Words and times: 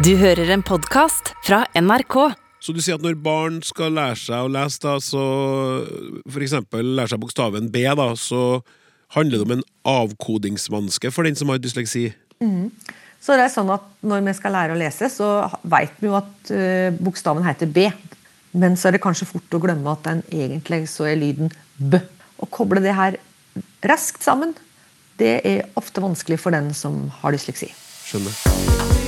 Du 0.00 0.14
hører 0.16 0.48
en 0.54 0.62
podkast 0.64 1.34
fra 1.44 1.58
NRK. 1.76 2.14
Så 2.64 2.72
du 2.72 2.78
sier 2.80 2.96
at 2.96 3.02
når 3.04 3.18
barn 3.20 3.58
skal 3.60 3.92
lære 3.92 4.16
seg 4.16 4.46
å 4.46 4.48
lese, 4.48 4.80
da, 4.80 4.94
så 4.96 5.24
for 6.24 6.40
eksempel 6.40 6.94
lære 6.96 7.12
seg 7.12 7.20
bokstaven 7.20 7.66
B, 7.74 7.82
da, 7.84 8.06
så 8.16 8.62
handler 9.12 9.42
det 9.42 9.44
om 9.44 9.52
en 9.58 9.64
avkodingsvanske 9.92 11.10
for 11.12 11.28
den 11.28 11.36
som 11.36 11.52
har 11.52 11.60
dysleksi? 11.60 12.06
Så 13.20 13.36
det 13.36 13.44
er 13.44 13.52
sånn 13.52 13.68
at 13.74 13.84
Når 14.00 14.22
vi 14.24 14.34
skal 14.38 14.56
lære 14.56 14.72
å 14.72 14.80
lese, 14.80 15.10
så 15.12 15.28
vet 15.68 16.00
vi 16.00 16.08
jo 16.08 16.16
at 16.16 16.54
eh, 16.56 16.96
bokstaven 16.96 17.44
heter 17.44 17.68
B. 17.68 17.90
Men 18.56 18.80
så 18.80 18.88
er 18.88 18.96
det 18.96 19.02
kanskje 19.04 19.28
fort 19.28 19.52
å 19.52 19.60
glemme 19.60 19.92
at 19.92 20.08
den 20.08 20.24
egentlig 20.32 20.86
så 20.88 21.10
er 21.10 21.20
lyden 21.20 21.52
B. 21.76 22.00
Å 22.40 22.48
koble 22.48 22.80
det 22.80 22.96
her 22.96 23.20
raskt 23.84 24.24
sammen, 24.24 24.56
det 25.20 25.36
er 25.44 25.68
ofte 25.76 26.00
vanskelig 26.00 26.40
for 26.40 26.56
den 26.56 26.72
som 26.72 27.10
har 27.20 27.36
dysleksi. 27.36 27.68
Skjønner. 28.08 28.99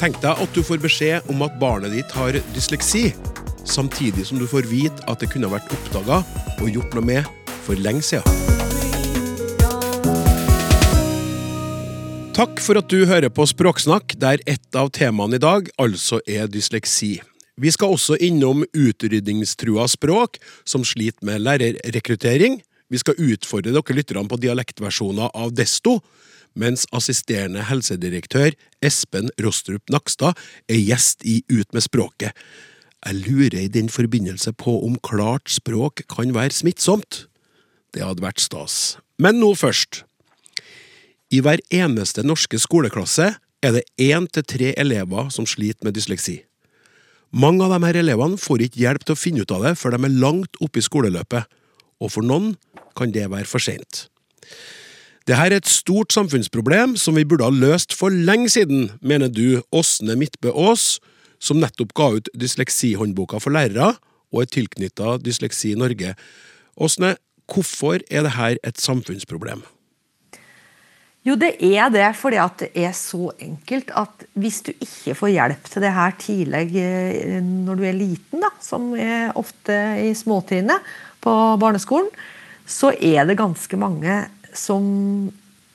Tenk 0.00 0.16
deg 0.22 0.38
at 0.40 0.54
du 0.56 0.62
får 0.64 0.78
beskjed 0.80 1.26
om 1.28 1.42
at 1.44 1.58
barnet 1.60 1.92
ditt 1.92 2.12
har 2.16 2.32
dysleksi, 2.54 3.10
samtidig 3.68 4.22
som 4.24 4.38
du 4.40 4.46
får 4.48 4.64
vite 4.70 5.02
at 5.04 5.20
det 5.20 5.28
kunne 5.28 5.50
vært 5.52 5.68
oppdaga 5.76 6.22
og 6.54 6.70
gjort 6.72 6.94
noe 6.96 7.04
med 7.04 7.26
for 7.66 7.76
lenge 7.76 8.00
siden. 8.08 8.24
Takk 12.32 12.62
for 12.64 12.80
at 12.80 12.88
du 12.88 13.04
hører 13.04 13.28
på 13.28 13.44
Språksnakk, 13.44 14.14
der 14.16 14.40
ett 14.48 14.72
av 14.72 14.88
temaene 14.96 15.36
i 15.36 15.42
dag 15.42 15.68
altså 15.76 16.22
er 16.24 16.48
dysleksi. 16.48 17.18
Vi 17.60 17.68
skal 17.68 17.92
også 17.92 18.16
innom 18.24 18.64
utrydningstrua 18.72 19.84
språk, 19.92 20.40
som 20.64 20.80
sliter 20.80 21.28
med 21.28 21.44
lærerrekruttering. 21.44 22.62
Vi 22.88 23.02
skal 23.04 23.20
utfordre 23.20 23.76
dere 23.76 23.98
lytterne 24.00 24.24
på 24.32 24.40
dialektversjoner 24.40 25.36
av 25.36 25.52
Desto, 25.52 25.98
mens 26.54 26.86
assisterende 26.96 27.64
helsedirektør 27.68 28.56
Espen 28.82 29.30
Rostrup 29.42 29.90
Nakstad 29.92 30.38
er 30.68 30.80
gjest 30.80 31.24
i 31.24 31.40
Ut 31.50 31.70
med 31.74 31.84
språket. 31.86 32.34
Jeg 33.00 33.22
lurer 33.24 33.62
i 33.62 33.72
den 33.72 33.88
forbindelse 33.88 34.52
på 34.52 34.76
om 34.84 34.98
klart 35.00 35.48
språk 35.48 36.04
kan 36.12 36.34
være 36.36 36.52
smittsomt. 36.52 37.24
Det 37.94 38.04
hadde 38.04 38.22
vært 38.22 38.42
stas. 38.42 38.98
Men 39.18 39.40
nå 39.40 39.54
først. 39.56 40.04
I 41.30 41.40
hver 41.44 41.62
eneste 41.72 42.24
norske 42.26 42.58
skoleklasse 42.58 43.32
er 43.62 43.74
det 43.76 43.86
én 44.00 44.26
til 44.32 44.44
tre 44.44 44.72
elever 44.76 45.30
som 45.30 45.46
sliter 45.48 45.86
med 45.86 45.94
dysleksi. 45.96 46.40
Mange 47.30 47.62
av 47.62 47.76
disse 47.76 48.02
elevene 48.02 48.40
får 48.40 48.66
ikke 48.66 48.82
hjelp 48.82 49.04
til 49.06 49.14
å 49.14 49.20
finne 49.20 49.44
ut 49.44 49.52
av 49.54 49.64
det 49.68 49.76
før 49.78 49.94
de 49.94 50.02
er 50.08 50.20
langt 50.22 50.58
oppe 50.60 50.80
i 50.80 50.84
skoleløpet, 50.84 51.46
og 52.02 52.10
for 52.10 52.26
noen 52.26 52.56
kan 52.98 53.12
det 53.14 53.28
være 53.30 53.46
for 53.46 53.62
sent. 53.62 54.08
Dette 55.30 55.44
er 55.46 55.54
et 55.54 55.68
stort 55.70 56.10
samfunnsproblem 56.10 56.96
som 56.98 57.14
vi 57.14 57.22
burde 57.28 57.46
ha 57.46 57.54
løst 57.54 57.92
for 57.94 58.10
lenge 58.10 58.48
siden, 58.50 58.88
mener 58.98 59.28
du, 59.30 59.60
Åsne 59.70 60.16
Midtbø 60.18 60.50
Aas, 60.50 60.96
som 61.38 61.60
nettopp 61.62 61.92
ga 61.94 62.08
ut 62.16 62.30
Dysleksihåndboka 62.34 63.38
for 63.38 63.54
lærere 63.54 63.92
og 64.34 64.40
er 64.42 64.48
tilknytta 64.50 65.20
Dysleksi 65.22 65.76
Norge. 65.78 66.16
Åsne, 66.74 67.12
hvorfor 67.46 68.02
er 68.10 68.26
dette 68.26 68.48
et 68.72 68.82
samfunnsproblem? 68.82 69.62
Jo, 71.22 71.38
det 71.38 71.52
er 71.62 71.94
det 71.94 72.08
fordi 72.18 72.40
at 72.42 72.64
det 72.64 72.72
er 72.82 72.96
så 72.96 73.30
enkelt 73.38 73.94
at 74.02 74.26
hvis 74.34 74.64
du 74.66 74.72
ikke 74.72 75.14
får 75.14 75.34
hjelp 75.36 75.70
til 75.70 75.86
det 75.86 75.94
her 75.94 76.18
tidlig 76.18 76.64
eh, 76.82 77.38
når 77.38 77.78
du 77.78 77.86
er 77.86 78.02
liten, 78.02 78.42
da, 78.42 78.50
som 78.58 78.90
er 78.98 79.30
ofte 79.38 79.78
i 80.08 80.10
småtrinnet 80.18 80.90
på 81.22 81.38
barneskolen, 81.62 82.10
så 82.66 82.90
er 82.98 83.30
det 83.30 83.38
ganske 83.38 83.78
mange 83.78 84.18
som 84.56 84.84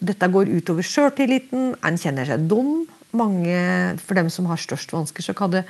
dette 0.06 0.30
går 0.31 0.52
utover 0.58 0.86
sjøltilliten, 0.86 1.74
en 1.80 2.00
kjenner 2.00 2.28
seg 2.30 2.47
dum. 2.50 2.86
Mange, 3.16 3.59
for 4.03 4.18
dem 4.19 4.31
som 4.34 4.47
har 4.50 4.59
størst 4.59 4.91
vansker, 4.91 5.24
så 5.24 5.36
kan 5.38 5.53
det 5.53 5.63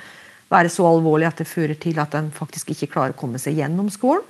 være 0.50 0.70
så 0.70 0.86
alvorlig 0.88 1.28
at 1.28 1.40
det 1.42 1.48
fører 1.50 1.78
til 1.78 1.98
at 2.02 2.14
en 2.18 2.32
faktisk 2.34 2.72
ikke 2.74 2.90
klarer 2.94 3.14
å 3.14 3.18
komme 3.18 3.38
seg 3.42 3.58
gjennom 3.58 3.90
skolen. 3.94 4.24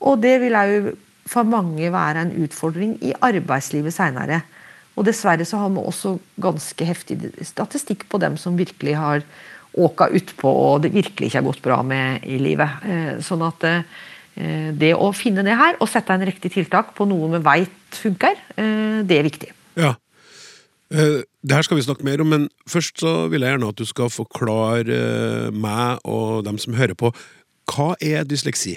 Og 0.00 0.20
det 0.22 0.38
vil 0.42 0.56
òg 0.56 0.90
for 1.30 1.46
mange 1.46 1.90
være 1.92 2.24
en 2.24 2.34
utfordring 2.42 2.96
i 3.06 3.12
arbeidslivet 3.14 3.94
seinere. 3.94 4.40
Og 4.98 5.06
dessverre 5.06 5.46
så 5.46 5.60
har 5.62 5.70
vi 5.72 5.82
også 5.82 6.16
ganske 6.42 6.86
heftig 6.86 7.18
statistikk 7.46 8.06
på 8.10 8.18
dem 8.22 8.38
som 8.40 8.58
virkelig 8.58 8.96
har 8.98 9.24
åka 9.78 10.08
utpå 10.10 10.50
og 10.50 10.80
det 10.82 10.90
virkelig 10.94 11.28
ikke 11.28 11.38
har 11.38 11.46
gått 11.46 11.62
bra 11.62 11.76
med 11.86 12.24
i 12.26 12.40
livet. 12.42 12.82
Eh, 12.82 13.12
sånn 13.22 13.44
at 13.46 13.66
eh, 13.68 13.84
det 14.80 14.92
å 14.96 15.10
finne 15.16 15.44
det 15.46 15.56
her 15.58 15.78
og 15.80 15.88
sette 15.90 16.14
en 16.14 16.26
riktig 16.26 16.52
tiltak 16.54 16.94
på 16.96 17.06
noe 17.08 17.30
vi 17.34 17.42
veit 17.44 17.98
funker, 18.00 18.38
eh, 18.56 19.00
det 19.06 19.18
er 19.18 19.26
viktig. 19.26 19.50
Ja. 19.80 19.96
Det 20.90 21.54
her 21.54 21.62
skal 21.62 21.78
vi 21.78 21.84
snakke 21.86 22.02
mer 22.02 22.18
om, 22.18 22.32
men 22.32 22.48
først 22.66 22.98
så 22.98 23.28
vil 23.30 23.44
jeg 23.46 23.54
gjerne 23.54 23.68
at 23.70 23.78
du 23.78 23.86
skal 23.86 24.10
forklare 24.10 25.52
meg 25.54 26.00
og 26.02 26.42
dem 26.42 26.58
som 26.58 26.74
hører 26.74 26.98
på, 26.98 27.12
hva 27.70 27.92
er 28.02 28.26
dysleksi? 28.26 28.74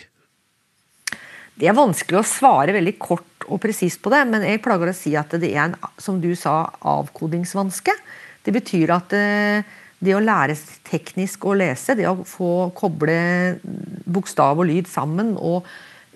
Det 1.57 1.69
er 1.69 1.78
vanskelig 1.78 2.19
å 2.19 2.28
svare 2.28 2.74
veldig 2.75 2.94
kort 3.01 3.47
og 3.50 3.62
presist 3.62 4.01
på 4.01 4.13
det, 4.13 4.22
men 4.30 4.45
jeg 4.45 4.62
plager 4.62 4.91
å 4.91 4.95
si 4.97 5.16
at 5.18 5.34
det 5.41 5.50
er 5.56 5.68
en 5.68 5.75
som 6.01 6.22
du 6.22 6.31
sa, 6.38 6.68
avkodingsvanske. 6.85 7.97
Det 8.45 8.53
betyr 8.56 8.94
at 8.94 9.18
det 10.03 10.16
å 10.18 10.22
lære 10.24 10.58
teknisk 10.88 11.47
å 11.47 11.56
lese, 11.58 11.96
det 11.96 12.08
å 12.09 12.19
få 12.28 12.69
koble 12.75 13.16
bokstav 14.06 14.59
og 14.59 14.68
lyd 14.69 14.90
sammen 14.91 15.34
og 15.40 15.68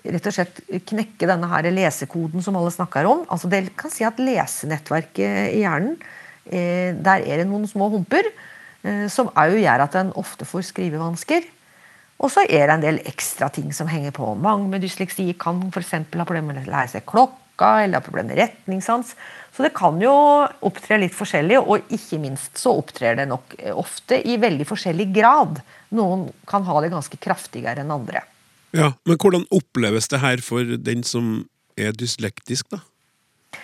rett 0.08 0.28
og 0.28 0.34
slett 0.34 0.60
knekke 0.88 1.28
denne 1.28 1.48
her 1.50 1.68
lesekoden 1.74 2.44
som 2.44 2.56
alle 2.56 2.70
snakker 2.72 3.08
om 3.08 3.24
altså 3.26 3.50
Det 3.50 3.64
kan 3.76 3.92
si 3.92 4.06
at 4.06 4.20
lesenettverket 4.22 5.56
i 5.56 5.64
hjernen, 5.64 5.98
der 6.48 7.24
er 7.26 7.42
det 7.42 7.48
noen 7.48 7.66
små 7.68 7.90
humper 7.92 8.30
som 9.12 9.32
òg 9.36 9.58
gjør 9.58 9.84
at 9.84 9.96
en 10.00 10.12
ofte 10.16 10.46
får 10.48 10.68
skrivevansker. 10.70 11.44
Og 12.18 12.32
så 12.34 12.44
er 12.46 12.66
det 12.66 12.74
en 12.74 12.84
del 12.84 13.00
ekstra 13.06 13.50
ting 13.52 13.70
som 13.74 13.90
henger 13.90 14.14
på. 14.16 14.32
Mange 14.38 14.70
med 14.70 14.82
dysleksi 14.82 15.28
kan 15.38 15.60
f.eks. 15.68 15.92
ha 15.98 16.24
problemer 16.24 16.56
med 16.56 16.66
å 16.66 16.72
lære 16.72 16.94
seg 16.94 17.06
klokka 17.06 17.74
eller 17.84 18.00
ha 18.00 18.06
problemer 18.06 18.32
med 18.32 18.40
retningssans. 18.40 19.12
Så 19.58 19.64
det 19.66 19.72
kan 19.74 19.96
jo 19.98 20.12
opptre 20.68 21.00
litt 21.02 21.16
forskjellig, 21.18 21.56
og 21.58 21.88
ikke 21.90 22.20
minst 22.22 22.60
så 22.62 22.76
opptrer 22.78 23.16
det 23.18 23.24
nok 23.26 23.56
ofte 23.74 24.20
i 24.22 24.36
veldig 24.38 24.62
forskjellig 24.68 25.08
grad. 25.16 25.58
Noen 25.98 26.28
kan 26.46 26.62
ha 26.62 26.76
det 26.84 26.92
ganske 26.92 27.18
kraftigere 27.18 27.82
enn 27.82 27.90
andre. 27.90 28.22
Ja, 28.70 28.92
Men 29.02 29.18
hvordan 29.18 29.48
oppleves 29.50 30.06
det 30.12 30.20
her 30.22 30.44
for 30.46 30.62
den 30.62 31.02
som 31.02 31.48
er 31.74 31.90
dyslektisk, 31.90 32.70
da? 32.70 33.58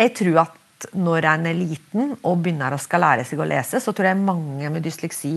Jeg 0.00 0.14
tror 0.22 0.40
at 0.46 0.88
når 0.96 1.28
en 1.34 1.46
er 1.52 1.60
liten 1.60 2.16
og 2.22 2.40
begynner 2.40 2.72
å 2.72 2.80
skal 2.80 3.04
lære 3.04 3.28
seg 3.28 3.44
å 3.44 3.50
lese, 3.52 3.76
så 3.76 3.92
tror 3.92 4.14
jeg 4.14 4.24
mange 4.24 4.72
med 4.72 4.88
dysleksi 4.88 5.34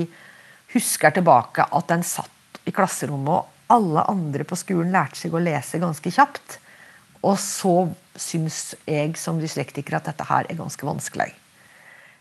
husker 0.77 1.11
tilbake 1.19 1.67
at 1.67 1.91
en 1.91 2.07
satt 2.07 2.63
i 2.63 2.71
klasserommet, 2.71 3.35
og 3.35 3.75
alle 3.75 4.07
andre 4.07 4.47
på 4.47 4.55
skolen 4.63 4.95
lærte 4.95 5.19
seg 5.25 5.35
å 5.35 5.43
lese 5.43 5.83
ganske 5.83 6.07
kjapt. 6.21 6.61
Og 7.23 7.37
så 7.39 7.87
syns 8.19 8.73
jeg 8.85 9.15
som 9.19 9.39
dyslektiker 9.41 9.97
at 9.97 10.09
dette 10.09 10.27
her 10.27 10.49
er 10.49 10.59
ganske 10.59 10.85
vanskelig. 10.85 11.31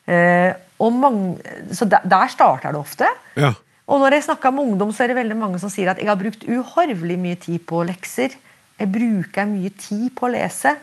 Eh, 0.06 0.54
mange, 0.78 1.38
så 1.74 1.86
der, 1.86 2.06
der 2.08 2.30
starter 2.32 2.74
det 2.74 2.80
ofte. 2.80 3.08
Ja. 3.38 3.52
Og 3.86 4.00
når 4.00 4.16
jeg 4.16 4.26
snakker 4.28 4.54
med 4.54 4.70
ungdom, 4.70 4.92
så 4.94 5.04
er 5.04 5.12
det 5.12 5.18
veldig 5.18 5.36
mange 5.38 5.58
som 5.62 5.70
sier 5.70 5.92
at 5.92 6.00
jeg 6.00 6.08
har 6.10 6.18
brukt 6.18 6.46
uhorvelig 6.46 7.18
mye 7.20 7.38
tid 7.40 7.62
på 7.66 7.82
lekser. 7.86 8.34
Jeg 8.78 8.90
bruker 8.90 9.50
mye 9.50 9.72
tid 9.78 10.08
på 10.16 10.26
å 10.26 10.32
lese. 10.32 10.76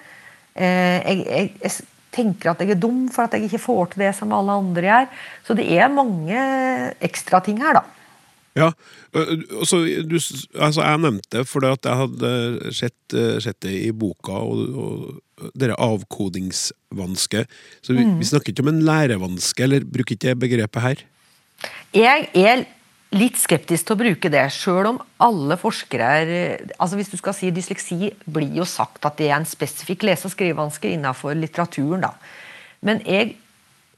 Eh, 0.56 1.00
jeg, 1.00 1.24
jeg, 1.26 1.54
jeg, 1.64 1.88
tenker 2.10 2.50
at 2.50 2.62
jeg 2.64 2.74
er 2.74 2.80
dum 2.82 3.04
for 3.14 3.28
at 3.28 3.36
jeg 3.38 3.46
ikke 3.46 3.62
får 3.62 3.92
til 3.92 4.02
det 4.02 4.12
som 4.18 4.32
alle 4.34 4.56
andre 4.58 4.88
gjør. 4.88 5.10
Så 5.46 5.56
det 5.58 5.68
er 5.78 5.92
mange 5.94 6.40
ekstra 7.06 7.42
ting 7.46 7.60
her, 7.62 7.78
da. 7.78 7.99
Ja, 8.58 8.72
altså, 9.14 9.84
du, 10.10 10.16
altså 10.58 10.82
Jeg 10.82 11.02
nevnte 11.04 11.38
det 11.38 11.44
fordi 11.48 11.70
at 11.70 11.86
jeg 11.86 12.00
hadde 12.02 12.32
sett, 12.76 13.18
sett 13.46 13.60
det 13.62 13.76
i 13.86 13.92
boka, 13.96 14.40
og, 14.42 14.64
og 14.74 15.54
dette 15.54 15.78
avkodingsvanske. 15.80 17.46
Så 17.82 17.94
vi, 17.94 18.04
mm. 18.08 18.18
vi 18.20 18.28
snakker 18.28 18.54
ikke 18.54 18.66
om 18.66 18.74
en 18.74 18.84
lærevanske, 18.88 19.64
eller 19.64 19.86
bruker 19.88 20.18
ikke 20.18 20.32
det 20.32 20.42
begrepet 20.42 20.86
her? 20.86 21.06
Jeg 21.96 22.28
er 22.38 22.66
litt 23.16 23.40
skeptisk 23.42 23.88
til 23.88 23.96
å 23.96 24.00
bruke 24.04 24.32
det, 24.32 24.44
sjøl 24.54 24.92
om 24.92 25.00
alle 25.26 25.58
forskere 25.60 26.10
er 26.22 26.34
altså 26.78 27.00
Hvis 27.00 27.10
du 27.10 27.18
skal 27.18 27.36
si 27.38 27.50
dysleksi, 27.54 28.14
blir 28.30 28.60
jo 28.60 28.68
sagt 28.70 29.06
at 29.08 29.18
det 29.18 29.32
er 29.32 29.40
en 29.40 29.50
spesifikk 29.50 30.06
lese- 30.06 30.30
og 30.30 30.36
skrivevanske 30.36 30.94
innenfor 30.94 31.38
litteraturen. 31.38 32.06
da. 32.06 32.14
Men 32.86 33.02
jeg 33.06 33.36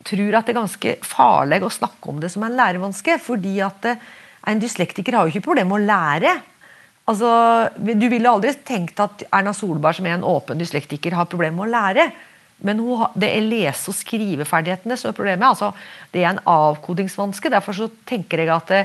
tror 0.07 0.37
at 0.37 0.47
det 0.47 0.55
er 0.55 0.61
ganske 0.61 0.95
farlig 1.05 1.61
å 1.61 1.73
snakke 1.73 2.09
om 2.09 2.21
det 2.21 2.31
som 2.31 2.43
en 2.47 2.57
lærevanske. 2.57 3.19
fordi 3.19 3.59
at 3.61 3.85
en 4.47 4.61
dyslektiker 4.61 5.15
har 5.15 5.27
jo 5.27 5.35
ikke 5.35 5.47
problemer 5.49 5.69
med 5.69 5.83
å 5.83 5.89
lære. 5.91 6.33
Altså, 7.11 7.29
du 7.77 8.07
ville 8.09 8.29
aldri 8.29 8.53
tenkt 8.65 8.99
at 9.03 9.25
Erna 9.29 9.53
Solberg, 9.57 9.97
som 9.97 10.07
er 10.07 10.17
en 10.17 10.27
åpen 10.27 10.61
dyslektiker, 10.61 11.17
har 11.17 11.29
problemer 11.29 11.57
med 11.59 11.69
å 11.69 11.75
lære. 11.75 12.09
Men 12.61 12.81
det 13.17 13.29
er 13.29 13.45
lese- 13.45 13.89
og 13.89 13.97
skriveferdighetene 13.97 14.97
som 14.97 15.09
er 15.09 15.17
problemet. 15.17 15.47
altså 15.47 15.71
Det 16.13 16.23
er 16.23 16.29
en 16.29 16.43
avkodingsvanske. 16.45 17.49
Derfor 17.49 17.73
så 17.73 17.89
tenker 18.05 18.37
jeg 18.39 18.53
at 18.53 18.67
det, 18.69 18.83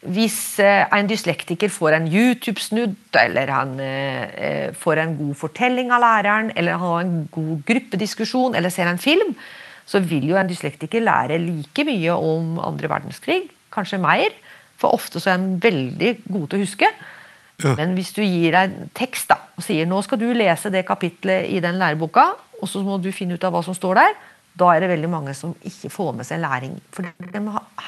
hvis 0.00 0.58
eh, 0.62 0.86
en 0.96 1.08
dyslektiker 1.10 1.68
får 1.68 1.92
en 1.98 2.06
YouTube-snudd, 2.08 2.94
eller 3.20 3.50
han 3.52 3.74
eh, 3.84 4.70
får 4.72 5.02
en 5.02 5.16
god 5.18 5.34
fortelling 5.36 5.90
av 5.92 6.00
læreren, 6.00 6.52
eller 6.56 6.78
har 6.80 7.02
en 7.02 7.28
god 7.32 7.66
gruppediskusjon, 7.68 8.54
eller 8.56 8.72
ser 8.72 8.88
en 8.88 9.02
film, 9.02 9.34
så 9.84 10.00
vil 10.00 10.30
jo 10.30 10.38
en 10.40 10.48
dyslektiker 10.48 11.04
lære 11.04 11.36
like 11.42 11.84
mye 11.84 12.14
om 12.14 12.56
andre 12.62 12.88
verdenskrig, 12.88 13.42
kanskje 13.74 14.00
mer. 14.00 14.30
For 14.80 14.96
ofte 14.96 15.20
så 15.20 15.34
er 15.34 15.40
den 15.40 15.58
veldig 15.62 16.14
god 16.26 16.46
til 16.48 16.60
å 16.60 16.64
huske. 16.64 16.90
Ja. 17.60 17.74
Men 17.76 17.92
hvis 17.98 18.14
du 18.16 18.22
gir 18.24 18.56
deg 18.56 18.76
tekst 18.96 19.28
da, 19.28 19.36
og 19.56 19.64
sier 19.64 19.88
nå 19.88 20.00
skal 20.04 20.20
du 20.20 20.30
lese 20.32 20.72
det 20.72 20.86
kapitlet 20.88 21.50
i 21.52 21.60
den 21.60 21.76
læreboka, 21.80 22.30
og 22.60 22.68
så 22.68 22.82
må 22.84 22.96
du 23.00 23.10
finne 23.12 23.36
ut 23.36 23.44
av 23.44 23.52
hva 23.54 23.62
som 23.64 23.76
står 23.76 24.00
der, 24.00 24.16
da 24.60 24.72
er 24.74 24.82
det 24.82 24.90
veldig 24.90 25.08
mange 25.12 25.34
som 25.36 25.52
ikke 25.66 25.92
får 25.92 26.10
med 26.16 26.26
seg 26.26 26.40
læring. 26.42 26.74
For 26.92 27.06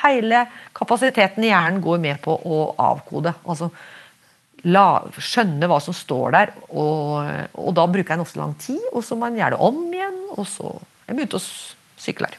hele 0.04 0.44
kapasiteten 0.76 1.44
i 1.44 1.50
hjernen 1.50 1.82
går 1.84 1.98
med 2.04 2.20
på 2.24 2.36
å 2.36 2.62
avkode. 2.80 3.34
altså 3.42 3.72
la, 4.70 5.02
skjønne 5.18 5.68
hva 5.70 5.80
som 5.82 5.96
står 5.96 6.36
der. 6.36 6.54
Og, 6.70 7.18
og 7.58 7.74
da 7.76 7.86
bruker 7.90 8.16
en 8.16 8.24
ofte 8.24 8.40
lang 8.40 8.54
tid, 8.62 8.80
og 8.92 9.04
så 9.06 9.18
må 9.18 9.28
en 9.28 9.40
gjøre 9.40 9.56
det 9.56 9.68
om 9.68 9.82
igjen. 9.90 10.20
Og 10.36 10.46
så 10.48 10.70
er 11.06 11.16
begynte 11.16 11.40
ute 11.40 11.42
og 11.42 12.04
sykler. 12.04 12.38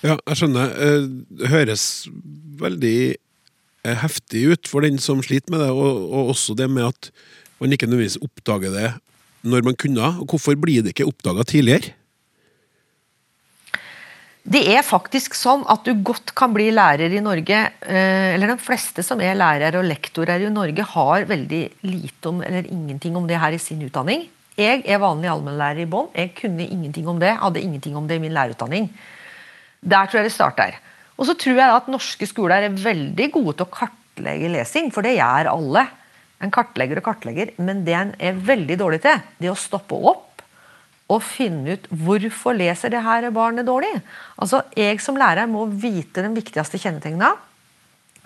Ja, 0.00 0.14
jeg 0.16 0.38
skjønner. 0.40 0.70
Eh, 0.80 1.02
det 1.42 1.50
høres 1.52 1.82
veldig 2.60 3.00
heftig 3.84 4.44
ut 4.52 4.68
for 4.70 4.84
den 4.84 4.98
som 5.00 5.22
sliter 5.24 5.52
med 5.52 5.64
det, 5.64 5.70
og, 5.72 6.02
og 6.10 6.34
også 6.34 6.56
det 6.58 6.68
med 6.70 6.90
at 6.90 7.10
man 7.60 7.72
ikke 7.72 7.88
nødvendigvis 7.88 8.20
oppdager 8.24 8.74
det 8.74 8.90
når 9.42 9.64
man 9.64 9.78
kunne. 9.78 10.12
og 10.20 10.28
Hvorfor 10.28 10.56
blir 10.60 10.84
det 10.84 10.94
ikke 10.94 11.08
oppdaga 11.08 11.46
tidligere? 11.48 11.94
Det 14.50 14.62
er 14.72 14.80
faktisk 14.82 15.36
sånn 15.36 15.62
at 15.70 15.84
du 15.84 15.92
godt 16.02 16.32
kan 16.36 16.52
bli 16.54 16.70
lærer 16.72 17.12
i 17.12 17.22
Norge. 17.22 17.58
Eh, 17.84 18.34
eller 18.34 18.54
de 18.54 18.56
fleste 18.60 19.04
som 19.04 19.20
er 19.20 19.36
lærere 19.36 19.82
og 19.82 19.86
lektorer 19.86 20.42
i 20.42 20.52
Norge, 20.52 20.86
har 20.94 21.28
veldig 21.28 21.62
lite 21.86 22.32
om, 22.32 22.40
eller 22.42 22.66
ingenting 22.66 23.16
om 23.20 23.28
det 23.28 23.38
her 23.40 23.54
i 23.54 23.60
sin 23.60 23.82
utdanning. 23.84 24.26
Jeg 24.58 24.82
er 24.88 25.00
vanlig 25.00 25.30
allmennlærer 25.30 25.84
i 25.84 25.88
bånn. 25.88 26.10
Jeg 26.16 26.32
kunne 26.40 26.66
ingenting 26.66 27.06
om 27.08 27.20
det. 27.20 27.36
Hadde 27.38 27.62
ingenting 27.62 27.96
om 27.96 28.08
det 28.08 28.18
i 28.18 28.24
min 28.24 28.34
lærerutdanning. 28.34 28.88
Der 29.80 30.08
tror 30.08 30.20
jeg 30.20 30.28
det 30.28 30.34
starter. 30.36 30.80
Og 31.20 31.28
så 31.28 31.36
tror 31.36 31.58
jeg 31.60 31.76
at 31.76 31.90
norske 31.92 32.28
skoler 32.28 32.66
er 32.66 32.80
veldig 32.80 33.26
gode 33.34 33.58
til 33.58 33.66
å 33.66 33.74
kartlegge 33.74 34.50
lesing, 34.54 34.88
for 34.94 35.04
det 35.04 35.18
gjør 35.18 35.52
alle. 35.52 35.84
En 36.40 36.52
kartlegger 36.54 37.02
og 37.02 37.06
kartlegger, 37.10 37.52
men 37.60 37.84
det 37.84 37.96
en 37.98 38.14
er 38.16 38.40
veldig 38.48 38.78
dårlig 38.80 39.02
til, 39.04 39.20
det 39.42 39.52
å 39.52 39.58
stoppe 39.58 39.98
opp 40.00 40.26
og 41.10 41.24
finne 41.26 41.74
ut 41.74 41.88
hvorfor 42.06 42.54
leser 42.54 42.92
det 42.92 43.02
her 43.04 43.26
barnet 43.34 43.66
dårlig. 43.66 43.92
Altså, 44.38 44.62
Jeg 44.76 45.00
som 45.02 45.18
lærer 45.18 45.50
må 45.50 45.66
vite 45.66 46.22
den 46.22 46.36
viktigste 46.38 46.78
kjennetegna 46.78 47.34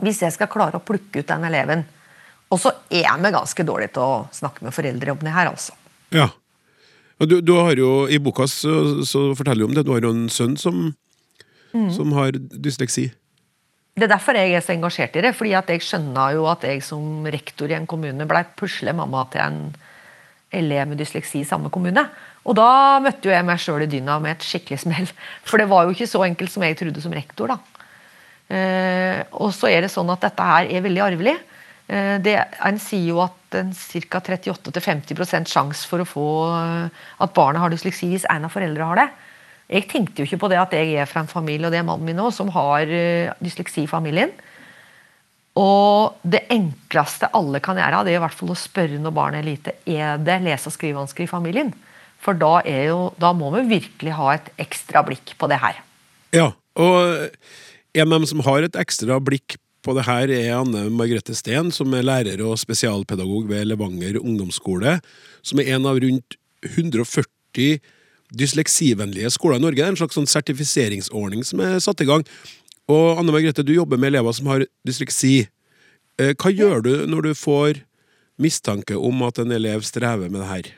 hvis 0.03 0.25
jeg 0.25 0.35
skal 0.35 0.51
klare 0.51 0.81
å 0.81 0.85
plukke 0.85 1.23
ut 1.23 1.29
den 1.29 1.47
eleven. 1.49 1.85
Og 2.53 2.61
så 2.61 2.73
er 2.91 3.09
vi 3.23 3.31
ganske 3.35 3.67
dårlige 3.67 3.95
til 3.95 4.05
å 4.05 4.25
snakke 4.35 4.67
med 4.67 4.75
foreldre 4.75 5.15
om 5.15 5.23
det 5.23 5.35
her, 5.35 5.51
altså. 5.51 5.75
Ja. 6.15 6.29
Du, 7.25 7.39
du, 7.41 7.55
har 7.57 7.79
jo, 7.79 8.05
I 8.11 8.19
boka 8.19 8.47
så, 8.51 9.05
så, 9.07 9.29
forteller 9.39 9.65
du 9.65 9.69
om 9.71 9.77
det. 9.77 9.85
Du 9.87 9.93
har 9.95 10.05
jo 10.05 10.11
en 10.13 10.27
sønn 10.29 10.59
som, 10.61 10.91
mm. 11.75 11.91
som 11.95 12.13
har 12.17 12.39
dysleksi. 12.39 13.11
Det 13.95 14.09
er 14.09 14.11
derfor 14.11 14.35
jeg 14.35 14.57
er 14.57 14.63
så 14.65 14.75
engasjert 14.75 15.17
i 15.19 15.23
det. 15.23 15.35
fordi 15.39 15.53
at 15.55 15.69
jeg 15.71 15.83
skjønner 15.87 16.35
jo 16.35 16.49
at 16.51 16.65
jeg 16.67 16.83
som 16.83 17.27
rektor 17.31 17.71
i 17.71 17.77
en 17.77 17.87
kommune 17.87 18.27
blei 18.27 18.43
puslemamma 18.59 19.27
til 19.31 19.45
en 19.45 19.61
elev 20.55 20.89
med 20.89 20.99
dysleksi 20.99 21.43
i 21.43 21.47
samme 21.47 21.71
kommune. 21.71 22.03
Og 22.45 22.57
da 22.59 23.01
møtte 23.03 23.29
jo 23.29 23.35
jeg 23.35 23.47
meg 23.47 23.63
sjøl 23.63 23.87
i 23.87 23.91
dyna 23.91 24.19
med 24.23 24.37
et 24.37 24.47
skikkelig 24.47 24.83
smell. 24.83 25.09
For 25.49 25.63
det 25.63 25.69
var 25.71 25.87
jo 25.87 25.95
ikke 25.95 26.11
så 26.11 26.25
enkelt 26.27 26.53
som 26.53 26.67
jeg 26.67 26.79
trodde 26.81 27.03
som 27.05 27.15
rektor. 27.15 27.55
da. 27.55 27.59
Eh, 28.55 29.23
og 29.41 29.55
så 29.57 29.71
er 29.71 29.85
det 29.85 29.93
sånn 29.93 30.11
at 30.13 30.27
dette 30.27 30.49
her 30.51 30.69
er 30.69 30.85
veldig 30.85 31.05
arvelig. 31.07 31.39
Eh, 31.87 32.17
det, 32.25 32.37
en 32.65 32.81
sier 32.81 33.15
jo 33.15 33.23
at 33.25 33.59
en 33.61 33.73
ca. 33.73 34.21
38-50% 34.21 35.51
sjanse 35.51 35.89
for 35.89 36.03
å 36.03 36.09
få 36.09 36.29
eh, 36.51 37.05
at 37.25 37.35
barnet 37.37 37.63
har 37.63 37.73
dysleksi 37.73 38.11
hvis 38.13 38.29
en 38.33 38.49
av 38.49 38.53
foreldrene 38.53 38.91
har 38.91 39.05
det. 39.05 39.09
Jeg 39.71 39.87
tenkte 39.89 40.21
jo 40.21 40.29
ikke 40.29 40.43
på 40.43 40.51
det 40.53 40.59
at 40.61 40.75
jeg 40.77 40.93
er 41.01 41.09
fra 41.09 41.23
en 41.25 41.31
familie, 41.31 41.67
og 41.67 41.73
det 41.73 41.81
er 41.81 41.87
mannen 41.89 42.07
min 42.09 42.21
òg, 42.21 42.33
som 42.37 42.51
har 42.53 42.91
uh, 42.91 43.33
dysleksi 43.41 43.87
i 43.87 43.91
familien. 43.91 44.35
Og 45.61 46.19
det 46.27 46.45
enkleste 46.53 47.31
alle 47.37 47.61
kan 47.63 47.79
gjøre, 47.79 48.03
det 48.05 48.15
er 48.15 48.19
i 48.19 48.25
hvert 48.25 48.37
fall 48.37 48.53
å 48.53 48.59
spørre 48.59 48.99
når 49.01 49.15
barnet 49.15 49.41
er 49.41 49.49
lite 49.49 49.75
er 49.87 50.19
det 50.23 50.41
lese- 50.43 50.69
og 50.71 50.75
skrivevansker 50.75 51.25
i 51.25 51.31
familien. 51.31 51.71
For 52.25 52.37
da, 52.39 52.59
jo, 52.67 53.13
da, 53.21 53.31
må 53.37 53.53
vi 53.55 53.67
virkelig 53.77 54.17
ha 54.19 54.33
et 54.35 54.49
ekstra 54.65 55.05
blikk 55.07 55.37
på 55.39 55.49
det 55.51 55.61
her. 55.63 55.79
Ja, 56.35 56.49
og 56.81 57.29
en 57.95 58.09
av 58.09 58.17
dem 58.17 58.27
som 58.27 58.43
har 58.47 58.67
et 58.67 58.79
ekstra 58.81 59.21
blikk 59.23 59.59
på 59.85 59.95
det 59.95 60.07
her, 60.09 60.33
er 60.33 60.55
Anne 60.57 60.87
Margrethe 60.91 61.37
Steen, 61.37 61.69
som 61.75 61.93
er 61.95 62.07
lærer 62.07 62.41
og 62.43 62.57
spesialpedagog 62.59 63.47
ved 63.51 63.69
Levanger 63.69 64.17
ungdomsskole. 64.23 64.97
Som 65.45 65.61
er 65.61 65.75
en 65.77 65.87
av 65.91 66.01
rundt 66.03 66.39
140 66.65 67.77
dysleksivennlige 68.39 69.31
skoler 69.35 69.61
i 69.61 69.65
Norge. 69.65 69.81
Det 69.81 69.87
er 69.87 69.95
en 69.95 70.01
slags 70.03 70.19
sånn 70.19 70.31
sertifiseringsordning 70.31 71.45
som 71.47 71.63
er 71.65 71.81
satt 71.83 72.03
i 72.05 72.09
gang. 72.09 72.27
Og 72.91 73.19
Anne 73.21 73.33
Margrethe, 73.33 73.65
du 73.65 73.75
jobber 73.75 74.01
med 74.01 74.13
elever 74.13 74.37
som 74.37 74.51
har 74.53 74.67
dysleksi. 74.87 75.47
Eh, 76.21 76.35
hva 76.37 76.53
gjør 76.53 76.85
du 76.85 76.95
når 77.11 77.31
du 77.31 77.35
får 77.39 77.83
mistanke 78.41 78.97
om 78.99 79.23
at 79.27 79.39
en 79.41 79.55
elev 79.55 79.85
strever 79.87 80.29
med 80.29 80.43
det 80.43 80.51
her? 80.51 80.73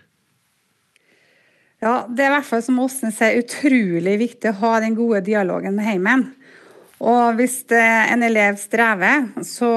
Ja, 1.82 2.06
Det 2.08 2.24
er 2.24 2.30
i 2.30 2.34
hvert 2.38 2.48
fall 2.48 2.62
som 2.64 2.80
Åsne 2.80 3.12
sier, 3.12 3.42
utrolig 3.42 4.16
viktig 4.18 4.50
å 4.50 4.58
ha 4.62 4.78
den 4.80 4.96
gode 4.96 5.20
dialogen 5.26 5.76
med 5.76 5.84
heimen. 5.84 6.24
Og 7.04 7.36
hvis 7.36 7.58
en 7.76 8.22
elev 8.24 8.56
strever, 8.56 9.26
så 9.44 9.68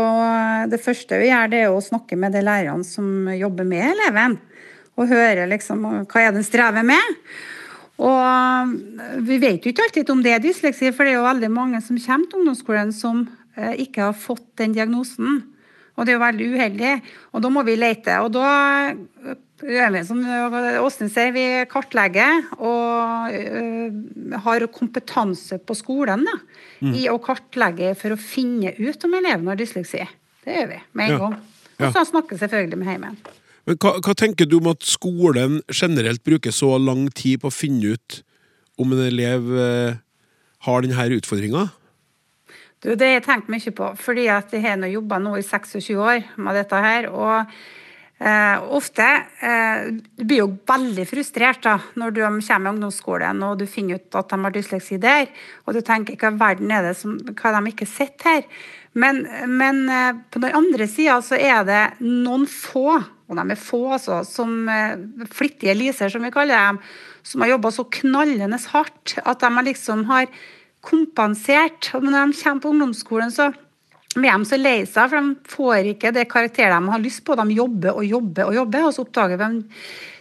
det 0.72 0.80
første 0.80 1.20
vi 1.20 1.28
gjør, 1.28 1.52
det 1.52 1.64
er 1.66 1.74
å 1.74 1.84
snakke 1.84 2.16
med 2.16 2.32
de 2.32 2.44
lærerne 2.46 2.88
som 2.88 3.28
jobber 3.36 3.68
med 3.68 3.84
eleven. 3.90 4.38
Og 4.96 5.12
høre 5.12 5.48
liksom 5.52 5.84
hva 5.84 6.22
er 6.22 6.32
det 6.32 6.40
den 6.40 6.48
strever 6.48 6.88
med. 6.88 7.18
Og 8.00 9.24
vi 9.28 9.38
vet 9.42 9.66
jo 9.66 9.74
ikke 9.74 9.90
alltid 9.90 10.12
om 10.14 10.24
det 10.24 10.32
er 10.36 10.44
dysleksi, 10.44 10.94
for 10.96 11.04
det 11.04 11.14
er 11.14 11.20
jo 11.20 11.28
veldig 11.28 11.52
mange 11.52 11.82
som 11.84 12.00
kommer 12.00 12.30
til 12.30 12.42
ungdomsskolen 12.42 12.94
som 12.96 13.26
eh, 13.60 13.76
ikke 13.84 14.08
har 14.08 14.16
fått 14.16 14.46
den 14.62 14.76
diagnosen. 14.78 15.42
Og 16.00 16.08
det 16.08 16.14
er 16.14 16.16
jo 16.16 16.24
veldig 16.24 16.48
uheldig. 16.56 16.94
Og 17.36 17.44
da 17.44 17.52
må 17.52 17.64
vi 17.68 17.76
lete. 17.76 18.16
Og 18.24 18.32
da 18.32 19.36
som 20.08 20.22
Åsne 20.80 21.10
sier, 21.12 21.34
vi 21.36 21.44
kartlegger 21.68 22.46
og 22.64 23.34
uh, 23.36 24.38
har 24.46 24.64
kompetanse 24.72 25.60
på 25.60 25.76
skolen 25.76 26.24
da, 26.24 26.38
mm. 26.80 26.94
i 26.96 27.10
å 27.12 27.18
kartlegge 27.20 27.92
for 28.00 28.16
å 28.16 28.22
finne 28.22 28.72
ut 28.80 29.04
om 29.04 29.18
eleven 29.20 29.52
har 29.52 29.60
dysleksi. 29.60 30.06
Det 30.46 30.56
gjør 30.56 30.72
vi 30.72 30.80
med 30.96 31.10
en 31.10 31.12
ja. 31.12 31.20
gang. 31.26 31.38
Og 31.80 31.84
så 31.84 31.92
snakker 31.92 32.10
snakker 32.14 32.40
selvfølgelig 32.46 32.80
med 32.80 32.92
heimen. 32.94 33.20
Men 33.70 33.78
hva, 33.78 33.96
hva, 34.02 34.16
tenker 34.18 34.50
du 34.50 34.58
om 34.58 34.72
at 34.72 34.86
skolen 34.88 35.60
generelt 35.70 36.24
bruker 36.26 36.54
så 36.56 36.74
lang 36.82 37.06
tid 37.14 37.44
på 37.44 37.52
å 37.52 37.54
finne 37.54 37.94
ut 37.94 38.22
om 38.82 38.96
en 38.96 39.04
elev 39.04 39.46
uh, 39.54 40.00
har 40.66 40.86
denne 40.86 41.20
utfordringa? 41.20 41.68
Du, 42.80 42.96
det 42.96 43.06
har 43.06 43.20
jeg 43.20 43.28
tenkt 43.28 43.52
mye 43.52 43.76
på, 43.76 43.92
fordi 44.00 44.26
at 44.32 44.56
jeg 44.56 44.64
har 44.66 44.88
jobba 44.90 45.20
nå 45.22 45.36
i 45.38 45.46
26 45.46 45.92
år 46.00 46.24
med 46.40 46.58
dette 46.58 46.82
her. 46.82 47.12
og 47.12 47.54
Eh, 48.20 48.64
ofte 48.76 49.06
eh, 49.40 49.94
Du 50.16 50.26
blir 50.28 50.42
jo 50.42 50.50
veldig 50.68 51.06
frustrert 51.08 51.62
da, 51.64 51.78
når 51.96 52.12
du 52.12 52.18
kommer 52.20 52.68
i 52.68 52.74
ungdomsskolen 52.74 53.46
og 53.48 53.62
du 53.62 53.64
finner 53.64 53.96
ut 53.96 54.18
at 54.20 54.34
de 54.34 54.40
har 54.44 54.52
dysleksi 54.52 54.98
der, 55.00 55.30
og 55.64 55.78
du 55.78 55.80
tenker 55.88 56.20
hva 56.20 56.34
verden 56.36 56.74
er 56.76 56.84
det 56.84 56.98
som, 57.00 57.16
hva 57.16 57.54
de 57.56 57.72
ikke 57.72 57.88
sett 57.88 58.20
her. 58.28 58.44
Men, 58.92 59.24
men 59.48 59.86
eh, 59.88 60.20
på 60.36 60.44
den 60.44 60.58
andre 60.58 60.90
sida 60.92 61.22
så 61.24 61.40
er 61.40 61.64
det 61.64 61.84
noen 62.04 62.44
få, 62.52 62.98
og 63.30 63.38
de 63.38 63.46
er 63.54 63.62
få 63.62 63.84
altså, 63.94 64.24
som 64.26 64.70
eh, 64.74 64.98
flittige 65.30 65.76
liser, 65.78 66.10
som 66.10 66.26
vi 66.26 66.34
kaller 66.34 66.58
dem, 66.58 66.80
som 67.24 67.44
har 67.46 67.54
jobba 67.54 67.72
så 67.76 67.86
knallende 68.00 68.58
hardt 68.72 69.20
at 69.22 69.44
de 69.44 69.66
liksom 69.70 70.08
har 70.10 70.30
kompensert. 70.86 71.92
Og 71.94 72.08
når 72.08 72.32
de 72.32 72.40
kommer 72.42 72.64
på 72.64 72.72
ungdomsskolen, 72.74 73.34
så 73.34 73.52
blir 74.16 74.34
de 74.34 74.50
så 74.50 74.58
lei 74.58 74.80
seg, 74.90 75.12
for 75.12 75.20
de 75.20 75.54
får 75.54 75.92
ikke 75.94 76.14
det 76.16 76.26
karakteret 76.32 76.74
de 76.74 76.94
har 76.96 77.04
lyst 77.04 77.22
på. 77.28 77.38
De 77.38 77.60
jobber 77.60 78.02
og 78.02 78.10
jobber 78.10 78.50
og 78.50 78.58
jobber, 78.58 78.88
og 78.88 78.96
så 78.96 79.06
oppdager 79.06 79.44
de 79.44 79.52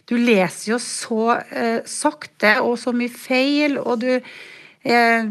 Du 0.08 0.14
leser 0.16 0.70
jo 0.70 0.78
så 0.80 1.34
eh, 1.52 1.82
sakte 1.84 2.54
og 2.64 2.78
så 2.80 2.94
mye 2.96 3.12
feil, 3.12 3.76
og 3.76 4.00
du 4.00 4.14
eh, 4.16 5.26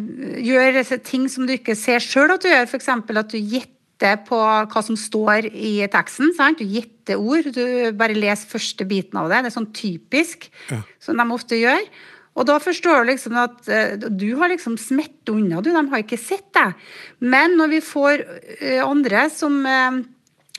gjør 0.46 0.84
ting 1.02 1.26
som 1.30 1.48
du 1.48 1.56
ikke 1.56 1.74
ser 1.78 2.02
sjøl 2.02 2.36
at 2.36 2.44
du 2.44 2.50
gjør, 2.52 2.70
f.eks. 2.70 2.90
at 2.94 3.34
du 3.34 3.40
gjetter 3.42 3.77
på 4.28 4.38
hva 4.38 4.84
som 4.86 4.98
står 5.00 5.50
i 5.50 5.80
teksten. 5.92 6.34
Sant? 6.38 6.60
Du 6.60 6.68
gjetter 6.70 7.18
ord. 7.18 7.50
Du 7.56 7.64
bare 7.98 8.18
leser 8.18 8.50
første 8.52 8.86
biten 8.88 9.18
av 9.20 9.32
det. 9.32 9.42
Det 9.46 9.52
er 9.52 9.58
sånn 9.58 9.74
typisk, 9.76 10.50
ja. 10.70 10.84
som 11.02 11.18
de 11.18 11.26
ofte 11.34 11.60
gjør. 11.60 11.82
Og 12.38 12.46
da 12.46 12.60
forstår 12.62 13.02
du 13.02 13.12
liksom 13.12 13.38
at 13.42 13.66
uh, 13.66 13.96
du 13.98 14.30
har 14.38 14.52
liksom 14.52 14.78
smett 14.78 15.32
unna, 15.34 15.62
du. 15.62 15.72
De 15.74 15.82
har 15.90 16.04
ikke 16.04 16.20
sett 16.22 16.52
deg. 16.56 16.78
Men 17.20 17.58
når 17.58 17.74
vi 17.74 17.82
får 17.86 18.22
uh, 18.22 18.84
andre 18.86 19.26
som 19.34 19.58
uh, 19.66 20.04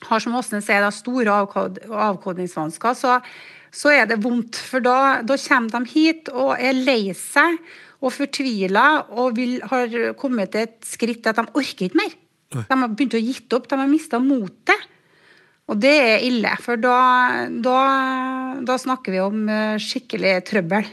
har, 0.08 0.22
som 0.24 0.34
Åsne 0.38 0.62
sier, 0.64 0.86
store 0.94 1.34
avkod 1.44 1.78
avkodningsvansker, 1.86 2.98
så, 2.98 3.18
så, 3.70 3.92
er 3.94 4.10
det 4.10 4.18
vondt. 4.24 4.58
For 4.58 4.82
da, 4.82 5.20
da, 5.26 5.38
kommer 5.46 5.78
de 5.78 5.94
hit 5.94 6.32
og 6.34 6.56
er 6.58 6.74
lei 6.74 7.14
seg 7.14 7.60
og 7.98 8.14
fortvila 8.14 8.88
og 9.18 9.38
vil, 9.38 9.58
har 9.66 9.94
kommet 10.18 10.54
til 10.54 10.66
et 10.66 10.78
skritt 10.86 11.26
at 11.30 11.38
de 11.38 11.46
orker 11.50 11.88
ikke 11.88 12.02
mer. 12.02 12.18
De 12.54 12.64
har 12.68 12.94
begynt 12.94 13.16
å 13.18 13.20
gitt 13.20 13.52
opp, 13.56 13.66
de 13.68 13.78
har 13.80 13.90
mista 13.90 14.20
motet. 14.22 14.86
Og 15.68 15.76
det 15.82 15.92
er 16.00 16.22
ille, 16.24 16.54
for 16.64 16.80
da, 16.80 16.94
da, 17.60 17.80
da 18.64 18.78
snakker 18.80 19.12
vi 19.12 19.20
om 19.20 19.42
eh, 19.52 19.76
skikkelig 19.82 20.38
trøbbel. 20.48 20.86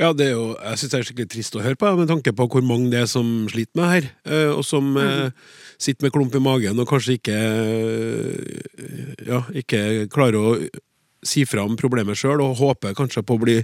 Ja, 0.00 0.08
det 0.16 0.30
er 0.30 0.32
jo, 0.32 0.46
jeg 0.56 0.80
syns 0.80 0.94
det 0.94 0.98
er 0.98 1.04
skikkelig 1.06 1.32
trist 1.34 1.58
å 1.58 1.62
høre 1.62 1.78
på, 1.78 1.90
med 1.98 2.08
tanke 2.08 2.32
på 2.34 2.46
hvor 2.54 2.64
mange 2.64 2.88
det 2.90 3.02
er 3.02 3.10
som 3.10 3.28
sliter 3.52 3.76
med 3.78 3.90
her. 3.90 4.08
eh, 4.24 4.48
Og 4.48 4.64
som 4.64 4.94
mm. 4.96 5.28
sitter 5.76 6.08
med 6.08 6.14
klump 6.16 6.34
i 6.34 6.42
magen 6.42 6.80
og 6.80 6.88
kanskje 6.88 7.18
ikke 7.20 7.36
Ja, 9.28 9.44
ikke 9.52 10.08
klarer 10.12 10.40
å 10.40 10.56
si 11.22 11.44
fra 11.46 11.62
om 11.62 11.76
problemet 11.78 12.18
sjøl, 12.18 12.40
og 12.42 12.58
håper 12.58 12.96
kanskje 12.98 13.22
på 13.22 13.36
å 13.36 13.42
bli 13.44 13.60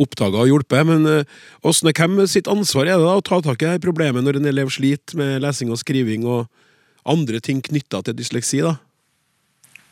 oppdaga 0.00 0.42
og 0.44 0.50
hjulpet. 0.50 0.86
Men 0.88 1.06
eh, 1.06 1.24
er- 1.64 1.92
hvem 1.96 2.26
sitt 2.28 2.48
ansvar 2.52 2.86
er 2.86 2.96
det 2.96 3.06
da 3.06 3.16
å 3.18 3.24
ta 3.24 3.40
tak 3.44 3.62
i 3.62 3.70
det 3.74 3.84
problemet 3.84 4.24
når 4.24 4.40
en 4.40 4.50
elev 4.52 4.72
sliter 4.74 5.16
med 5.16 5.40
lesing 5.44 5.70
og 5.72 5.80
skriving 5.80 6.26
og 6.26 6.46
andre 7.06 7.40
ting 7.40 7.62
knytta 7.62 8.02
til 8.04 8.16
dysleksi? 8.18 8.60
da? 8.66 8.76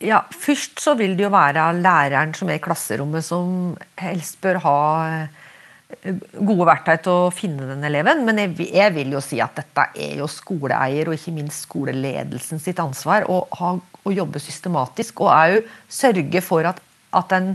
Ja, 0.04 0.24
Først 0.30 0.82
så 0.82 0.96
vil 0.98 1.14
det 1.16 1.24
jo 1.24 1.32
være 1.32 1.70
læreren 1.78 2.34
som 2.36 2.50
er 2.50 2.58
i 2.58 2.64
klasserommet, 2.64 3.24
som 3.24 3.76
helst 4.00 4.40
bør 4.42 4.58
ha 4.64 4.78
eh, 5.08 6.18
gode 6.34 6.66
verktøy 6.68 6.98
til 7.04 7.12
å 7.14 7.30
finne 7.32 7.68
den 7.70 7.86
eleven. 7.86 8.24
Men 8.26 8.42
jeg 8.42 8.90
vil 8.96 9.14
jo 9.14 9.22
si 9.24 9.40
at 9.40 9.56
dette 9.56 9.86
er 9.94 10.18
jo 10.20 10.28
skoleeier 10.28 11.08
og 11.08 11.16
ikke 11.16 11.36
minst 11.36 11.68
skoleledelsen 11.68 12.60
sitt 12.60 12.82
ansvar 12.82 13.28
å, 13.30 13.44
ha, 13.60 13.70
å 13.78 14.12
jobbe 14.12 14.42
systematisk. 14.42 15.22
Og 15.24 15.32
òg 15.32 15.72
sørge 15.88 16.42
for 16.44 16.66
at, 16.68 16.82
at 17.14 17.32
en 17.38 17.54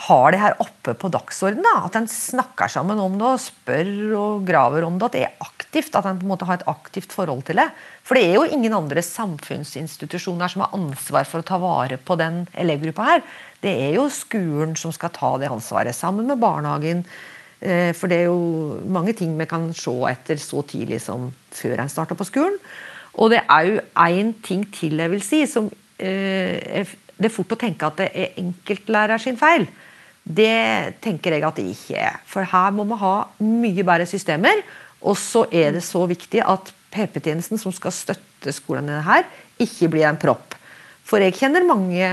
har 0.00 0.32
det 0.32 0.40
her 0.40 0.56
oppe 0.62 0.94
på 0.96 1.10
dagsordenen. 1.12 1.84
At 1.84 1.96
en 1.98 2.08
snakker 2.08 2.70
sammen 2.72 3.00
om 3.02 3.18
det 3.20 3.26
og 3.26 3.42
spør 3.42 3.90
og 4.18 4.44
graver 4.48 4.86
om 4.86 4.96
det. 5.00 5.08
At 5.10 5.16
det 5.16 5.24
er 5.26 5.44
aktivt, 5.44 5.96
at 5.98 6.06
en 6.08 6.20
på 6.20 6.26
en 6.26 6.32
måte 6.32 6.48
har 6.48 6.60
et 6.60 6.68
aktivt 6.70 7.12
forhold 7.12 7.42
til 7.48 7.60
det. 7.60 7.66
For 8.06 8.16
det 8.16 8.28
er 8.28 8.38
jo 8.38 8.46
ingen 8.48 8.76
andre 8.76 9.04
samfunnsinstitusjoner 9.04 10.52
som 10.52 10.64
har 10.64 10.76
ansvar 10.76 11.28
for 11.28 11.42
å 11.42 11.48
ta 11.50 11.58
vare 11.60 11.98
på 12.00 12.16
den 12.20 12.46
elevgruppa 12.58 13.08
her. 13.10 13.26
Det 13.60 13.74
er 13.88 13.98
jo 13.98 14.06
skolen 14.14 14.72
som 14.80 14.94
skal 14.96 15.12
ta 15.16 15.34
det 15.42 15.50
ansvaret, 15.52 15.96
sammen 15.96 16.30
med 16.30 16.40
barnehagen. 16.40 17.04
Eh, 17.60 17.92
For 17.92 18.08
det 18.08 18.22
er 18.22 18.30
jo 18.30 18.80
mange 18.88 19.12
ting 19.18 19.36
vi 19.36 19.48
kan 19.50 19.68
se 19.76 19.92
etter 20.08 20.40
så 20.40 20.64
tidlig 20.64 21.02
som 21.04 21.28
før 21.52 21.84
en 21.84 21.92
starter 21.92 22.16
på 22.16 22.28
skolen. 22.28 22.56
Og 23.20 23.34
det 23.34 23.42
er 23.42 23.68
jo 23.68 23.84
én 23.98 24.32
ting 24.46 24.64
til 24.72 24.96
jeg 25.02 25.12
vil 25.12 25.22
si, 25.22 25.44
som 25.50 25.68
eh, 25.98 26.88
det 27.20 27.28
er 27.28 27.34
fort 27.34 27.52
å 27.52 27.60
tenke 27.60 27.84
at 27.84 28.00
det 28.00 28.08
er 28.16 28.38
enkeltlærer 28.40 29.20
sin 29.20 29.36
feil. 29.36 29.68
Det 30.24 31.00
tenker 31.02 31.34
jeg 31.34 31.44
at 31.46 31.58
det 31.58 31.66
ikke 31.72 31.96
er. 31.98 32.20
For 32.28 32.46
her 32.46 32.74
må 32.76 32.84
vi 32.88 32.98
ha 33.00 33.14
mye 33.42 33.84
bedre 33.86 34.08
systemer. 34.08 34.62
Og 35.00 35.16
så 35.16 35.46
er 35.48 35.72
det 35.76 35.84
så 35.86 36.04
viktig 36.08 36.42
at 36.44 36.72
PP-tjenesten 36.92 37.60
som 37.60 37.72
skal 37.72 37.94
støtte 37.94 38.52
skolene 38.52 39.00
her, 39.06 39.24
ikke 39.60 39.88
blir 39.92 40.08
en 40.08 40.18
propp. 40.20 40.56
For 41.06 41.22
jeg 41.22 41.36
kjenner 41.38 41.66
mange 41.66 42.10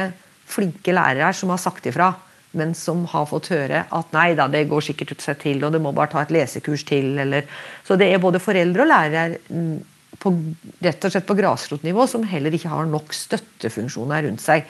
flinke 0.48 0.96
lærere 0.96 1.34
som 1.36 1.52
har 1.52 1.62
sagt 1.62 1.90
ifra, 1.90 2.14
men 2.58 2.74
som 2.78 3.04
har 3.12 3.28
fått 3.30 3.52
høre 3.52 3.84
at 3.94 4.16
nei 4.16 4.32
da, 4.38 4.48
det 4.50 4.68
går 4.70 4.86
sikkert 4.88 5.22
seg 5.22 5.40
til, 5.42 5.60
og 5.66 5.74
det 5.76 5.82
må 5.84 5.92
bare 5.96 6.14
ta 6.14 6.24
et 6.24 6.34
lesekurs 6.34 6.86
til, 6.88 7.18
eller 7.20 7.46
Så 7.86 7.98
det 8.00 8.08
er 8.12 8.24
både 8.24 8.40
foreldre 8.40 8.86
og 8.86 8.92
lærere 8.92 9.38
mm, 9.50 9.78
på, 10.18 10.32
rett 10.84 11.06
og 11.06 11.14
slett 11.14 11.28
på 11.28 11.38
grasrotnivå 11.38 12.08
som 12.10 12.24
heller 12.28 12.56
ikke 12.56 12.72
har 12.72 12.88
nok 12.90 13.14
støttefunksjoner 13.14 14.26
rundt 14.26 14.42
seg. 14.42 14.66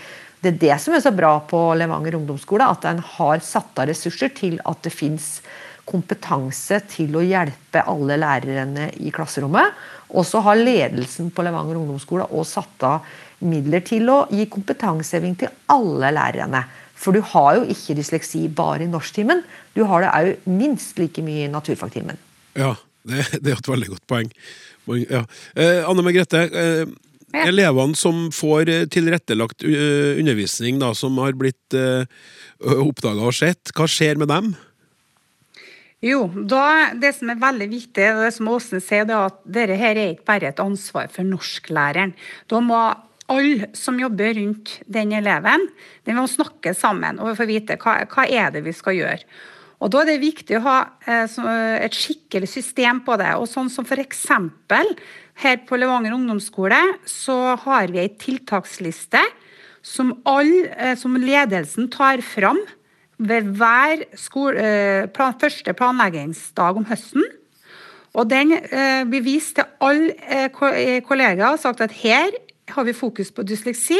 Det 0.47 0.53
er 0.53 0.59
det 0.61 0.75
som 0.79 0.93
er 0.95 1.01
så 1.03 1.11
bra 1.11 1.33
på 1.43 1.59
Levanger 1.75 2.15
ungdomsskole, 2.15 2.63
at 2.71 2.85
en 2.87 3.01
har 3.03 3.41
satt 3.43 3.81
av 3.81 3.89
ressurser 3.89 4.31
til 4.31 4.53
at 4.63 4.79
det 4.85 4.93
fins 4.95 5.41
kompetanse 5.87 6.79
til 6.87 7.17
å 7.19 7.23
hjelpe 7.23 7.83
alle 7.83 8.15
lærerne 8.19 8.85
i 9.03 9.11
klasserommet. 9.11 9.75
Og 10.15 10.23
så 10.23 10.39
har 10.45 10.59
ledelsen 10.59 11.33
på 11.35 11.43
Levanger 11.43 11.81
ungdomsskole 11.81 12.29
også 12.29 12.61
satt 12.61 12.85
av 12.87 13.09
midler 13.43 13.83
til 13.83 14.07
å 14.07 14.21
gi 14.31 14.45
kompetanseheving 14.51 15.35
til 15.41 15.51
alle 15.73 16.13
lærerne. 16.15 16.63
For 16.95 17.11
du 17.11 17.19
har 17.33 17.57
jo 17.59 17.67
ikke 17.75 17.97
dysleksi 17.99 18.45
bare 18.47 18.85
i 18.85 18.91
norsktimen, 18.91 19.43
du 19.75 19.83
har 19.89 20.05
det 20.05 20.13
òg 20.15 20.47
minst 20.47 20.95
like 21.01 21.21
mye 21.27 21.43
i 21.49 21.51
naturfagtimen. 21.51 22.15
Ja, 22.55 22.71
det, 23.03 23.27
det 23.43 23.51
er 23.51 23.59
et 23.59 23.73
veldig 23.73 23.91
godt 23.97 24.07
poeng. 24.07 24.31
Ja. 24.87 25.25
Eh, 25.59 25.83
Anne 25.83 26.07
Margrethe, 26.07 26.47
eh, 26.47 26.87
Ja. 27.35 27.43
elevene 27.49 27.97
som 27.99 28.29
får 28.31 28.69
eh, 28.71 28.85
tilrettelagt 28.87 29.65
eh, 29.67 30.15
undervisning, 30.19 30.77
da, 30.79 30.93
som 30.95 31.17
har 31.19 31.35
blitt 31.35 31.75
eh, 31.75 32.07
oppdaga 32.63 33.27
og 33.27 33.35
sett, 33.35 33.73
hva 33.75 33.87
skjer 33.91 34.19
med 34.21 34.31
dem? 34.31 34.53
Jo, 36.05 36.27
da, 36.29 36.93
det 36.95 37.11
som 37.17 37.33
er 37.33 37.41
veldig 37.41 37.67
viktig, 37.73 38.05
og 38.13 38.21
det 38.23 38.31
som 38.35 38.51
Åsen 38.53 38.83
sier, 38.83 39.03
det 39.09 39.17
er 39.17 39.27
at 39.27 39.41
dette 39.43 39.77
her 39.81 39.99
er 39.99 40.13
ikke 40.13 40.29
bare 40.29 40.51
et 40.53 40.63
ansvar 40.63 41.11
for 41.11 41.27
norsklæreren. 41.27 42.15
Da 42.47 42.61
må 42.63 42.79
alle 43.27 43.71
som 43.75 43.99
jobber 43.99 44.37
rundt 44.37 44.77
den 44.87 45.11
eleven, 45.17 45.67
de 46.07 46.15
må 46.15 46.29
snakke 46.31 46.71
sammen 46.77 47.19
og 47.19 47.35
få 47.35 47.49
vite 47.49 47.75
hva, 47.81 47.99
hva 48.07 48.27
er 48.29 48.53
det 48.55 48.63
vi 48.63 48.75
skal 48.77 48.95
gjøre. 48.95 49.25
Og 49.83 49.91
Da 49.93 50.01
er 50.01 50.09
det 50.09 50.21
viktig 50.23 50.57
å 50.57 50.63
ha 50.65 50.77
et 51.05 51.93
skikkelig 51.93 52.47
system 52.49 53.03
på 53.05 53.17
det. 53.19 53.35
og 53.35 53.45
sånn 53.49 53.69
som 53.69 53.85
for 53.85 54.01
eksempel, 54.01 54.95
Her 55.37 55.59
på 55.69 55.77
Levanger 55.77 56.15
ungdomsskole 56.15 56.79
så 57.05 57.35
har 57.61 57.91
vi 57.93 58.01
ei 58.01 58.09
tiltaksliste 58.17 59.21
som, 59.85 60.15
all, 60.25 60.49
eh, 60.73 60.95
som 60.97 61.13
ledelsen 61.21 61.91
tar 61.93 62.23
fram 62.25 62.59
ved 63.21 63.51
hver 63.57 64.03
skole, 64.17 64.57
eh, 64.57 65.05
plan, 65.13 65.37
første 65.37 65.73
planleggingsdag 65.77 66.77
om 66.81 66.85
høsten. 66.89 67.23
Og 68.17 68.27
den 68.29 68.55
eh, 68.57 69.03
blir 69.05 69.21
vist 69.21 69.55
til 69.59 69.69
alle 69.79 70.15
eh, 70.25 70.49
ko- 70.49 70.73
eh, 70.73 71.01
kollegaer 71.05 71.53
og 71.53 71.61
sagt 71.61 71.81
at 71.85 71.93
her 72.01 72.33
har 72.73 72.83
vi 72.83 72.97
fokus 72.97 73.29
på 73.31 73.45
dysleksi. 73.45 73.99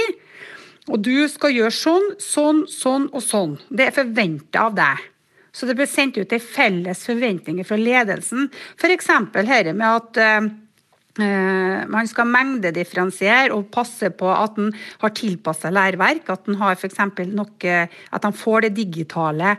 Og 0.89 1.01
du 1.03 1.27
skal 1.29 1.53
gjøre 1.53 1.73
sånn, 1.75 2.13
sånn, 2.17 2.65
sånn 2.71 3.09
og 3.13 3.21
sånn. 3.21 3.57
Det 3.69 3.87
er 3.91 3.95
forventa 3.95 4.67
av 4.71 4.77
deg. 4.77 5.03
Så 5.53 5.67
det 5.67 5.75
blir 5.77 5.89
sendt 5.89 6.17
ut 6.17 6.33
ei 6.33 6.39
felles 6.41 7.05
forventninger 7.05 7.65
fra 7.65 7.77
ledelsen. 7.77 8.49
F.eks. 8.77 9.07
dette 9.33 9.73
med 9.73 9.87
at 9.87 10.17
eh, 10.17 10.47
Eh, 10.47 10.66
Man 11.17 12.07
skal 12.09 12.29
mengdedifferensiere 12.29 13.55
og 13.55 13.69
passe 13.73 14.11
på 14.13 14.29
at 14.33 14.59
en 14.61 14.71
har 15.01 15.13
tilpassa 15.17 15.71
læreverk. 15.73 16.29
At 16.33 16.47
en 16.47 16.59
har 16.61 16.77
eksempel 16.77 17.33
nok, 17.35 17.63
eh, 17.65 17.87
at 17.87 18.23
de 18.23 18.31
får 18.35 18.67
det 18.67 18.75
digitale 18.77 19.55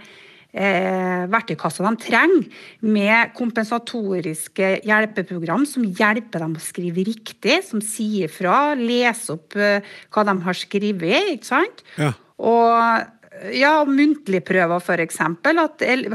eh, 0.53 1.27
verktøykassa 1.31 1.85
de 1.85 2.05
trenger, 2.05 2.47
med 2.81 3.35
kompensatoriske 3.37 4.71
hjelpeprogram 4.87 5.67
som 5.69 5.85
hjelper 5.85 6.45
dem 6.45 6.57
å 6.59 6.62
skrive 6.62 7.05
riktig, 7.09 7.61
som 7.67 7.83
sier 7.85 8.31
fra, 8.33 8.75
leser 8.79 9.37
opp 9.37 9.59
eh, 9.59 9.85
hva 10.15 10.27
de 10.29 10.38
har 10.47 10.59
skrevet. 10.59 11.35
ikke 11.37 11.53
sant? 11.53 11.85
Ja. 11.99 12.15
Og 12.38 13.55
ja, 13.55 13.73
muntlige 13.87 14.43
prøver 14.47 14.81
f.eks. 14.83 15.21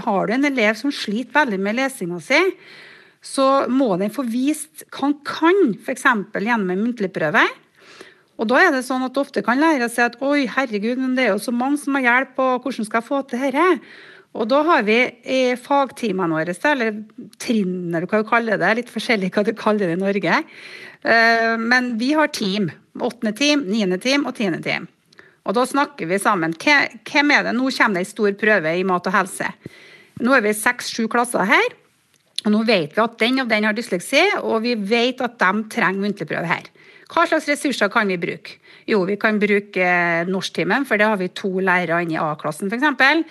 Har 0.04 0.28
du 0.28 0.34
en 0.36 0.50
elev 0.50 0.80
som 0.80 0.92
sliter 0.92 1.44
veldig 1.44 1.60
med 1.62 1.78
lesinga 1.80 2.20
si, 2.24 2.42
så 3.24 3.66
må 3.72 3.94
den 4.02 4.12
få 4.14 4.26
vist 4.28 4.84
hva 4.92 5.08
han 5.08 5.20
kan, 5.28 5.62
f.eks. 5.80 6.04
gjennom 6.36 6.74
en 6.74 6.82
muntlig 6.84 7.12
prøve. 7.16 7.44
Og 8.42 8.50
da 8.50 8.60
er 8.60 8.74
det 8.74 8.82
sånn 8.88 9.06
at 9.06 9.18
ofte 9.20 9.44
kan 9.46 9.62
lærere 9.62 9.88
si 9.92 10.02
at 10.04 10.18
oi, 10.26 10.44
herregud, 10.50 11.00
men 11.00 11.14
det 11.16 11.28
er 11.28 11.36
jo 11.36 11.44
så 11.46 11.54
mange 11.56 11.80
som 11.80 11.96
har 11.96 12.08
hjelp, 12.08 12.40
og 12.42 12.66
hvordan 12.66 12.88
skal 12.90 13.00
jeg 13.00 13.08
få 13.08 13.22
til 13.30 13.46
dette? 13.46 13.68
Og 14.34 14.48
da 14.50 14.64
har 14.66 14.82
vi 14.88 14.98
i 15.30 15.42
fagtimene 15.62 16.34
våre, 16.34 16.56
eller 16.72 16.96
trinn, 17.42 17.94
eller 17.94 18.10
hva 18.10 18.24
du 18.24 18.30
kaller 18.32 18.58
det, 18.58 18.72
litt 18.80 18.90
forskjellig 18.90 19.30
hva 19.36 19.46
du 19.46 19.54
kaller 19.56 19.92
det 19.92 20.00
i 20.00 20.02
Norge. 20.02 20.40
Eh, 21.06 21.54
Men 21.62 21.94
vi 22.02 22.14
har 22.18 22.34
team. 22.34 22.72
Åttende 22.98 23.36
team, 23.38 23.68
niende 23.70 24.02
team 24.02 24.26
og 24.26 24.36
tiende 24.36 24.62
team. 24.66 24.90
Og 25.46 25.54
da 25.54 25.66
snakker 25.68 26.10
vi 26.10 26.18
sammen. 26.22 26.54
Hvem 26.58 27.32
er 27.36 27.46
det? 27.46 27.54
Nå 27.54 27.70
kommer 27.70 28.00
det 28.00 28.06
en 28.08 28.10
stor 28.10 28.34
prøve 28.40 28.74
i 28.74 28.84
mat 28.88 29.08
og 29.08 29.14
helse. 29.14 29.50
Nå 30.24 30.34
er 30.34 30.42
vi 30.46 30.54
seks-sju 30.58 31.08
klasser 31.12 31.46
her. 31.50 31.74
Og 32.44 32.52
nå 32.52 32.64
vet 32.68 32.96
vi 32.96 33.04
at 33.04 33.20
den 33.22 33.44
og 33.44 33.52
den 33.52 33.68
har 33.68 33.76
dysleksi, 33.76 34.24
og 34.42 34.64
vi 34.66 34.76
vet 34.76 35.22
at 35.24 35.38
de 35.40 35.52
trenger 35.72 36.04
muntlig 36.04 36.28
prøve 36.28 36.50
her. 36.50 36.68
Hva 37.14 37.28
slags 37.30 37.48
ressurser 37.52 37.92
kan 37.94 38.10
vi 38.10 38.20
bruke? 38.20 38.58
Jo, 38.90 39.04
vi 39.08 39.16
kan 39.22 39.40
bruke 39.40 39.80
eh, 39.80 40.28
norsktimen, 40.28 40.88
for 40.88 41.00
det 41.00 41.08
har 41.08 41.20
vi 41.20 41.32
to 41.36 41.52
lærere 41.64 42.02
inne 42.04 42.18
i 42.18 42.22
A-klassen 42.22 42.72
f.eks. 42.72 43.24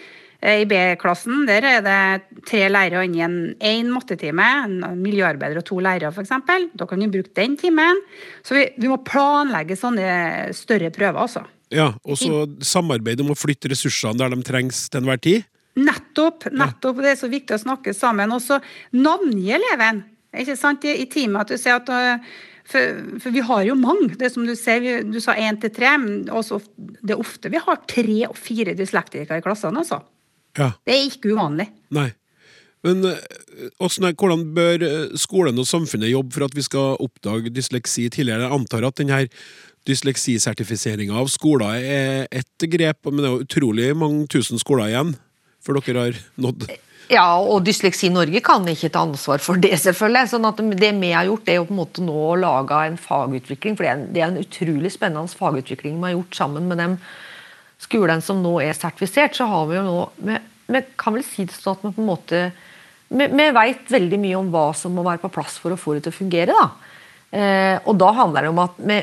I 0.42 0.64
B-klassen 0.66 1.44
der 1.46 1.62
er 1.68 1.82
det 1.84 2.42
tre 2.48 2.64
lærere 2.66 3.04
inne 3.06 3.20
i 3.20 3.22
en 3.22 3.36
én 3.62 3.90
mattetime, 3.94 4.46
en 4.64 5.02
miljøarbeider 5.02 5.60
og 5.60 5.66
to 5.68 5.78
lærere 5.84 6.10
f.eks. 6.10 6.32
Da 6.74 6.88
kan 6.88 7.04
vi 7.04 7.10
bruke 7.12 7.34
den 7.38 7.54
timen. 7.60 8.00
Så 8.42 8.56
vi, 8.56 8.64
vi 8.80 8.90
må 8.90 8.98
planlegge 9.06 9.78
sånne 9.78 10.50
større 10.56 10.90
prøver, 10.94 11.20
altså. 11.26 11.44
Ja, 11.72 11.92
Og 12.04 12.18
så 12.20 12.44
samarbeid 12.60 13.22
om 13.24 13.32
å 13.32 13.38
flytte 13.38 13.70
ressursene 13.72 14.20
der 14.20 14.34
de 14.34 14.44
trengs 14.44 14.86
til 14.92 15.00
enhver 15.00 15.20
tid? 15.24 15.46
Nettopp. 15.80 16.50
nettopp, 16.52 17.00
Det 17.00 17.12
er 17.14 17.20
så 17.20 17.30
viktig 17.32 17.56
å 17.56 17.62
snakke 17.62 17.94
sammen. 17.96 18.32
Og 18.34 18.42
så 18.44 18.60
navngi 18.92 19.52
eleven. 19.56 20.02
Ikke 20.32 20.56
sant? 20.56 20.84
I, 20.84 21.02
i 21.04 21.08
teamet 21.10 21.44
at 21.44 21.52
du 21.52 21.60
sier 21.60 21.78
at 21.80 21.92
øh, 21.92 22.32
for, 22.68 23.02
for 23.20 23.34
vi 23.34 23.42
har 23.44 23.66
jo 23.66 23.76
mange. 23.78 24.14
Det 24.18 24.30
som 24.32 24.46
Du 24.46 24.54
ser, 24.56 25.02
du 25.04 25.20
sa 25.20 25.34
én 25.34 25.60
til 25.60 25.72
tre. 25.74 25.96
men 25.98 26.28
også, 26.30 26.60
det 26.76 27.16
er 27.16 27.20
ofte 27.20 27.50
vi 27.52 27.60
har 27.60 27.84
tre 27.88 28.26
og 28.28 28.36
fire 28.38 28.76
dyslektikere 28.78 29.40
i 29.40 29.44
klassene. 29.44 29.78
altså. 29.78 30.02
Ja. 30.58 30.72
Det 30.84 30.94
er 30.94 31.08
ikke 31.08 31.32
uvanlig. 31.32 31.70
Nei. 31.90 32.12
Men 32.82 33.04
eh, 33.06 33.68
hvordan, 33.78 34.48
bør 34.54 34.82
eh, 34.82 35.16
skolen 35.16 35.58
og 35.58 35.66
samfunnet 35.66 36.10
jobbe 36.10 36.34
for 36.34 36.44
at 36.48 36.56
vi 36.56 36.64
skal 36.66 36.96
oppdage 37.00 37.52
dysleksi 37.54 38.08
tidligere? 38.10 38.48
Jeg 38.48 38.58
antar 38.58 38.86
at 38.88 38.98
denne 38.98 39.26
dysleksisertifiseringa 39.86 41.14
av 41.18 41.30
skoler 41.30 41.82
er 41.82 42.26
ett 42.30 42.66
grep, 42.70 43.06
men 43.06 43.22
det 43.22 43.28
er 43.28 43.36
jo 43.36 43.46
utrolig 43.46 43.88
mange 43.98 44.26
tusen 44.30 44.60
skoler 44.60 44.92
igjen 44.92 45.14
før 45.62 45.78
dere 45.80 46.06
har 46.08 46.18
nådd 46.42 46.66
Ja, 47.12 47.26
og 47.40 47.64
Dysleksi 47.66 48.08
Norge 48.12 48.40
kan 48.44 48.64
ikke 48.70 48.88
ta 48.94 49.02
ansvar 49.04 49.42
for 49.42 49.60
det, 49.60 49.74
selvfølgelig. 49.82 50.30
sånn 50.30 50.46
at 50.48 50.62
Det 50.80 50.92
vi 50.96 51.10
har 51.12 51.26
gjort, 51.28 51.48
er 51.50 51.58
jo 51.58 51.66
på 51.68 51.74
en 51.74 51.80
måte 51.82 52.04
nå 52.04 52.14
å 52.14 52.38
lage 52.38 52.78
en 52.86 52.96
fagutvikling. 52.96 53.76
For 53.76 53.84
det 53.84 53.90
er 53.90 53.98
en, 53.98 54.06
det 54.14 54.22
er 54.22 54.30
en 54.30 54.40
utrolig 54.40 54.92
spennende 54.94 55.40
fagutvikling 55.42 55.98
vi 55.98 56.08
har 56.08 56.14
gjort 56.14 56.38
sammen 56.38 56.70
med 56.70 56.80
de 56.80 56.88
skolene 57.82 58.24
som 58.24 58.40
nå 58.40 58.54
er 58.64 58.78
sertifisert. 58.78 59.36
Så 59.36 59.48
har 59.50 59.68
vi 59.68 59.76
jo 59.76 59.84
nå 59.84 59.98
Vi, 60.22 60.38
vi 60.72 60.82
kan 60.96 61.18
vel 61.18 61.26
si 61.26 61.44
det 61.44 61.58
sånn 61.58 61.76
at 61.76 61.84
vi 61.84 61.92
på 61.98 62.04
en 62.04 62.10
måte 62.14 62.42
Vi, 63.12 63.26
vi 63.28 63.50
veit 63.58 63.92
veldig 63.92 64.22
mye 64.22 64.38
om 64.38 64.48
hva 64.54 64.66
som 64.78 64.94
må 64.96 65.04
være 65.04 65.20
på 65.26 65.34
plass 65.34 65.58
for 65.60 65.74
å 65.74 65.80
få 65.80 65.98
det 65.98 66.06
til 66.06 66.14
å 66.14 66.20
fungere. 66.22 66.56
da. 66.56 66.70
Eh, 67.32 67.76
og 67.84 67.98
da 68.00 68.08
handler 68.16 68.46
det 68.46 68.54
om 68.54 68.62
at 68.62 68.80
vi 68.80 69.02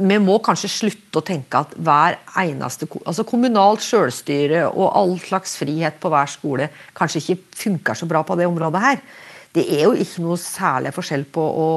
vi 0.00 0.16
må 0.22 0.38
kanskje 0.44 0.70
slutte 0.72 1.20
å 1.20 1.26
tenke 1.26 1.60
at 1.60 1.72
hver 1.76 2.16
eneste 2.40 2.88
altså 3.04 3.26
Kommunalt 3.28 3.84
selvstyre 3.84 4.66
og 4.70 4.94
all 4.96 5.16
slags 5.20 5.58
frihet 5.60 5.98
på 6.00 6.12
hver 6.12 6.30
skole 6.30 6.70
kanskje 6.96 7.20
ikke 7.20 7.58
funker 7.64 7.98
så 7.98 8.08
bra 8.08 8.22
på 8.24 8.36
det 8.40 8.48
området 8.48 8.84
her. 8.84 9.02
Det 9.52 9.66
er 9.76 9.84
jo 9.88 9.92
ikke 9.98 10.24
noe 10.24 10.38
særlig 10.40 10.94
forskjell 10.96 11.26
på 11.34 11.42
å 11.42 11.68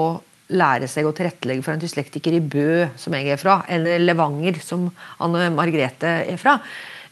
lære 0.54 0.88
seg 0.92 1.08
å 1.08 1.14
tilrettelegge 1.16 1.66
for 1.66 1.74
en 1.74 1.82
dyslektiker 1.82 2.36
i 2.38 2.42
Bø, 2.44 2.86
som 3.00 3.16
jeg 3.18 3.32
er 3.34 3.40
fra, 3.42 3.62
eller 3.72 4.04
Levanger, 4.04 4.60
som 4.62 4.86
Anne 5.24 5.48
Margrethe 5.56 6.12
er 6.30 6.40
fra. 6.42 6.60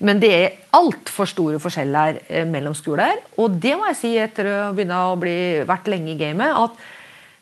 Men 0.01 0.21
det 0.21 0.31
er 0.33 0.57
altfor 0.77 1.29
store 1.29 1.59
forskjeller 1.61 2.23
eh, 2.25 2.47
mellom 2.49 2.75
skoler. 2.77 3.21
Og 3.41 3.57
det 3.61 3.75
må 3.77 3.87
jeg 3.91 3.99
si 3.99 4.11
etter 4.17 4.49
å 4.49 4.57
begynne 4.75 4.97
å 5.11 5.17
bli 5.19 5.35
vært 5.67 5.89
lenge 5.93 6.13
i 6.13 6.19
gamet, 6.19 6.53
at 6.57 6.81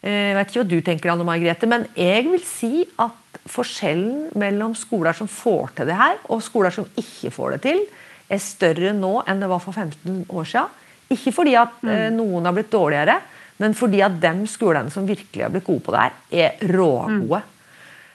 eh, 0.04 0.30
jeg 0.30 0.38
vet 0.38 0.52
ikke 0.52 0.62
hva 0.62 0.70
du 0.74 0.78
tenker, 0.92 1.14
Anne 1.14 1.28
Margrethe, 1.28 1.72
men 1.72 1.88
jeg 1.98 2.28
vil 2.28 2.44
si 2.48 2.86
at 3.00 3.19
forskjellen 3.50 4.29
mellom 4.39 4.75
skoler 4.77 5.15
som 5.18 5.29
får 5.32 5.74
til 5.79 5.89
det 5.89 5.98
her, 6.00 6.20
og 6.29 6.44
skoler 6.46 6.74
som 6.74 6.88
ikke 7.00 7.32
får 7.34 7.56
det 7.56 7.62
til, 7.65 7.84
er 8.29 8.41
større 8.44 8.94
nå 8.94 9.13
enn 9.27 9.41
det 9.41 9.50
var 9.50 9.62
for 9.63 9.74
15 9.74 10.25
år 10.29 10.50
siden. 10.50 10.75
Ikke 11.10 11.34
fordi 11.34 11.56
at 11.58 11.79
mm. 11.82 12.18
noen 12.20 12.46
har 12.46 12.53
blitt 12.53 12.72
dårligere, 12.72 13.15
men 13.60 13.74
fordi 13.75 14.03
at 14.06 14.20
de 14.22 14.34
skolene 14.48 14.94
som 14.94 15.08
virkelig 15.08 15.44
har 15.44 15.51
blitt 15.53 15.65
gode 15.68 15.84
på 15.86 15.96
det 15.96 16.03
her, 16.03 16.20
er 16.29 16.70
rågode. 16.70 17.41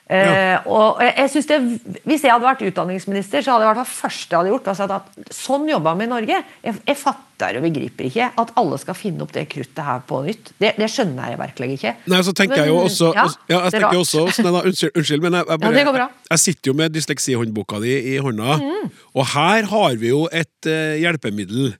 Eh, 0.04 0.66
og 0.68 0.98
jeg, 1.00 1.30
synes 1.32 1.46
det, 1.48 1.56
Hvis 2.04 2.26
jeg 2.26 2.28
hadde 2.28 2.44
vært 2.44 2.60
utdanningsminister, 2.66 3.40
så 3.40 3.54
hadde 3.54 3.64
jeg 3.64 3.70
vært 3.70 3.78
det 3.80 3.88
første 3.88 4.34
jeg 4.34 4.36
hadde 4.36 4.50
gjort. 4.52 4.66
var 4.68 4.76
sagt 4.76 4.92
at 4.92 5.30
Sånn 5.32 5.62
jobber 5.70 5.94
vi 5.96 6.04
i 6.04 6.10
Norge. 6.10 6.40
Jeg, 6.66 6.74
jeg 6.90 6.98
fatter 7.00 7.56
og 7.58 7.64
begriper 7.64 8.08
ikke 8.10 8.26
at 8.42 8.52
alle 8.60 8.76
skal 8.82 8.98
finne 8.98 9.24
opp 9.24 9.32
det 9.32 9.46
kruttet 9.54 9.80
her 9.86 10.02
på 10.06 10.20
nytt. 10.26 10.52
Det, 10.60 10.74
det 10.76 10.88
skjønner 10.92 11.32
jeg 11.32 11.40
virkelig 11.40 11.78
ikke. 11.78 11.94
Nei, 12.12 12.20
så 12.26 12.34
tenker 12.36 12.60
jeg 12.60 12.70
jo 12.70 12.82
også 12.82 13.08
ja, 13.16 13.24
ja, 13.24 13.30
jeg 13.48 13.62
er 13.64 13.74
tenker 13.78 14.02
også 14.02 14.26
Åsne, 14.28 14.52
da, 14.52 14.60
unnskyld, 14.68 14.92
unnskyld, 15.00 15.24
men 15.24 15.38
jeg, 15.38 15.48
jeg, 15.48 15.62
bare, 15.64 16.04
Ja, 16.04 16.06
jeg 16.34 16.42
sitter 16.44 16.70
jo 16.70 16.76
med 16.78 16.94
dysleksihåndboka 16.94 17.80
di 17.82 17.96
i 18.12 18.18
hånda, 18.22 18.60
Mm. 18.60 18.92
og 19.16 19.26
her 19.32 19.66
har 19.72 19.96
vi 19.98 20.12
jo 20.12 20.28
et 20.30 20.68
uh, 20.68 20.94
hjelpemiddel. 21.00 21.74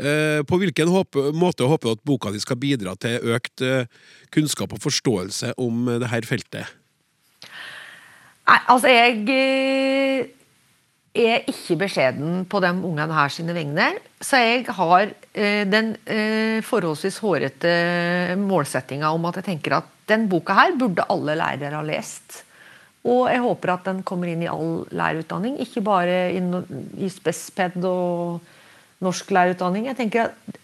Uh, 0.00 0.40
på 0.48 0.58
hvilken 0.58 0.88
håpe, 0.88 1.28
måte 1.36 1.66
håper 1.68 1.90
du 1.90 1.92
at 1.98 2.04
boka 2.08 2.32
di 2.32 2.40
skal 2.40 2.56
bidra 2.56 2.96
til 2.96 3.20
økt 3.36 3.62
kunnskap 4.32 4.72
og 4.72 4.80
forståelse 4.80 5.52
om 5.60 5.88
uh, 5.88 5.98
det 6.00 6.08
her 6.10 6.26
feltet? 6.28 6.79
Nei, 8.50 8.58
altså 8.72 8.90
jeg 8.90 9.20
eh, 9.30 10.24
er 11.14 11.44
ikke 11.50 11.76
beskjeden 11.84 12.44
på 12.50 12.58
de 12.64 12.70
ungene 12.74 13.14
her 13.14 13.30
sine 13.30 13.54
vegne. 13.54 13.92
Så 14.18 14.40
jeg 14.42 14.64
har 14.74 15.06
eh, 15.06 15.62
den 15.70 15.92
eh, 16.10 16.58
forholdsvis 16.66 17.20
hårete 17.22 17.72
målsettinga 18.40 19.12
om 19.14 19.28
at 19.30 19.38
jeg 19.38 19.52
tenker 19.52 19.78
at 19.78 19.96
den 20.10 20.26
boka 20.30 20.56
her 20.58 20.74
burde 20.78 21.06
alle 21.14 21.38
lærere 21.38 21.78
ha 21.78 21.84
lest. 21.86 22.42
Og 23.06 23.30
jeg 23.30 23.40
håper 23.40 23.76
at 23.76 23.86
den 23.86 24.02
kommer 24.04 24.28
inn 24.28 24.42
i 24.42 24.50
all 24.50 24.82
lærerutdanning, 24.92 25.56
ikke 25.62 25.84
bare 25.86 26.18
i, 26.34 27.08
spesped 27.08 27.78
og 27.86 28.42
norsk 29.00 29.30
lærerutdanning. 29.32 29.86
Jeg 29.88 29.96
tenker 30.02 30.26
at 30.26 30.58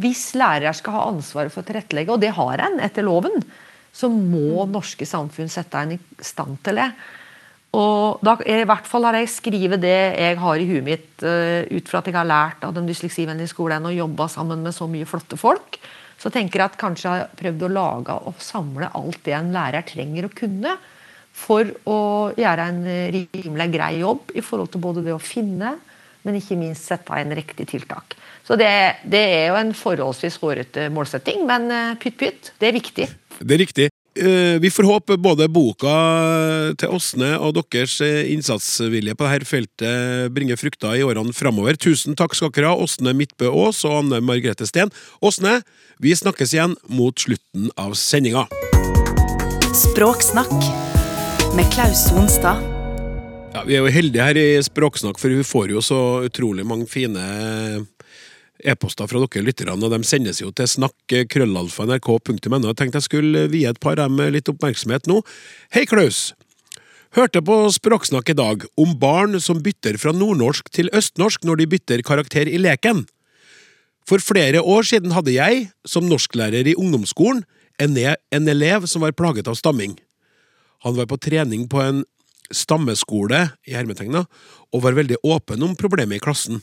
hvis 0.00 0.32
lærere 0.40 0.72
skal 0.74 0.96
ha 0.96 1.08
ansvaret 1.12 1.52
for 1.52 1.62
å 1.62 1.68
tilrettelegge, 1.68 2.16
og 2.16 2.24
det 2.24 2.32
har 2.34 2.64
en 2.64 2.80
etter 2.82 3.06
loven, 3.06 3.44
så 3.92 4.10
må 4.10 4.66
norske 4.70 5.06
samfunn 5.06 5.50
sette 5.50 5.78
en 5.78 5.94
i 5.94 6.00
stand 6.24 6.58
til 6.66 6.80
det. 6.80 6.90
Og 7.76 8.22
da, 8.26 8.34
I 8.42 8.64
hvert 8.66 8.88
fall 8.90 9.06
har 9.06 9.18
jeg 9.20 9.30
skrevet 9.30 9.82
det 9.82 9.98
jeg 10.18 10.38
har 10.42 10.58
i 10.58 10.66
huet 10.66 10.86
mitt 10.86 11.22
uh, 11.22 11.62
ut 11.70 11.90
fra 11.90 12.00
at 12.00 12.08
jeg 12.10 12.16
har 12.18 12.26
lært 12.26 12.64
av 12.66 12.74
den 12.74 12.88
dysleksivennlige 12.88 13.52
skolen 13.52 13.86
og 13.86 13.94
jobba 13.94 14.26
sammen 14.32 14.64
med 14.66 14.74
så 14.74 14.88
mye 14.90 15.06
flotte 15.06 15.38
folk. 15.38 15.78
Så 16.20 16.32
tenker 16.34 16.60
jeg 16.60 16.72
at 16.72 16.80
kanskje 16.80 17.06
jeg 17.06 17.22
har 17.22 17.36
prøvd 17.38 17.62
å 17.68 17.74
lage 17.76 18.16
og 18.26 18.42
samle 18.42 18.90
alt 18.98 19.22
det 19.24 19.36
en 19.38 19.52
lærer 19.54 19.86
trenger 19.86 20.26
å 20.26 20.34
kunne 20.34 20.74
for 21.40 21.70
å 21.88 22.00
gjøre 22.36 22.66
en 22.72 22.82
rimelig 23.14 23.68
grei 23.72 23.92
jobb 24.00 24.34
i 24.34 24.42
forhold 24.44 24.74
til 24.74 24.82
både 24.82 25.06
det 25.06 25.14
å 25.14 25.22
finne, 25.22 25.76
men 26.26 26.36
ikke 26.36 26.58
minst 26.60 26.90
sette 26.90 27.22
inn 27.22 27.32
riktig 27.38 27.68
tiltak. 27.70 28.18
Så 28.44 28.58
det, 28.60 28.72
det 29.08 29.22
er 29.38 29.46
jo 29.52 29.60
en 29.60 29.72
forholdsvis 29.76 30.36
hårete 30.42 30.90
målsetting, 30.92 31.46
men 31.48 31.70
eh, 31.72 31.96
pytt 32.02 32.18
pytt, 32.20 32.52
det 32.60 32.68
er 32.68 32.76
viktig. 32.76 33.08
Det 33.40 33.56
er 33.56 33.62
riktig. 33.62 33.88
Eh, 34.20 34.60
Vi 34.60 34.70
får 34.70 34.84
håpe 34.84 35.16
både 35.16 35.48
boka 35.48 35.92
til 36.76 36.92
Åsne 36.92 37.32
og 37.40 37.56
deres 37.56 37.94
eh, 38.04 38.28
innsatsvilje 38.34 39.14
på 39.16 39.24
dette 39.24 39.48
feltet 39.48 40.34
bringer 40.34 40.60
frukter 40.60 40.98
i 40.98 41.04
årene 41.06 41.32
framover. 41.32 41.78
Tusen 41.80 42.18
takk 42.18 42.36
skal 42.36 42.52
dere 42.52 42.74
ha, 42.74 42.76
Åsne 42.76 43.14
Midtbø 43.16 43.48
Aas 43.48 43.80
og 43.88 43.96
Anne 44.02 44.20
Margrethe 44.20 44.68
Steen. 44.68 44.92
Åsne, 45.24 45.62
vi 46.04 46.12
snakkes 46.12 46.52
igjen 46.52 46.76
mot 46.92 47.16
slutten 47.16 47.70
av 47.80 47.96
sendinga. 47.96 48.44
Språksnakk 49.72 50.52
med 51.56 51.72
Klaus 51.72 52.04
Sonstad. 52.10 52.60
Ja, 53.54 53.64
vi 53.66 53.78
er 53.78 53.86
jo 53.86 53.94
heldige 53.94 54.26
her 54.26 54.38
i 54.38 54.48
Språksnakk, 54.62 55.16
for 55.18 55.32
vi 55.32 55.46
får 55.46 55.72
jo 55.72 55.80
så 55.82 56.00
utrolig 56.28 56.66
mange 56.68 56.84
fine 56.90 57.24
e-poster 58.64 59.08
fra 59.10 59.22
dere 59.24 59.44
lytterne, 59.46 59.76
og 59.76 59.92
de 59.92 60.02
sendes 60.06 60.40
jo 60.42 60.50
til 60.52 60.68
snakk.krøllalfa.nrk.no. 60.70 62.60
Jeg 62.68 62.78
tenkte 62.78 63.00
jeg 63.00 63.08
skulle 63.08 63.48
vie 63.52 63.68
et 63.70 63.80
par 63.82 63.96
dem 64.00 64.20
litt 64.34 64.48
oppmerksomhet 64.52 65.08
nå. 65.10 65.22
Hei, 65.74 65.84
Klaus! 65.88 66.32
Hørte 67.16 67.42
på 67.42 67.56
Språksnakk 67.74 68.28
i 68.30 68.38
dag 68.38 68.62
om 68.78 68.92
barn 69.00 69.34
som 69.42 69.58
bytter 69.64 69.96
fra 69.98 70.12
nordnorsk 70.14 70.68
til 70.70 70.86
østnorsk 70.94 71.42
når 71.48 71.56
de 71.58 71.66
bytter 71.72 72.04
karakter 72.06 72.46
i 72.46 72.60
leken. 72.60 73.02
For 74.06 74.22
flere 74.22 74.62
år 74.62 74.86
siden 74.86 75.10
hadde 75.16 75.34
jeg, 75.34 75.68
som 75.82 76.06
norsklærer 76.06 76.70
i 76.70 76.76
ungdomsskolen, 76.78 77.42
en, 77.82 77.96
e- 77.96 78.16
elev 78.30 78.86
som 78.86 79.02
var 79.02 79.16
plaget 79.16 79.48
av 79.50 79.58
stamming. 79.58 79.98
Han 80.86 80.96
var 80.96 81.06
på 81.10 81.18
trening 81.18 81.66
på 81.68 81.80
en 81.82 82.04
stammeskole 82.54 83.48
i 83.66 83.74
hermetegna, 83.74 84.24
og 84.70 84.82
var 84.84 84.98
veldig 84.98 85.18
åpen 85.26 85.62
om 85.66 85.74
problemet 85.78 86.18
i 86.18 86.22
klassen. 86.22 86.62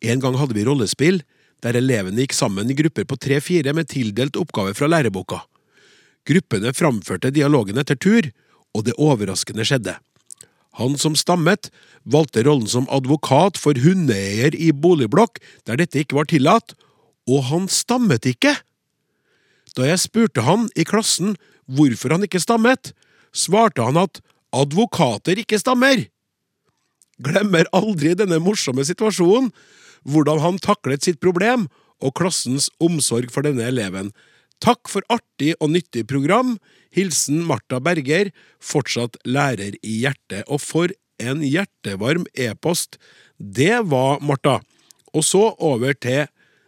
En 0.00 0.20
gang 0.20 0.36
hadde 0.40 0.56
vi 0.56 0.64
rollespill, 0.64 1.22
der 1.60 1.76
elevene 1.76 2.24
gikk 2.24 2.34
sammen 2.36 2.70
i 2.72 2.76
grupper 2.76 3.04
på 3.04 3.18
tre-fire 3.20 3.74
med 3.76 3.90
tildelt 3.92 4.38
oppgave 4.40 4.72
fra 4.76 4.88
læreboka. 4.88 5.42
Gruppene 6.28 6.72
framførte 6.76 7.32
dialogen 7.34 7.80
etter 7.80 7.98
tur, 8.00 8.30
og 8.76 8.86
det 8.86 8.96
overraskende 9.00 9.66
skjedde. 9.66 9.96
Han 10.78 10.96
som 11.00 11.16
stammet, 11.18 11.68
valgte 12.06 12.44
rollen 12.46 12.68
som 12.70 12.86
advokat 12.94 13.58
for 13.60 13.76
hundeeier 13.76 14.54
i 14.54 14.70
boligblokk 14.72 15.40
der 15.68 15.80
dette 15.80 16.00
ikke 16.00 16.16
var 16.20 16.30
tillatt, 16.30 16.76
og 17.28 17.44
han 17.50 17.68
stammet 17.68 18.28
ikke! 18.30 18.54
Da 19.76 19.86
jeg 19.86 20.02
spurte 20.02 20.44
han 20.46 20.68
i 20.78 20.86
klassen 20.86 21.36
hvorfor 21.70 22.14
han 22.14 22.24
ikke 22.26 22.40
stammet, 22.42 22.92
svarte 23.36 23.84
han 23.84 24.00
at 24.00 24.22
advokater 24.56 25.38
ikke 25.38 25.60
stammer. 25.60 26.06
Glemmer 27.20 27.68
aldri 27.76 28.16
denne 28.18 28.40
morsomme 28.42 28.82
situasjonen, 28.86 29.52
hvordan 30.08 30.40
han 30.42 30.58
taklet 30.62 31.04
sitt 31.04 31.20
problem 31.20 31.68
og 32.00 32.14
klassens 32.16 32.70
omsorg 32.80 33.32
for 33.32 33.44
denne 33.46 33.66
eleven. 33.68 34.10
Takk 34.60 34.88
for 34.92 35.04
artig 35.12 35.54
og 35.60 35.72
nyttig 35.72 36.06
program. 36.08 36.58
Hilsen 36.92 37.44
Marta 37.48 37.80
Berger, 37.80 38.32
fortsatt 38.60 39.16
lærer 39.24 39.76
i 39.80 40.00
hjertet. 40.02 40.44
Og 40.48 40.60
for 40.60 40.92
en 41.20 41.44
hjertevarm 41.44 42.26
e-post 42.34 42.98
det 43.36 43.78
var, 43.88 44.20
Marta. 44.20 44.60
Og 45.16 45.24
så 45.24 45.50
over 45.58 45.96
til 45.96 46.26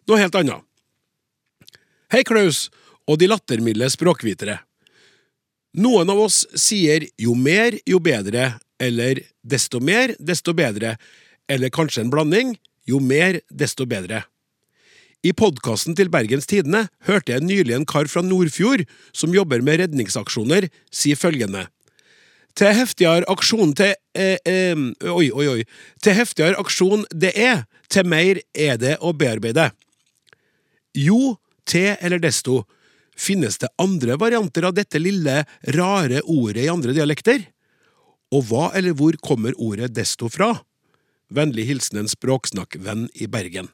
noe 0.08 0.20
helt 0.20 0.36
annet. 0.40 0.64
Hei, 2.12 2.24
Klaus 2.28 2.66
og 3.08 3.18
de 3.20 3.28
lattermilde 3.28 3.88
språkvitere. 3.92 4.58
Noen 5.80 6.10
av 6.12 6.20
oss 6.20 6.42
sier 6.60 7.06
jo 7.20 7.34
mer, 7.36 7.78
jo 7.88 7.98
bedre, 8.04 8.58
eller 8.82 9.22
desto 9.40 9.80
mer, 9.80 10.12
desto 10.20 10.52
bedre, 10.56 10.98
eller 11.48 11.72
kanskje 11.72 12.04
en 12.04 12.12
blanding, 12.12 12.52
jo 12.88 13.00
mer, 13.02 13.40
desto 13.50 13.86
bedre. 13.88 14.24
I 15.22 15.30
podkasten 15.38 15.94
til 15.94 16.10
Bergens 16.10 16.48
Tidende 16.50 16.88
hørte 17.06 17.36
jeg 17.36 17.46
nylig 17.46 17.76
en 17.76 17.86
kar 17.86 18.08
fra 18.10 18.24
Nordfjord 18.26 18.82
som 19.14 19.34
jobber 19.34 19.62
med 19.62 19.78
redningsaksjoner, 19.84 20.66
si 20.90 21.14
følgende. 21.14 21.68
Til 22.58 22.74
heftigere 22.76 23.28
aksjon 23.32 23.70
til 23.78 23.94
eh, 24.18 24.36
eh, 24.44 24.80
Oi, 25.08 25.30
oi, 25.30 25.46
oi. 25.48 25.62
Til 26.02 26.18
heftigere 26.18 26.58
aksjon 26.60 27.06
det 27.14 27.32
er, 27.38 27.64
til 27.88 28.08
mer 28.08 28.42
er 28.52 28.80
det 28.82 28.98
å 29.00 29.14
bearbeide. 29.16 29.70
Jo, 30.98 31.38
til 31.64 31.94
eller 32.00 32.20
desto. 32.20 32.64
Finnes 33.16 33.60
det 33.62 33.70
andre 33.80 34.18
varianter 34.20 34.66
av 34.66 34.74
dette 34.76 35.00
lille, 35.00 35.44
rare 35.76 36.20
ordet 36.26 36.66
i 36.66 36.72
andre 36.72 36.96
dialekter? 36.96 37.46
Og 38.32 38.48
hva 38.48 38.70
eller 38.76 38.96
hvor 38.98 39.16
kommer 39.22 39.56
ordet 39.60 39.92
desto 39.94 40.28
fra? 40.32 40.50
Vennlig 41.32 41.64
hilsen 41.70 41.98
en 42.02 42.10
språksnakkvenn 42.10 43.08
i 43.14 43.26
Bergen. 43.30 43.68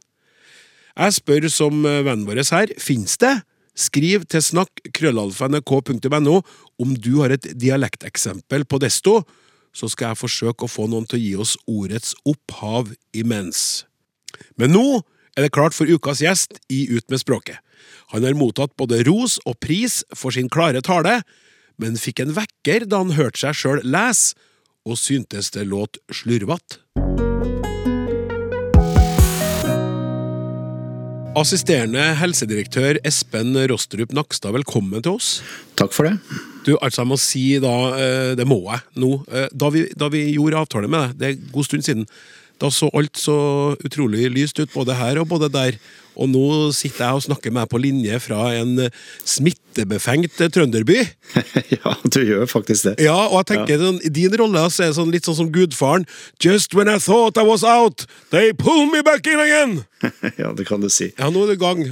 Jeg 0.99 1.13
spør 1.19 1.49
som 1.51 1.83
vennen 1.85 2.27
vår 2.27 2.43
her, 2.51 2.69
finnes 2.81 3.17
det? 3.23 3.43
Skriv 3.79 4.25
til 4.27 4.43
snakk.krøllalfa.nrk.no 4.43 6.37
om 6.83 6.95
du 6.99 7.21
har 7.21 7.31
et 7.35 7.47
dialekteksempel 7.55 8.65
på 8.67 8.79
desto, 8.83 9.23
så 9.71 9.87
skal 9.91 10.09
jeg 10.11 10.23
forsøke 10.23 10.67
å 10.67 10.71
få 10.71 10.87
noen 10.91 11.07
til 11.07 11.19
å 11.19 11.23
gi 11.23 11.37
oss 11.39 11.57
ordets 11.71 12.15
opphav 12.27 12.91
imens. 13.15 13.85
Men 14.59 14.75
nå 14.75 15.03
er 15.39 15.43
det 15.47 15.55
klart 15.55 15.77
for 15.77 15.87
ukas 15.87 16.23
gjest 16.25 16.59
i 16.73 16.89
Ut 16.91 17.07
med 17.11 17.23
språket. 17.23 17.59
Han 18.11 18.25
har 18.27 18.35
mottatt 18.35 18.75
både 18.81 19.05
ros 19.07 19.39
og 19.47 19.61
pris 19.63 20.03
for 20.17 20.35
sin 20.35 20.51
klare 20.51 20.83
tale, 20.83 21.23
men 21.79 22.01
fikk 22.01 22.25
en 22.25 22.35
vekker 22.35 22.89
da 22.91 23.05
han 23.05 23.15
hørte 23.15 23.39
seg 23.45 23.55
sjøl 23.55 23.81
lese, 23.87 24.35
og 24.89 24.97
syntes 24.99 25.53
det 25.53 25.69
låt 25.69 25.99
slurvete. 26.11 26.81
Assisterende 31.39 32.03
helsedirektør 32.19 32.97
Espen 33.07 33.53
Rostrup 33.71 34.11
Nakstad, 34.17 34.51
velkommen 34.57 35.05
til 35.05 35.21
oss. 35.21 35.29
Takk 35.79 35.93
for 35.95 36.09
det. 36.09 36.17
Du, 36.67 36.73
altså 36.83 37.05
jeg 37.05 37.11
må 37.13 37.19
si 37.23 37.43
da, 37.63 37.75
eh, 37.95 38.31
det 38.35 38.47
må 38.49 38.57
jeg 38.65 38.81
nå, 38.99 39.11
eh, 39.31 39.47
da 39.55 39.69
vi, 39.71 39.85
da 39.95 40.09
vi 40.11 40.25
gjorde 40.33 40.65
avtale 40.65 40.91
med 40.91 40.99
deg, 40.99 41.15
det 41.21 41.29
er 41.29 41.37
en 41.37 41.53
god 41.55 41.69
stund 41.69 41.87
siden, 41.87 42.09
da 42.59 42.71
så 42.75 42.91
alt 42.97 43.19
så 43.21 43.39
utrolig 43.87 44.29
lyst 44.35 44.59
ut, 44.59 44.73
både 44.75 44.97
her 44.99 45.21
og 45.23 45.29
både 45.31 45.51
der. 45.53 45.79
Og 46.19 46.27
nå 46.27 46.47
sitter 46.75 47.05
jeg 47.05 47.19
og 47.21 47.25
snakker 47.29 47.53
med 47.55 47.63
deg 47.63 47.71
på 47.71 47.79
linje 47.79 48.19
fra 48.25 48.49
en 48.59 48.73
eh, 48.83 48.95
smittebefengt 49.23 50.41
trønderby. 50.55 50.99
ja, 51.77 51.95
du 52.03 52.19
gjør 52.27 52.49
faktisk 52.51 52.89
det. 52.89 52.97
Ja, 53.07 53.15
og 53.29 53.39
jeg 53.45 53.51
tenker 53.53 53.85
ja. 53.87 53.93
Din 54.19 54.35
rolle 54.41 54.67
er 54.67 54.97
sånn, 54.97 55.13
litt 55.15 55.29
sånn 55.29 55.39
som 55.39 55.53
gudfaren. 55.55 56.09
Just 56.43 56.75
when 56.75 56.91
I 56.91 56.99
thought 56.99 57.39
I 57.39 57.47
was 57.47 57.63
out, 57.63 58.09
they 58.35 58.51
pull 58.51 58.89
me 58.91 59.05
back 59.07 59.31
in 59.31 59.39
again! 59.45 59.79
ja, 60.43 60.51
det 60.51 60.67
kan 60.67 60.83
du 60.83 60.91
si. 60.91 61.13
Ja, 61.15 61.31
nå 61.31 61.47
er 61.47 61.53
det 61.55 61.61
i 61.61 61.63
gang. 61.63 61.87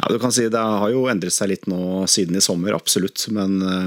Ja, 0.00 0.08
du 0.08 0.18
kan 0.18 0.32
si 0.32 0.46
Det 0.48 0.60
har 0.60 0.90
jo 0.90 1.04
endret 1.10 1.34
seg 1.34 1.50
litt 1.52 1.66
nå 1.70 2.06
siden 2.10 2.38
i 2.38 2.42
sommer, 2.42 2.74
absolutt. 2.74 3.28
Men 3.34 3.60
uh, 3.62 3.86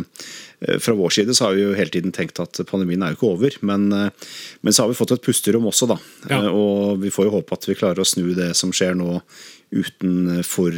fra 0.59 0.93
vår 0.93 1.13
side 1.15 1.33
så 1.35 1.45
har 1.45 1.53
vi 1.55 1.61
jo 1.63 1.75
hele 1.77 1.91
tiden 1.93 2.11
tenkt 2.15 2.39
at 2.43 2.59
pandemien 2.67 3.03
er 3.05 3.13
jo 3.13 3.19
ikke 3.19 3.29
over. 3.29 3.55
Men, 3.65 3.85
uh, 3.95 4.31
men 4.61 4.75
så 4.75 4.83
har 4.83 4.91
vi 4.91 4.97
fått 4.97 5.13
et 5.15 5.23
pusterom 5.23 5.67
også, 5.69 5.87
da. 5.87 5.99
Ja. 6.27 6.41
Uh, 6.43 6.49
og 6.51 7.03
vi 7.03 7.11
får 7.13 7.29
jo 7.29 7.35
håpe 7.37 7.55
at 7.55 7.67
vi 7.69 7.77
klarer 7.79 8.03
å 8.03 8.07
snu 8.07 8.33
det 8.37 8.51
som 8.59 8.73
skjer 8.75 8.97
nå, 8.99 9.21
uten 9.69 10.41
for 10.43 10.73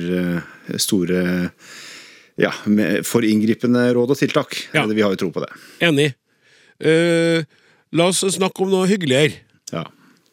store 0.81 1.21
ja, 2.41 2.51
for 3.07 3.25
inngripende 3.27 3.85
råd 3.95 4.13
og 4.13 4.19
tiltak. 4.19 4.57
Ja. 4.75 4.85
Vi 4.87 5.03
har 5.03 5.15
jo 5.15 5.21
tro 5.23 5.31
på 5.33 5.43
det. 5.43 5.49
Enig. 5.87 6.11
Uh, 6.81 7.43
la 7.93 8.09
oss 8.11 8.23
snakke 8.35 8.65
om 8.65 8.71
noe 8.73 8.89
hyggeligere. 8.89 9.41
Ja. 9.71 9.85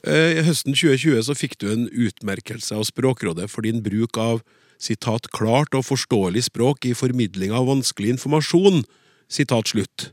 Uh, 0.07 0.41
høsten 0.47 0.77
2020 0.77 1.25
så 1.27 1.37
fikk 1.37 1.59
du 1.63 1.69
en 1.73 1.89
utmerkelse 1.91 2.77
av 2.77 2.87
Språkrådet 2.89 3.51
for 3.53 3.67
din 3.67 3.83
bruk 3.85 4.21
av 4.21 4.43
sitat, 4.79 5.27
klart 5.35 5.75
og 5.75 5.87
forståelig 5.89 6.47
språk 6.47 6.87
i 6.87 6.95
formidling 6.95 7.53
av 7.55 7.67
vanskelig 7.71 8.15
informasjon. 8.15 8.85
Sitat 9.29 9.75
slutt. 9.75 10.11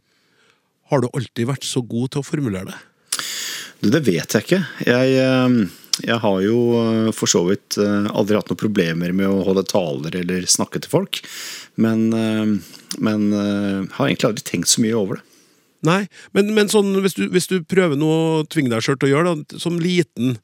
Har 0.92 1.02
du 1.02 1.10
alltid 1.14 1.50
vært 1.50 1.66
så 1.66 1.82
god 1.82 2.14
til 2.14 2.22
å 2.22 2.28
formulere 2.28 2.70
det? 2.74 2.82
Du, 3.82 3.90
det 3.90 4.04
vet 4.06 4.36
jeg 4.36 4.46
ikke. 4.46 4.62
Jeg, 4.86 5.16
eh, 5.20 6.06
jeg 6.06 6.20
har 6.24 6.40
jo 6.44 6.58
eh, 6.80 7.12
for 7.16 7.32
så 7.32 7.44
vidt 7.50 7.80
eh, 7.82 8.10
aldri 8.12 8.38
hatt 8.38 8.52
noen 8.52 8.62
problemer 8.62 9.14
med 9.16 9.30
å 9.30 9.44
holde 9.48 9.66
taler 9.70 10.20
eller 10.22 10.48
snakke 10.50 10.84
til 10.84 10.94
folk. 10.94 11.22
Men, 11.82 12.08
men 13.04 13.24
har 13.36 14.06
egentlig 14.06 14.30
aldri 14.30 14.46
tenkt 14.48 14.72
så 14.72 14.80
mye 14.80 14.96
over 14.96 15.18
det. 15.20 15.26
Nei, 15.86 16.06
men, 16.34 16.54
men 16.56 16.72
sånn, 16.72 16.94
hvis, 17.04 17.18
du, 17.18 17.26
hvis 17.34 17.50
du 17.52 17.58
prøver 17.68 18.00
nå 18.00 18.08
å 18.08 18.46
tvinge 18.48 18.72
deg 18.72 18.86
sjøl 18.86 18.96
til 18.98 19.10
å 19.10 19.12
gjøre 19.12 19.34
det, 19.42 19.60
som 19.62 19.76
liten 19.82 20.38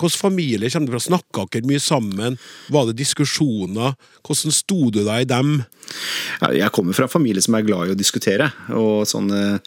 Hvilken 0.00 0.22
familie 0.22 0.70
kommer 0.72 0.88
du 0.88 0.96
fra? 0.96 1.02
Snakka 1.04 1.46
dere 1.52 1.68
mye 1.68 1.82
sammen? 1.82 2.38
Var 2.72 2.88
det 2.88 2.98
diskusjoner? 3.02 3.96
Hvordan 4.24 4.54
sto 4.56 4.90
du 4.90 5.02
deg 5.04 5.26
i 5.26 5.28
dem? 5.28 5.58
Jeg 6.56 6.72
kommer 6.72 6.96
fra 6.96 7.04
en 7.08 7.12
familie 7.12 7.44
som 7.44 7.56
er 7.58 7.66
glad 7.66 7.90
i 7.90 7.94
å 7.94 7.98
diskutere. 7.98 8.50
Og 8.72 9.04
sånne 9.10 9.58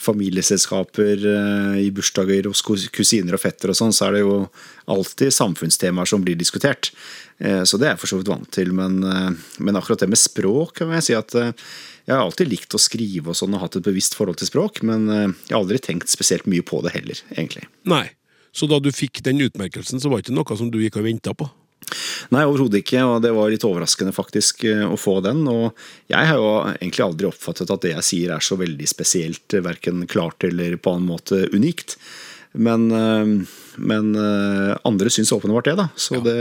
familieselskaper 0.00 1.24
eh, 1.28 1.80
i 1.84 1.90
bursdager 1.92 2.48
hos 2.48 2.62
kusiner 2.94 3.36
og 3.36 3.42
fetter 3.42 3.72
og 3.72 3.76
sånn, 3.78 3.92
så 3.92 4.08
er 4.08 4.16
det 4.16 4.22
jo 4.24 4.36
alltid 4.90 5.34
samfunnstemaer 5.34 6.08
som 6.08 6.24
blir 6.24 6.38
diskutert. 6.40 6.92
Eh, 7.38 7.62
Så 7.68 7.76
det 7.76 7.88
er 7.88 7.94
jeg 7.94 8.02
for 8.04 8.12
så 8.14 8.20
vidt 8.20 8.32
vant 8.32 8.50
til. 8.54 8.72
Men, 8.76 9.02
eh, 9.04 9.30
men 9.58 9.76
akkurat 9.76 10.00
det 10.00 10.08
med 10.12 10.20
språk 10.20 10.78
kan 10.80 10.94
jeg 10.96 11.08
si 11.10 11.18
at 11.18 11.36
jeg 11.36 12.16
har 12.16 12.24
alltid 12.24 12.48
likt 12.48 12.74
å 12.74 12.80
skrive 12.80 13.30
og 13.30 13.36
sånn 13.38 13.54
og 13.54 13.66
hatt 13.66 13.76
et 13.76 13.86
bevisst 13.86 14.16
forhold 14.18 14.40
til 14.40 14.48
språk, 14.48 14.80
men 14.82 15.04
jeg 15.10 15.52
har 15.52 15.60
aldri 15.60 15.78
tenkt 15.78 16.10
spesielt 16.10 16.48
mye 16.50 16.64
på 16.66 16.80
det 16.82 16.94
heller, 16.96 17.20
egentlig. 17.36 17.68
Nei. 17.86 18.08
Så 18.52 18.68
da 18.70 18.80
du 18.82 18.90
fikk 18.94 19.22
den 19.26 19.40
utmerkelsen, 19.44 20.02
så 20.02 20.10
var 20.10 20.20
det 20.20 20.28
ikke 20.28 20.38
noe 20.38 20.58
som 20.58 20.70
du 20.72 20.80
gikk 20.82 21.00
og 21.00 21.06
venta 21.06 21.34
på? 21.36 21.48
Nei, 22.30 22.44
overhodet 22.44 22.82
ikke, 22.82 23.02
og 23.08 23.22
det 23.24 23.32
var 23.34 23.50
litt 23.50 23.64
overraskende 23.66 24.12
faktisk 24.14 24.64
eh, 24.68 24.82
å 24.84 24.98
få 25.00 25.18
den. 25.24 25.42
Og 25.50 25.70
jeg 26.12 26.28
har 26.28 26.36
jo 26.38 26.50
egentlig 26.74 27.06
aldri 27.06 27.30
oppfattet 27.30 27.72
at 27.72 27.86
det 27.86 27.94
jeg 27.96 28.06
sier 28.06 28.34
er 28.36 28.44
så 28.44 28.58
veldig 28.60 28.90
spesielt, 28.90 29.56
verken 29.64 30.04
klart 30.10 30.44
eller 30.46 30.76
på 30.76 30.94
annen 30.94 31.08
måte 31.10 31.46
unikt. 31.56 31.96
Men, 32.52 32.90
eh, 32.90 33.46
men 33.76 34.14
eh, 34.18 34.76
andre 34.84 35.10
syns 35.10 35.32
åpenbart 35.32 35.70
det, 35.70 35.76
da. 35.78 35.88
Så 35.94 36.20
det, 36.24 36.36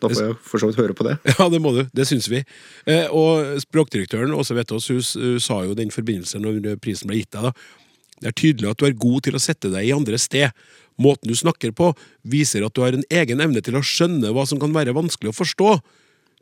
da 0.00 0.10
får 0.12 0.22
jeg 0.22 0.38
for 0.44 0.60
så 0.60 0.68
vidt 0.68 0.80
høre 0.80 0.96
på 0.96 1.08
det. 1.08 1.16
Ja, 1.38 1.48
det 1.48 1.60
må 1.64 1.72
du. 1.76 1.82
Det 1.92 2.04
syns 2.08 2.28
vi. 2.30 2.42
Eh, 2.86 3.08
og 3.08 3.58
språkdirektøren 3.64 4.34
Åse 4.36 4.56
hun, 4.56 4.80
hun 5.00 5.40
sa 5.40 5.62
jo 5.64 5.76
den 5.78 5.92
forbindelsen 5.94 6.44
når 6.44 6.76
prisen 6.84 7.08
ble 7.08 7.22
gitt 7.22 7.32
deg, 7.36 7.48
da. 7.48 7.86
Det 8.20 8.30
er 8.30 8.36
tydelig 8.36 8.70
at 8.72 8.80
du 8.80 8.86
er 8.88 8.98
god 8.98 9.26
til 9.26 9.38
å 9.38 9.42
sette 9.42 9.70
deg 9.72 9.88
i 9.88 9.94
andre 9.94 10.18
sted. 10.20 10.54
Måten 10.98 11.30
du 11.30 11.36
snakker 11.38 11.74
på, 11.78 11.92
viser 12.26 12.64
at 12.66 12.74
du 12.74 12.82
har 12.82 12.96
en 12.96 13.06
egen 13.06 13.42
evne 13.44 13.62
til 13.62 13.78
å 13.78 13.84
skjønne 13.86 14.32
hva 14.34 14.46
som 14.48 14.58
kan 14.62 14.74
være 14.74 14.96
vanskelig 14.96 15.30
å 15.30 15.38
forstå. 15.38 15.76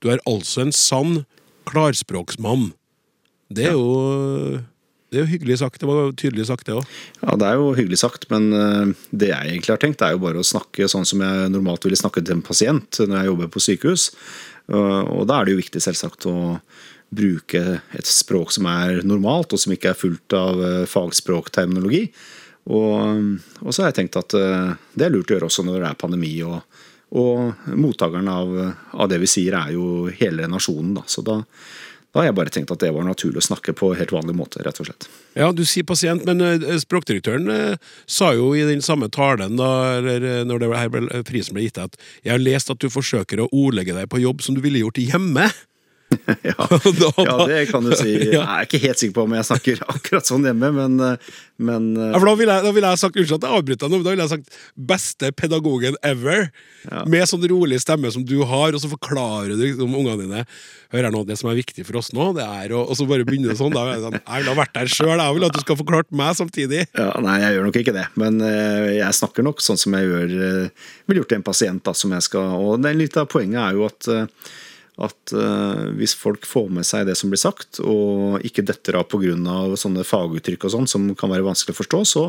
Du 0.00 0.08
er 0.12 0.22
altså 0.28 0.64
en 0.64 0.72
sann 0.74 1.20
klarspråksmann. 1.68 2.70
Det 3.52 3.68
er 3.70 3.76
jo 3.76 4.62
Det 5.06 5.20
er 5.20 5.22
jo 5.22 5.30
hyggelig 5.30 5.60
sagt. 5.60 5.78
Det 5.80 5.86
var 5.86 6.10
tydelig 6.18 6.48
sagt, 6.48 6.66
det 6.66 6.74
òg. 6.74 6.86
Ja, 7.22 7.36
Det 7.36 7.46
er 7.46 7.54
jo 7.60 7.74
hyggelig 7.78 8.00
sagt, 8.00 8.26
men 8.28 8.52
eh, 8.52 8.94
det 9.12 9.28
jeg 9.30 9.52
egentlig 9.52 9.72
har 9.72 9.78
tenkt, 9.78 10.02
er 10.02 10.16
jo 10.16 10.24
bare 10.24 10.42
å 10.42 10.44
snakke 10.44 10.88
sånn 10.90 11.06
som 11.06 11.22
jeg 11.22 11.52
normalt 11.54 11.86
ville 11.86 11.96
snakket 11.96 12.26
til 12.26 12.36
en 12.36 12.42
pasient 12.42 12.98
når 12.98 13.20
jeg 13.20 13.30
jobber 13.30 13.48
på 13.48 13.62
sykehus. 13.62 14.10
Og 14.66 15.14
og 15.14 15.28
da 15.30 15.38
er 15.38 15.46
det 15.46 15.54
jo 15.54 15.62
viktig 15.62 15.80
selvsagt 15.80 16.26
å 16.26 16.58
bruke 17.16 17.62
et 17.96 18.08
språk 18.08 18.54
som 18.54 18.68
er 18.70 19.02
normalt, 19.06 19.54
og 19.54 19.62
som 19.62 19.74
ikke 19.74 19.92
er 19.92 20.00
fullt 20.00 20.36
av 20.36 20.60
eh, 20.64 20.82
fagspråkterminologi. 20.90 22.06
Og, 22.66 23.38
og 23.62 23.70
så 23.70 23.84
har 23.84 23.92
jeg 23.92 24.00
tenkt 24.02 24.18
at 24.18 24.34
eh, 24.38 24.74
det 24.98 25.06
er 25.06 25.14
lurt 25.14 25.30
å 25.30 25.36
gjøre 25.36 25.50
også 25.50 25.66
når 25.66 25.80
det 25.80 25.90
er 25.92 26.04
pandemi. 26.06 26.34
og 26.46 26.60
og 27.16 27.68
mottakeren 27.78 28.26
av, 28.28 28.48
av 28.90 29.06
det 29.08 29.20
vi 29.22 29.28
sier, 29.30 29.54
er 29.54 29.76
jo 29.76 30.08
hele 30.18 30.48
nasjonen. 30.50 30.96
Da. 30.98 31.04
Så 31.06 31.22
da, 31.24 31.36
da 32.10 32.18
har 32.18 32.26
jeg 32.26 32.34
bare 32.36 32.52
tenkt 32.52 32.72
at 32.74 32.82
det 32.82 32.90
var 32.92 33.06
naturlig 33.06 33.38
å 33.38 33.46
snakke 33.46 33.76
på 33.78 33.92
helt 33.96 34.10
vanlig 34.12 34.34
måte, 34.36 34.58
rett 34.66 34.80
og 34.82 34.88
slett. 34.88 35.06
Ja, 35.38 35.52
du 35.54 35.62
sier 35.62 35.86
pasient, 35.86 36.26
men 36.26 36.42
eh, 36.42 36.66
språkdirektøren 36.82 37.78
sa 38.10 38.32
jo 38.34 38.50
i 38.58 38.66
den 38.66 38.82
samme 38.84 39.06
talen 39.14 39.54
da, 39.56 39.70
når 40.50 40.64
det 40.64 40.72
her 40.74 41.22
prisen 41.30 41.54
ble 41.56 41.68
gitt, 41.68 41.78
at 41.78 41.94
jeg 42.26 42.34
har 42.34 42.42
lest 42.42 42.74
at 42.74 42.82
du 42.82 42.90
forsøker 42.90 43.44
å 43.44 43.48
ordlegge 43.54 43.94
deg 43.96 44.10
på 44.10 44.24
jobb 44.26 44.42
som 44.42 44.58
du 44.58 44.64
ville 44.66 44.82
gjort 44.82 44.98
hjemme. 45.00 45.46
Ja, 46.46 46.54
ja, 47.26 47.46
det 47.46 47.66
kan 47.70 47.84
du 47.84 47.92
si. 47.98 48.12
Jeg 48.36 48.38
er 48.42 48.66
ikke 48.66 48.80
helt 48.82 49.00
sikker 49.00 49.16
på 49.16 49.24
om 49.26 49.34
jeg 49.36 49.46
snakker 49.48 49.82
akkurat 49.90 50.28
sånn 50.28 50.46
hjemme, 50.46 50.70
men, 50.74 50.96
men 51.58 51.88
eh, 51.98 52.12
Ja, 52.14 52.20
da 52.22 52.34
ville 52.38 52.56
jeg, 52.56 52.74
ville 52.76 52.92
jeg 52.92 53.00
sagt 53.02 53.18
unnskyld 53.18 53.40
at 53.40 53.46
jeg 53.48 53.58
avbryter 53.58 53.82
deg 53.86 53.92
nå, 53.92 53.98
men 53.98 54.06
da 54.06 54.14
ville 54.14 54.26
jeg 54.26 54.32
sagt 54.36 54.58
beste 54.92 55.30
pedagogen 55.36 55.98
ever. 56.06 56.48
Med 57.10 57.26
sånn 57.26 57.44
rolig 57.50 57.80
stemme 57.82 58.10
som 58.14 58.24
du 58.26 58.38
har, 58.46 58.74
og 58.76 58.82
så 58.82 58.90
forklarer 58.90 59.54
du 59.54 59.64
liksom 59.64 59.94
ungene 59.98 60.22
dine 60.22 60.44
Hør 60.94 61.02
her 61.02 61.10
nå, 61.10 61.24
det 61.26 61.34
som 61.40 61.48
er 61.50 61.58
viktig 61.58 61.82
for 61.88 61.98
oss 61.98 62.12
nå, 62.14 62.28
det 62.36 62.44
er 62.46 62.70
å 62.76 62.84
Og 62.84 62.94
så 62.94 63.08
bare 63.10 63.24
begynner 63.26 63.50
det 63.50 63.58
sånn. 63.58 63.74
Da 63.74 63.82
jeg 63.88 64.04
sånn, 64.04 64.18
jeg 64.20 64.44
vil 64.44 64.50
ha 64.52 64.54
vært 64.60 64.76
der 64.76 64.92
sjøl, 64.92 65.16
jeg 65.18 65.34
vil 65.34 65.46
at 65.48 65.56
du 65.56 65.62
skal 65.64 65.78
forklart 65.80 66.12
meg 66.14 66.36
samtidig. 66.38 66.84
ja, 66.94 67.08
Nei, 67.24 67.40
jeg 67.42 67.56
gjør 67.56 67.66
nok 67.66 67.80
ikke 67.80 67.96
det. 67.96 68.04
Men 68.22 68.38
eh, 68.46 68.92
jeg 69.00 69.18
snakker 69.18 69.46
nok 69.46 69.64
sånn 69.64 69.80
som 69.82 69.96
jeg 69.98 70.06
gjør, 70.06 70.36
eh, 70.46 70.86
ville 71.10 71.24
gjort 71.24 71.32
til 71.34 71.40
en 71.40 71.48
pasient. 71.50 71.82
Da, 71.86 71.96
som 71.98 72.14
jeg 72.14 72.28
skal, 72.28 72.54
og 72.62 72.78
det, 72.86 72.94
Litt 72.96 73.18
av 73.18 73.26
poenget 73.30 73.60
er 73.64 73.74
jo 73.76 73.88
at 73.90 74.08
at 74.96 75.32
uh, 75.36 75.88
hvis 75.98 76.14
folk 76.16 76.46
får 76.48 76.70
med 76.72 76.86
seg 76.88 77.04
det 77.08 77.16
som 77.20 77.28
blir 77.32 77.40
sagt, 77.40 77.82
og 77.84 78.40
ikke 78.46 78.64
detter 78.64 78.96
av 78.96 79.08
pga. 79.12 79.34
sånne 79.76 80.06
faguttrykk 80.08 80.64
og 80.64 80.72
sånn 80.72 80.88
som 80.88 81.10
kan 81.18 81.32
være 81.32 81.44
vanskelig 81.44 81.76
å 81.76 81.80
forstå, 81.82 82.00
så, 82.08 82.22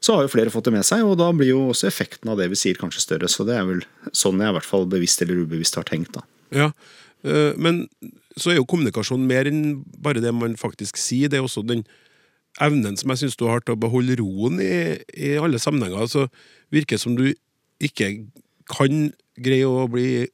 så 0.00 0.16
har 0.16 0.24
jo 0.24 0.32
flere 0.32 0.52
fått 0.54 0.70
det 0.70 0.76
med 0.78 0.88
seg, 0.88 1.04
og 1.04 1.18
da 1.20 1.28
blir 1.36 1.52
jo 1.52 1.66
også 1.74 1.90
effekten 1.90 2.32
av 2.32 2.40
det 2.40 2.48
vi 2.48 2.56
sier, 2.56 2.80
kanskje 2.80 3.04
større. 3.04 3.28
Så 3.28 3.44
det 3.44 3.58
er 3.58 3.68
vel 3.68 3.84
sånn 4.16 4.40
jeg 4.40 4.48
i 4.48 4.56
hvert 4.56 4.68
fall 4.68 4.88
bevisst 4.88 5.20
eller 5.24 5.44
ubevisst 5.44 5.76
har 5.76 5.88
tenkt. 5.88 6.16
da. 6.16 6.24
Ja, 6.54 6.70
øh, 7.28 7.52
Men 7.60 7.84
så 8.38 8.52
er 8.52 8.60
jo 8.60 8.68
kommunikasjon 8.70 9.26
mer 9.28 9.50
enn 9.50 9.82
bare 9.98 10.22
det 10.24 10.32
man 10.32 10.56
faktisk 10.56 10.96
sier. 10.96 11.28
Det 11.28 11.40
er 11.40 11.44
også 11.44 11.66
den 11.66 11.84
evnen 12.62 12.96
som 12.96 13.10
jeg 13.12 13.24
syns 13.24 13.36
du 13.36 13.44
har 13.50 13.60
til 13.60 13.74
å 13.76 13.82
beholde 13.82 14.16
roen 14.22 14.62
i, 14.62 14.96
i 15.12 15.36
alle 15.36 15.60
sammenhenger. 15.60 16.06
Altså, 16.06 16.28
virker 16.72 16.96
som 16.96 17.18
du 17.18 17.34
ikke 17.82 18.14
kan 18.70 19.10
greie 19.38 19.66
å 19.68 19.86
bli 19.90 20.28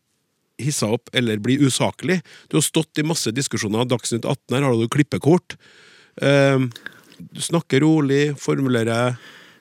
hissa 0.63 0.87
opp 0.95 1.11
eller 1.13 1.41
bli 1.43 1.59
usaklig. 1.65 2.21
Du 2.49 2.57
har 2.59 2.63
stått 2.67 2.99
i 3.01 3.07
masse 3.07 3.33
diskusjoner. 3.35 3.87
Dagsnytt 3.91 4.25
18 4.25 4.55
her 4.59 4.67
har 4.69 4.77
du 4.79 4.89
klippekort. 4.89 5.57
Eh, 6.23 6.59
du 7.19 7.41
snakker 7.41 7.81
rolig, 7.85 8.37
formulerer 8.39 9.17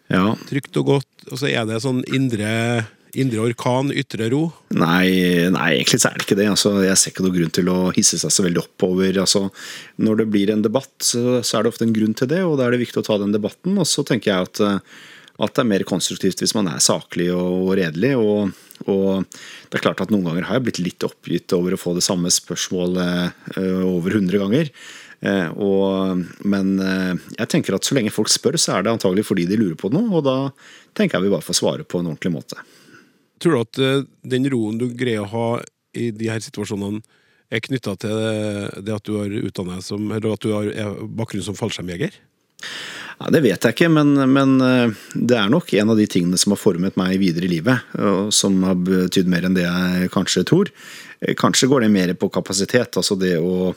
Ja. 0.09 0.35
trygt 0.49 0.75
og 0.77 0.85
godt, 0.85 1.31
og 1.31 1.39
så 1.39 1.47
er 1.49 1.65
det 1.65 1.79
sånn 1.81 2.03
indre, 2.13 2.85
indre 3.15 3.39
orkan, 3.45 3.89
ytre 3.93 4.29
ro. 4.33 4.51
Nei, 4.75 5.47
nei, 5.49 5.69
egentlig 5.79 6.01
så 6.01 6.09
er 6.11 6.17
det 6.17 6.25
ikke 6.27 6.37
det. 6.37 6.47
Altså, 6.51 6.73
jeg 6.83 6.97
ser 6.97 7.11
ikke 7.13 7.25
noen 7.25 7.37
grunn 7.37 7.53
til 7.53 7.69
å 7.71 7.77
hisse 7.95 8.19
seg 8.21 8.33
så 8.33 8.43
veldig 8.45 8.61
oppover. 8.65 9.17
Altså, 9.21 9.47
når 9.97 10.17
det 10.17 10.27
blir 10.33 10.51
en 10.53 10.61
debatt, 10.65 10.93
så, 10.99 11.41
så 11.41 11.57
er 11.57 11.63
det 11.63 11.73
ofte 11.73 11.85
en 11.87 11.93
grunn 11.95 12.13
til 12.17 12.27
det, 12.27 12.41
og 12.43 12.57
da 12.57 12.67
er 12.67 12.75
det 12.75 12.83
viktig 12.83 13.01
å 13.01 13.05
ta 13.05 13.17
den 13.21 13.33
debatten. 13.33 13.77
Og 13.77 13.85
så 13.89 14.05
tenker 14.05 14.33
jeg 14.33 14.49
at, 14.49 14.61
eh, 14.65 14.79
at 15.39 15.53
det 15.55 15.63
er 15.63 15.71
mer 15.71 15.85
konstruktivt 15.89 16.41
hvis 16.43 16.53
man 16.57 16.67
er 16.69 16.81
saklig 16.83 17.31
og, 17.33 17.69
og 17.69 17.77
redelig. 17.79 18.13
Og, 18.17 18.53
og 18.91 19.23
det 19.69 19.77
er 19.77 19.83
klart 19.83 20.03
at 20.03 20.11
noen 20.13 20.27
ganger 20.27 20.47
har 20.47 20.59
jeg 20.59 20.65
blitt 20.67 20.81
litt 20.83 21.05
oppgitt 21.07 21.55
over 21.55 21.75
å 21.75 21.79
få 21.79 21.95
det 21.97 22.03
samme 22.05 22.31
spørsmålet 22.33 23.57
eh, 23.57 23.81
over 23.87 24.17
100 24.19 24.41
ganger. 24.41 24.71
Eh, 25.23 25.49
og, 25.55 26.23
men 26.43 26.73
eh, 26.83 27.13
jeg 27.39 27.51
tenker 27.53 27.77
at 27.77 27.87
så 27.87 27.97
lenge 27.97 28.13
folk 28.13 28.31
spør, 28.31 28.57
så 28.59 28.77
er 28.77 28.85
det 28.85 28.93
antagelig 28.93 29.27
fordi 29.29 29.47
de 29.49 29.59
lurer 29.59 29.77
på 29.79 29.91
noe, 29.93 30.09
og 30.19 30.25
da 30.27 30.37
tenker 30.97 31.17
jeg 31.17 31.27
vi 31.27 31.33
bare 31.35 31.47
får 31.47 31.59
svare 31.61 31.87
på 31.87 32.01
en 32.01 32.11
ordentlig 32.11 32.33
måte. 32.35 32.59
Tror 33.43 33.57
du 33.57 33.63
at 33.63 34.07
den 34.33 34.47
roen 34.51 34.77
du 34.79 34.87
greier 34.95 35.25
å 35.25 35.31
ha 35.33 35.47
i 35.99 36.09
de 36.15 36.29
her 36.31 36.43
situasjonene, 36.43 37.03
er 37.53 37.61
knytta 37.61 37.91
til 38.01 38.13
det 38.81 38.93
at 38.95 39.03
du 39.05 39.17
har 39.19 39.33
utdannet 39.45 39.85
som, 39.85 40.07
eller 40.09 40.31
at 40.33 40.41
du 40.41 40.53
har 40.55 40.95
bakgrunn 41.13 41.43
som 41.45 41.57
fallskjermjeger? 41.57 42.15
Ja, 43.19 43.29
det 43.31 43.43
vet 43.45 43.65
jeg 43.65 43.75
ikke, 43.75 43.89
men, 43.93 44.15
men 44.33 44.55
eh, 44.63 44.93
det 45.13 45.37
er 45.37 45.51
nok 45.51 45.69
en 45.77 45.93
av 45.93 45.99
de 45.99 46.07
tingene 46.09 46.39
som 46.39 46.55
har 46.55 46.61
formet 46.61 46.97
meg 46.99 47.19
videre 47.21 47.47
i 47.47 47.51
livet, 47.51 47.93
og 47.99 48.33
som 48.35 48.57
har 48.67 48.79
betydd 48.79 49.29
mer 49.31 49.47
enn 49.47 49.57
det 49.57 49.67
jeg 49.67 50.11
kanskje 50.13 50.45
tror. 50.49 50.71
Eh, 51.21 51.35
Kanskje 51.39 51.69
går 51.71 51.85
det 51.85 51.93
mer 51.93 52.13
på 52.19 52.31
kapasitet, 52.33 52.97
altså 52.99 53.17
det 53.19 53.35
å, 53.39 53.71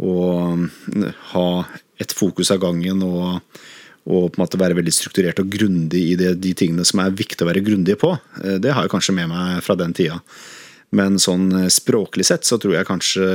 å 0.00 0.16
mm, 0.56 1.06
ha 1.34 1.46
et 2.02 2.16
fokus 2.16 2.50
av 2.50 2.62
gangen 2.64 3.04
og, 3.06 3.38
og 4.08 4.26
på 4.32 4.38
en 4.38 4.42
måte 4.42 4.58
være 4.60 4.76
veldig 4.80 4.94
strukturert 4.96 5.38
og 5.44 5.52
grundig 5.52 6.00
i 6.14 6.16
det, 6.18 6.34
de 6.42 6.54
tingene 6.58 6.86
som 6.88 7.04
er 7.04 7.14
viktig 7.14 7.44
å 7.44 7.50
være 7.52 7.62
grundig 7.64 7.98
på. 8.00 8.14
Eh, 8.42 8.58
Det 8.64 8.72
har 8.74 8.86
jeg 8.86 8.94
kanskje 8.96 9.18
med 9.20 9.30
meg 9.32 9.60
fra 9.66 9.76
den 9.78 9.94
tida. 9.96 10.18
Men 10.94 11.16
sånn 11.18 11.48
språklig 11.74 12.26
sett 12.28 12.46
så 12.46 12.58
tror 12.62 12.76
jeg 12.76 12.86
kanskje 12.86 13.28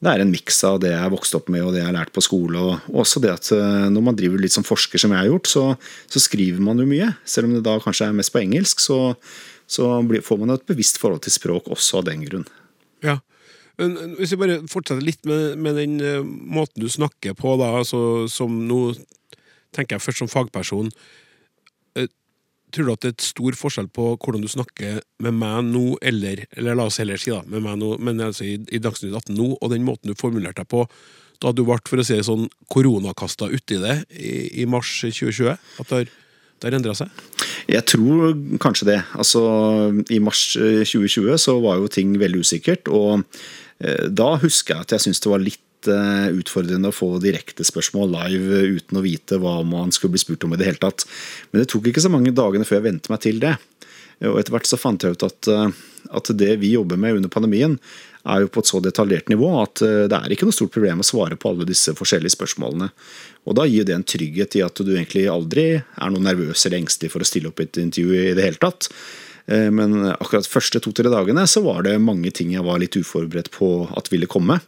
det 0.00 0.08
er 0.08 0.22
en 0.22 0.30
miks 0.32 0.62
av 0.64 0.78
det 0.80 0.94
jeg 0.94 1.00
har 1.02 1.12
vokst 1.12 1.34
opp 1.36 1.50
med 1.52 1.60
og 1.60 1.74
det 1.74 1.82
jeg 1.82 1.88
har 1.90 1.96
lært 1.98 2.12
på 2.16 2.22
skole. 2.24 2.56
Og 2.56 3.00
også 3.02 3.20
det 3.20 3.34
at 3.34 3.50
eh, 3.52 3.88
når 3.92 4.04
man 4.06 4.16
driver 4.16 4.40
litt 4.40 4.54
som 4.54 4.64
forsker, 4.64 5.00
som 5.00 5.12
jeg 5.12 5.20
har 5.20 5.28
gjort, 5.28 5.50
så, 5.50 5.64
så 6.08 6.22
skriver 6.24 6.62
man 6.64 6.80
jo 6.80 6.88
mye. 6.88 7.10
Selv 7.28 7.50
om 7.50 7.56
det 7.56 7.64
da 7.66 7.76
kanskje 7.84 8.08
er 8.08 8.16
mest 8.16 8.32
på 8.32 8.40
engelsk, 8.40 8.80
så, 8.80 9.00
så 9.68 9.90
blir, 10.08 10.24
får 10.24 10.40
man 10.40 10.54
et 10.56 10.64
bevisst 10.70 11.00
forhold 11.02 11.20
til 11.26 11.36
språk 11.36 11.68
også 11.68 12.00
av 12.00 12.08
den 12.08 12.24
grunn. 12.24 12.48
Ja. 13.04 13.18
Men 13.80 14.16
Hvis 14.16 14.32
vi 14.32 14.40
bare 14.40 14.58
fortsetter 14.68 15.04
litt 15.04 15.20
med, 15.28 15.60
med 15.60 15.76
den 15.76 16.00
eh, 16.00 16.24
måten 16.24 16.80
du 16.80 16.88
snakker 16.88 17.36
på, 17.36 17.58
da, 17.60 17.74
altså, 17.82 18.24
som 18.32 18.56
nå 18.68 18.82
tenker 19.76 19.98
jeg 19.98 20.06
først 20.06 20.24
som 20.24 20.32
fagperson. 20.32 20.88
Tror 22.70 22.86
du 22.86 22.92
at 22.94 23.04
det 23.04 23.10
er 23.10 23.16
et 23.16 23.28
stor 23.28 23.56
forskjell 23.58 23.88
på 23.94 24.12
hvordan 24.14 24.44
du 24.44 24.50
snakker 24.50 25.00
med 25.24 25.36
meg 25.36 25.70
nå, 25.70 25.84
eller, 26.06 26.44
eller 26.56 26.78
la 26.78 26.86
oss 26.90 27.00
heller 27.02 27.20
si 27.20 27.32
da, 27.32 27.40
med 27.50 27.64
meg 27.64 27.80
nå, 27.80 27.94
men 28.02 28.22
altså 28.30 28.46
i, 28.46 28.58
i 28.70 28.82
Dagsnytt 28.82 29.16
18 29.16 29.34
nå, 29.36 29.48
og 29.58 29.72
den 29.72 29.86
måten 29.86 30.12
du 30.12 30.18
formulerte 30.18 30.62
deg 30.62 30.70
på 30.70 30.84
da 31.40 31.52
du 31.56 31.62
ble 31.64 31.78
for 31.88 32.00
å 32.00 32.04
si 32.04 32.18
sånn, 32.24 32.48
koronakasta 32.72 33.48
uti 33.48 33.78
det 33.80 34.02
i, 34.12 34.62
i 34.62 34.66
mars 34.68 34.90
2020? 35.06 35.54
At 35.80 35.94
det 35.94 36.02
har, 36.68 36.76
det 36.84 36.96
seg? 36.98 37.22
Jeg 37.70 37.86
tror 37.88 38.34
kanskje 38.60 38.90
det. 38.90 38.98
Altså, 39.16 39.40
I 40.12 40.20
mars 40.20 40.42
eh, 40.60 40.82
2020 40.84 41.40
så 41.40 41.56
var 41.64 41.80
jo 41.80 41.88
ting 41.92 42.12
veldig 42.20 42.42
usikkert. 42.44 42.90
Og 42.92 43.24
eh, 43.80 44.10
da 44.12 44.34
husker 44.42 44.76
jeg 44.76 44.84
at 44.84 44.94
jeg 44.96 45.06
syntes 45.06 45.24
det 45.24 45.32
var 45.32 45.44
litt 45.46 45.64
eh, 45.88 46.28
utfordrende 46.36 46.90
å 46.90 46.94
få 46.94 47.14
direkte 47.22 47.64
spørsmål 47.66 48.12
live 48.12 48.58
eh, 48.58 48.76
uten 48.76 48.98
å 49.00 49.04
vite 49.04 49.38
hva 49.40 49.60
man 49.66 49.94
skulle 49.94 50.16
bli 50.16 50.22
spurt 50.22 50.44
om 50.44 50.54
i 50.54 50.60
det 50.60 50.68
hele 50.68 50.82
tatt. 50.82 51.06
Men 51.50 51.62
det 51.62 51.70
tok 51.72 51.88
ikke 51.90 52.02
så 52.04 52.12
mange 52.12 52.34
dagene 52.36 52.66
før 52.68 52.80
jeg 52.80 52.88
vente 52.90 53.12
meg 53.12 53.22
til 53.24 53.40
det. 53.42 53.56
Og 54.28 54.36
etter 54.36 54.52
hvert 54.52 54.68
så 54.68 54.76
fant 54.76 55.00
jeg 55.00 55.16
ut 55.16 55.24
at, 55.24 55.48
eh, 55.48 55.80
at 56.20 56.32
det 56.42 56.58
vi 56.60 56.74
jobber 56.74 57.00
med 57.00 57.20
under 57.20 57.32
pandemien, 57.32 57.78
er 58.28 58.42
jo 58.42 58.50
på 58.52 58.60
et 58.60 58.68
så 58.68 58.82
detaljert 58.84 59.30
nivå 59.32 59.48
at 59.62 59.80
det 59.80 60.12
er 60.12 60.32
ikke 60.34 60.44
noe 60.44 60.52
stort 60.52 60.74
problem 60.74 60.98
å 61.00 61.06
svare 61.08 61.38
på 61.40 61.54
alle 61.54 61.64
disse 61.64 61.94
forskjellige 61.96 62.34
spørsmålene. 62.34 62.90
Og 63.48 63.56
da 63.56 63.64
gir 63.64 63.86
det 63.88 63.94
en 63.96 64.04
trygghet 64.04 64.58
i 64.58 64.62
at 64.66 64.82
du 64.84 64.90
egentlig 64.92 65.22
aldri 65.32 65.64
er 65.80 66.12
noe 66.12 66.20
nervøs 66.26 66.66
eller 66.66 66.82
engstelig 66.82 67.14
for 67.14 67.24
å 67.24 67.30
stille 67.30 67.48
opp 67.48 67.64
i 67.64 67.64
et 67.64 67.80
intervju 67.80 68.20
i 68.20 68.34
det 68.36 68.44
hele 68.44 68.60
tatt. 68.60 68.90
Eh, 69.50 69.70
Men 69.74 70.12
akkurat 70.12 70.48
første 70.48 70.80
to-tre 70.82 71.10
dagene 71.12 71.46
så 71.50 71.62
var 71.64 71.84
det 71.86 71.98
mange 72.02 72.32
ting 72.34 72.52
jeg 72.54 72.66
var 72.66 72.80
litt 72.82 72.96
uforberedt 72.96 73.50
på 73.54 73.88
at 73.98 74.12
ville 74.12 74.30
komme. 74.30 74.60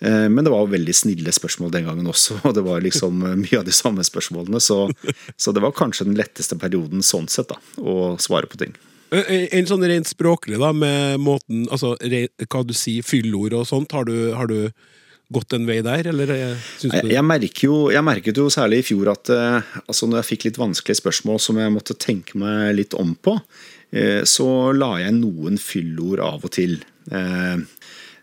Eh, 0.00 0.26
Men 0.28 0.44
det 0.44 0.52
var 0.54 0.72
veldig 0.72 0.94
snille 0.94 1.32
spørsmål 1.32 1.72
den 1.74 1.86
gangen 1.88 2.10
også, 2.10 2.40
og 2.46 2.56
det 2.58 2.66
var 2.66 2.82
liksom 2.84 3.22
mye 3.22 3.60
av 3.60 3.68
de 3.68 3.74
samme 3.74 4.04
spørsmålene. 4.06 4.60
Så, 4.60 4.90
så 5.36 5.54
det 5.54 5.62
var 5.64 5.76
kanskje 5.76 6.08
den 6.10 6.18
letteste 6.18 6.58
perioden 6.58 7.04
sånn 7.06 7.30
sett, 7.30 7.52
da, 7.52 7.60
å 7.80 8.16
svare 8.18 8.50
på 8.50 8.60
ting. 8.60 8.76
En, 9.14 9.66
sånn 9.70 9.86
rent 9.86 10.08
språklig, 10.10 10.58
da, 10.58 10.72
med 10.74 11.20
måten 11.22 11.68
Altså 11.70 11.92
hva 12.02 12.62
du 12.66 12.72
sier, 12.74 13.06
fyllord 13.06 13.54
og 13.54 13.68
sånt. 13.68 13.94
Har 13.94 14.08
du, 14.08 14.32
har 14.34 14.50
du 14.50 14.72
gått 15.32 15.54
en 15.56 15.66
vei 15.66 15.80
der, 15.82 16.06
eller 16.12 16.30
eh, 16.34 16.66
syns 16.78 17.00
du 17.02 17.10
jeg, 17.10 17.24
merker 17.26 17.66
jo, 17.66 17.78
jeg 17.94 18.06
merket 18.06 18.38
jo 18.38 18.46
særlig 18.52 18.82
i 18.82 18.86
fjor 18.86 19.10
at 19.10 19.30
eh, 19.34 19.72
altså 19.82 20.06
når 20.06 20.20
jeg 20.20 20.28
fikk 20.28 20.46
litt 20.46 20.60
vanskelige 20.60 21.00
spørsmål 21.00 21.40
som 21.42 21.58
jeg 21.58 21.72
måtte 21.74 21.96
tenke 21.98 22.38
meg 22.38 22.76
litt 22.78 22.94
om 22.98 23.14
på, 23.18 23.34
eh, 23.34 23.74
så 24.26 24.72
la 24.76 24.96
jeg 25.00 25.14
noen 25.16 25.58
fyllord 25.62 26.20
av 26.20 26.44
og 26.44 26.52
til. 26.56 26.78
Eh, 27.10 27.56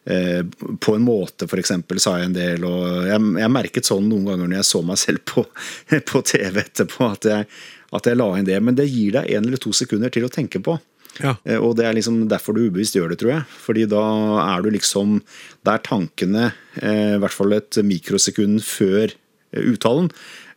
eh, 0.06 0.42
på 0.80 0.96
en 0.96 1.06
måte, 1.06 1.48
eksempel, 1.48 2.00
sa 2.04 2.18
jeg 2.20 2.32
en 2.32 2.36
del. 2.38 2.66
og 2.68 3.08
Jeg, 3.08 3.20
jeg 3.44 3.54
merket 3.54 3.88
sånn 3.90 4.10
noen 4.10 4.26
ganger 4.32 4.50
når 4.50 4.60
jeg 4.62 4.70
så 4.72 4.82
meg 4.86 5.00
selv 5.02 5.24
på, 5.30 5.46
på 6.12 6.24
TV 6.28 6.60
etterpå, 6.66 7.12
at 7.16 7.30
jeg, 7.30 7.48
at 7.94 8.10
jeg 8.10 8.20
la 8.20 8.30
inn 8.38 8.50
det. 8.50 8.60
Men 8.64 8.76
det 8.80 8.90
gir 8.92 9.16
deg 9.20 9.32
en 9.38 9.48
eller 9.48 9.62
to 9.62 9.74
sekunder 9.76 10.14
til 10.14 10.28
å 10.28 10.34
tenke 10.34 10.62
på. 10.64 10.78
Ja. 11.22 11.36
Eh, 11.46 11.60
Og 11.62 11.76
det 11.78 11.86
er 11.88 11.94
liksom 11.98 12.24
derfor 12.30 12.58
du 12.58 12.66
ubevisst 12.68 12.98
gjør 12.98 13.14
det, 13.14 13.20
tror 13.22 13.36
jeg. 13.38 13.50
Fordi 13.66 13.88
da 13.90 14.04
er 14.44 14.64
du 14.66 14.72
liksom 14.74 15.20
Der 15.64 15.78
tankene, 15.86 16.52
eh, 16.82 17.16
i 17.16 17.20
hvert 17.22 17.36
fall 17.36 17.54
et 17.54 17.78
mikrosekund 17.86 18.64
før 18.66 19.14
eh, 19.14 19.62
uttalen, 19.64 20.10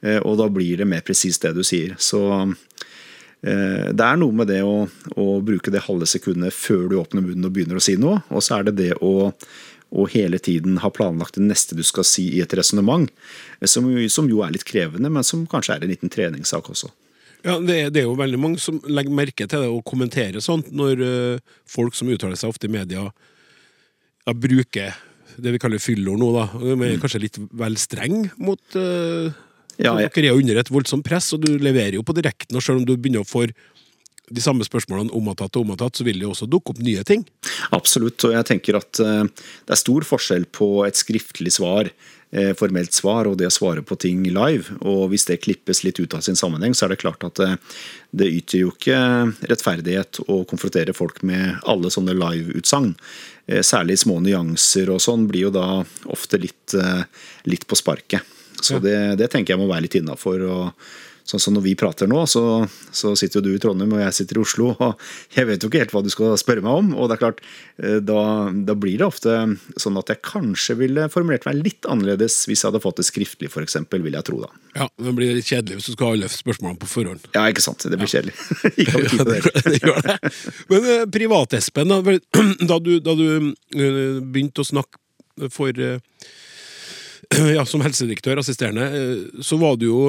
eh, 0.02 0.18
og 0.18 0.38
da 0.40 0.48
blir 0.50 0.80
det 0.80 0.88
mer 0.88 1.04
presist 1.06 1.44
det 1.44 1.54
du 1.54 1.62
sier. 1.62 1.94
Så 2.00 2.24
eh, 2.40 2.56
det 3.46 4.02
er 4.02 4.18
noe 4.18 4.34
med 4.34 4.48
det 4.50 4.58
å, 4.66 4.88
å 5.14 5.26
bruke 5.46 5.70
det 5.70 5.84
halve 5.86 6.08
sekundet 6.10 6.54
før 6.56 6.88
du 6.90 6.96
åpner 6.98 7.22
munnen 7.22 7.46
og 7.46 7.52
begynner 7.54 7.78
å 7.78 7.84
si 7.84 7.94
noe, 8.00 8.18
og 8.34 8.42
så 8.42 8.58
er 8.58 8.68
det 8.70 8.76
det 8.80 8.92
å 9.04 9.30
å 9.96 10.02
hele 10.10 10.38
tiden 10.42 10.80
ha 10.82 10.88
planlagt 10.90 11.36
det 11.38 11.44
neste 11.46 11.76
du 11.78 11.82
skal 11.86 12.02
si 12.04 12.24
i 12.36 12.40
et 12.42 12.54
resonnement, 12.58 13.06
eh, 13.60 13.68
som, 13.70 13.86
som 14.10 14.26
jo 14.28 14.40
er 14.42 14.50
litt 14.56 14.64
krevende, 14.66 15.06
men 15.14 15.22
som 15.24 15.44
kanskje 15.46 15.76
er 15.76 15.86
en 15.86 15.92
liten 15.92 16.10
treningssak 16.12 16.66
også. 16.72 16.90
Ja, 17.46 17.54
det, 17.62 17.76
er- 17.78 17.92
det 17.94 18.02
er 18.02 18.08
jo 18.08 18.16
veldig 18.18 18.40
mange 18.42 18.58
som 18.60 18.80
legger 18.90 19.14
merke 19.14 19.46
til 19.46 19.62
det 19.62 19.70
og 19.70 19.84
kommenterer 19.86 20.42
sånt, 20.42 20.72
når 20.74 21.04
uh, 21.06 21.54
folk 21.70 21.94
som 21.94 22.10
uttaler 22.10 22.34
seg 22.36 22.50
ofte 22.50 22.66
i 22.66 22.72
media, 22.74 23.06
ja, 24.26 24.34
bruker 24.34 24.98
det 25.38 25.52
vi 25.54 25.60
kaller 25.62 25.78
fyllord 25.78 26.18
nå, 26.18 26.32
da. 26.34 26.46
De 26.58 26.74
er 26.88 26.98
kanskje 26.98 27.22
litt 27.22 27.38
vel 27.54 27.78
streng 27.78 28.24
mot 28.42 28.58
uh, 28.80 29.30
Ja, 29.78 29.94
jeg- 30.00 30.12
Dere 30.12 30.26
er 30.26 30.34
jo 30.34 30.40
under 30.40 30.56
et 30.58 30.70
voldsomt 30.70 31.04
press, 31.04 31.32
og 31.32 31.40
du 31.44 31.58
leverer 31.58 31.94
jo 31.94 32.02
på 32.02 32.14
direkten, 32.14 32.56
og 32.56 32.62
selv 32.62 32.78
om 32.78 32.84
du 32.84 32.96
begynner 32.96 33.20
å 33.20 33.28
få 33.28 33.46
de 34.32 34.42
samme 34.42 34.64
spørsmålene 34.66 35.14
om 35.14 35.28
og 35.30 35.36
tatt 35.38 35.54
og 35.56 35.62
om 35.62 35.70
og 35.76 35.94
så 35.94 36.02
vil 36.06 36.18
det 36.18 36.26
jo 36.26 36.32
også 36.34 36.48
dukke 36.50 36.72
opp 36.74 36.82
nye 36.82 37.04
ting. 37.06 37.24
Absolutt, 37.76 38.24
og 38.26 38.32
jeg 38.34 38.44
tenker 38.48 38.78
at 38.80 38.98
eh, 39.00 39.22
det 39.22 39.74
er 39.76 39.76
stor 39.78 40.06
forskjell 40.08 40.46
på 40.50 40.84
et 40.86 40.98
skriftlig 40.98 41.52
svar, 41.54 41.90
eh, 42.32 42.52
formelt 42.58 42.92
svar, 42.96 43.28
og 43.30 43.38
det 43.38 43.46
å 43.46 43.54
svare 43.54 43.84
på 43.86 43.98
ting 44.02 44.24
live. 44.24 44.74
Og 44.82 45.10
hvis 45.12 45.26
det 45.30 45.42
klippes 45.44 45.84
litt 45.86 46.00
ut 46.00 46.14
av 46.18 46.24
sin 46.26 46.34
sammenheng, 46.38 46.74
så 46.74 46.86
er 46.86 46.94
det 46.96 46.98
klart 47.04 47.22
at 47.28 47.38
det, 47.38 47.52
det 48.16 48.32
yter 48.42 48.64
jo 48.64 48.72
ikke 48.74 48.98
rettferdighet 49.46 50.24
å 50.26 50.42
konfrontere 50.50 50.94
folk 50.96 51.22
med 51.22 51.60
alle 51.64 51.92
sånne 51.94 52.16
live-utsagn. 52.18 52.96
Eh, 53.46 53.62
Særlig 53.62 54.00
små 54.02 54.18
nyanser 54.26 54.90
og 54.90 54.98
sånn 55.06 55.28
blir 55.30 55.46
jo 55.46 55.54
da 55.54 55.84
ofte 56.10 56.40
litt, 56.42 56.74
eh, 56.74 57.04
litt 57.46 57.66
på 57.70 57.78
sparket. 57.78 58.26
Så 58.66 58.82
det, 58.82 58.96
det 59.20 59.30
tenker 59.32 59.54
jeg 59.54 59.62
må 59.62 59.70
være 59.70 59.86
litt 59.88 59.98
innafor. 60.00 60.42
Sånn 61.26 61.42
som 61.42 61.56
når 61.56 61.64
vi 61.64 61.72
prater 61.74 62.06
nå, 62.06 62.20
så, 62.30 62.40
så 62.94 63.10
sitter 63.18 63.40
jo 63.40 63.48
du 63.48 63.56
i 63.56 63.58
Trondheim 63.58 63.96
og 63.96 63.98
jeg 63.98 64.14
sitter 64.14 64.38
i 64.38 64.42
Oslo. 64.44 64.68
og 64.78 65.00
Jeg 65.34 65.48
vet 65.48 65.64
jo 65.64 65.66
ikke 65.66 65.80
helt 65.82 65.94
hva 65.96 66.02
du 66.06 66.10
skal 66.14 66.36
spørre 66.38 66.62
meg 66.62 66.76
om. 66.78 66.92
og 66.94 67.08
det 67.10 67.16
er 67.16 67.22
klart, 67.24 67.40
eh, 67.82 67.96
Da, 67.98 68.20
da 68.68 68.76
blir 68.78 69.00
det 69.00 69.08
ofte 69.08 69.34
sånn 69.74 69.98
at 69.98 70.12
jeg 70.12 70.22
kanskje 70.22 70.76
ville 70.78 71.08
formulert 71.10 71.48
meg 71.48 71.58
litt 71.64 71.88
annerledes 71.90 72.36
hvis 72.46 72.62
jeg 72.62 72.68
hadde 72.70 72.82
fått 72.84 73.02
det 73.02 73.08
skriftlig, 73.08 73.50
f.eks., 73.50 73.74
vil 73.90 74.14
jeg 74.14 74.28
tro. 74.30 74.38
da. 74.44 74.52
Ja, 74.78 74.86
Det 75.02 75.16
blir 75.18 75.34
litt 75.40 75.50
kjedelig 75.50 75.80
hvis 75.80 75.90
du 75.90 75.96
skal 75.96 76.12
ha 76.12 76.14
alle 76.20 76.30
spørsmålene 76.30 76.82
på 76.86 76.92
forhånd. 76.94 77.26
Ja, 77.34 77.42
ikke 77.50 77.66
sant? 77.66 77.82
Det 77.90 77.98
blir 77.98 78.14
kjedelig. 78.14 78.38
ikke 78.78 78.94
hadde 78.94 79.10
tid 79.10 79.18
til 79.18 79.32
det. 79.34 79.42
Ja, 79.50 79.66
det 79.66 79.82
gjør 79.82 80.02
det. 80.06 80.18
Men 80.70 80.90
eh, 80.94 81.04
privat-Espen, 81.18 81.90
da, 81.90 82.18
da 82.70 82.78
du, 82.78 82.94
da 83.02 83.18
du 83.18 83.28
eh, 83.50 84.02
begynte 84.22 84.62
å 84.62 84.70
snakke 84.70 85.50
for 85.50 85.74
eh, 85.74 85.98
Ja, 87.56 87.64
som 87.66 87.82
helsedirektør, 87.84 88.40
assisterende, 88.40 88.86
eh, 88.86 89.42
så 89.44 89.58
var 89.60 89.76
du 89.80 89.88
jo 89.88 90.00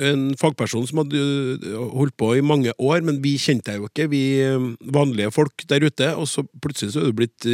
en 0.00 0.30
fagperson 0.40 0.86
som 0.88 1.02
hadde 1.02 1.20
eh, 1.20 1.78
holdt 1.96 2.16
på 2.20 2.32
i 2.36 2.44
mange 2.44 2.72
år, 2.78 3.02
men 3.04 3.20
vi 3.24 3.36
kjente 3.40 3.72
deg 3.72 3.82
jo 3.82 3.90
ikke, 3.90 4.08
vi 4.12 4.22
eh, 4.44 4.68
vanlige 4.94 5.32
folk 5.34 5.64
der 5.70 5.84
ute, 5.84 6.12
og 6.16 6.28
så 6.30 6.44
plutselig 6.64 6.94
så 6.94 7.02
er 7.02 7.10
du 7.10 7.18
blitt 7.22 7.48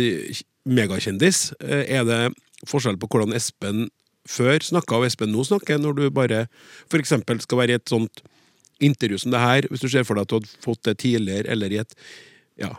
megakjendis. 0.68 1.52
Er 1.62 2.04
det 2.06 2.20
forskjell 2.68 2.98
på 3.00 3.08
hvordan 3.10 3.36
Espen 3.36 3.86
før 4.28 4.60
snakka 4.64 4.98
og 4.98 5.06
Espen 5.08 5.32
nå 5.32 5.46
snakker, 5.46 5.80
når 5.80 5.96
du 5.96 6.04
bare 6.12 6.46
eksempel 6.98 7.40
skal 7.40 7.62
være 7.62 7.76
i 7.76 7.80
et 7.80 7.90
sånt 7.90 8.22
intervju 8.84 9.22
som 9.22 9.32
det 9.34 9.42
her, 9.42 9.66
hvis 9.70 9.82
du 9.82 9.88
ser 9.90 10.06
for 10.06 10.18
deg 10.18 10.26
at 10.26 10.30
du 10.30 10.36
hadde 10.38 10.62
fått 10.62 10.84
det 10.86 10.98
tidligere, 11.02 11.48
eller 11.50 11.72
i 11.72 11.80
et 11.82 11.96
ja, 12.60 12.74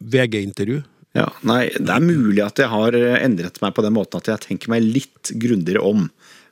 VG-intervju? 0.00 0.80
Ja, 1.14 1.28
nei, 1.46 1.68
Det 1.78 1.92
er 1.94 2.02
mulig 2.02 2.42
at 2.42 2.58
jeg 2.58 2.70
har 2.72 2.96
endret 3.22 3.60
meg 3.62 3.74
på 3.76 3.84
den 3.86 3.94
måten 3.94 4.18
at 4.18 4.30
jeg 4.32 4.42
tenker 4.48 4.72
meg 4.72 4.82
litt 4.82 5.30
grundigere 5.38 5.84
om 5.86 6.08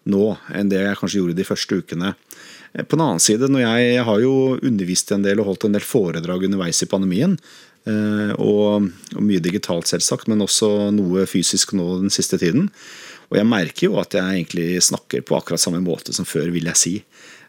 nå 0.07 0.37
enn 0.55 0.71
det 0.71 0.81
jeg 0.83 0.99
kanskje 0.99 1.19
gjorde 1.21 1.39
de 1.39 1.47
første 1.47 1.79
ukene. 1.79 2.13
På 2.73 2.97
den 2.97 3.05
annen 3.05 3.23
side, 3.23 3.51
når 3.53 3.63
jeg, 3.65 3.89
jeg 3.99 4.05
har 4.09 4.21
jo 4.23 4.35
undervist 4.65 5.13
en 5.13 5.27
del 5.27 5.43
og 5.43 5.51
holdt 5.51 5.67
en 5.69 5.77
del 5.77 5.85
foredrag 5.85 6.47
underveis 6.49 6.81
i 6.83 6.89
pandemien. 6.91 7.37
eh, 7.87 8.33
Og, 8.39 8.89
og 9.15 9.23
mye 9.23 9.43
digitalt, 9.45 9.91
selvsagt, 9.91 10.31
men 10.31 10.43
også 10.47 10.91
noe 10.95 11.27
fysisk 11.29 11.75
nå 11.77 11.99
den 12.01 12.15
siste 12.15 12.39
tiden. 12.41 12.71
Og 13.31 13.39
jeg 13.39 13.49
merker 13.51 13.89
jo 13.89 13.99
at 14.01 14.15
jeg 14.17 14.25
egentlig 14.25 14.81
snakker 14.89 15.23
på 15.27 15.37
akkurat 15.37 15.61
samme 15.61 15.83
måte 15.85 16.15
som 16.17 16.25
før, 16.29 16.51
vil 16.55 16.71
jeg 16.71 16.81
si. 16.81 16.95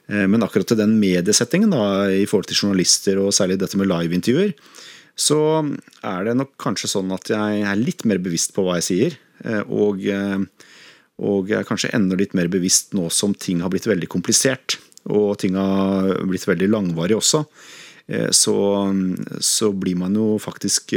Eh, 0.09 0.25
Men 0.27 0.43
akkurat 0.43 0.67
til 0.67 0.81
den 0.81 0.97
mediesettingen 0.99 1.71
da, 1.71 2.09
i 2.11 2.25
forhold 2.27 2.49
til 2.51 2.59
journalister, 2.65 3.21
og 3.21 3.33
særlig 3.33 3.59
dette 3.61 3.79
med 3.79 3.87
liveintervjuer, 3.87 4.53
så 5.15 5.37
er 6.03 6.23
det 6.25 6.35
nok 6.39 6.55
kanskje 6.61 6.89
sånn 6.89 7.11
at 7.13 7.29
jeg 7.29 7.61
er 7.61 7.75
litt 7.79 8.03
mer 8.09 8.17
bevisst 8.23 8.53
på 8.55 8.63
hva 8.65 8.79
jeg 8.79 8.87
sier. 8.87 9.17
eh, 9.45 9.61
Og, 9.69 10.01
eh, 10.07 10.39
og 11.19 11.47
jeg 11.49 11.59
er 11.59 11.67
kanskje 11.69 11.93
enda 11.93 12.15
litt 12.17 12.33
mer 12.33 12.47
bevisst 12.47 12.93
nå 12.97 13.09
som 13.11 13.33
ting 13.33 13.61
har 13.61 13.69
blitt 13.69 13.85
veldig 13.85 14.09
komplisert. 14.09 14.79
Og 15.05 15.37
ting 15.37 15.53
har 15.59 16.15
blitt 16.25 16.47
veldig 16.47 16.69
langvarig 16.71 17.15
også. 17.19 17.45
eh, 18.09 18.29
Så, 18.31 18.55
så 19.39 19.71
blir 19.73 19.95
man 19.95 20.15
jo 20.15 20.37
faktisk 20.39 20.93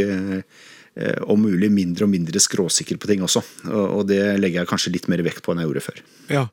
om 1.29 1.43
mulig 1.45 1.69
mindre 1.71 2.07
og 2.07 2.11
mindre 2.11 2.41
skråsikker 2.41 2.97
på 2.97 3.07
ting 3.11 3.21
også. 3.21 3.43
Og 3.69 4.07
det 4.09 4.39
legger 4.41 4.63
jeg 4.63 4.69
kanskje 4.71 4.93
litt 4.95 5.09
mer 5.13 5.21
vekt 5.21 5.43
på 5.45 5.53
enn 5.53 5.61
jeg 5.61 5.69
gjorde 5.69 5.85
før. 5.85 5.99
Ja. 6.33 6.47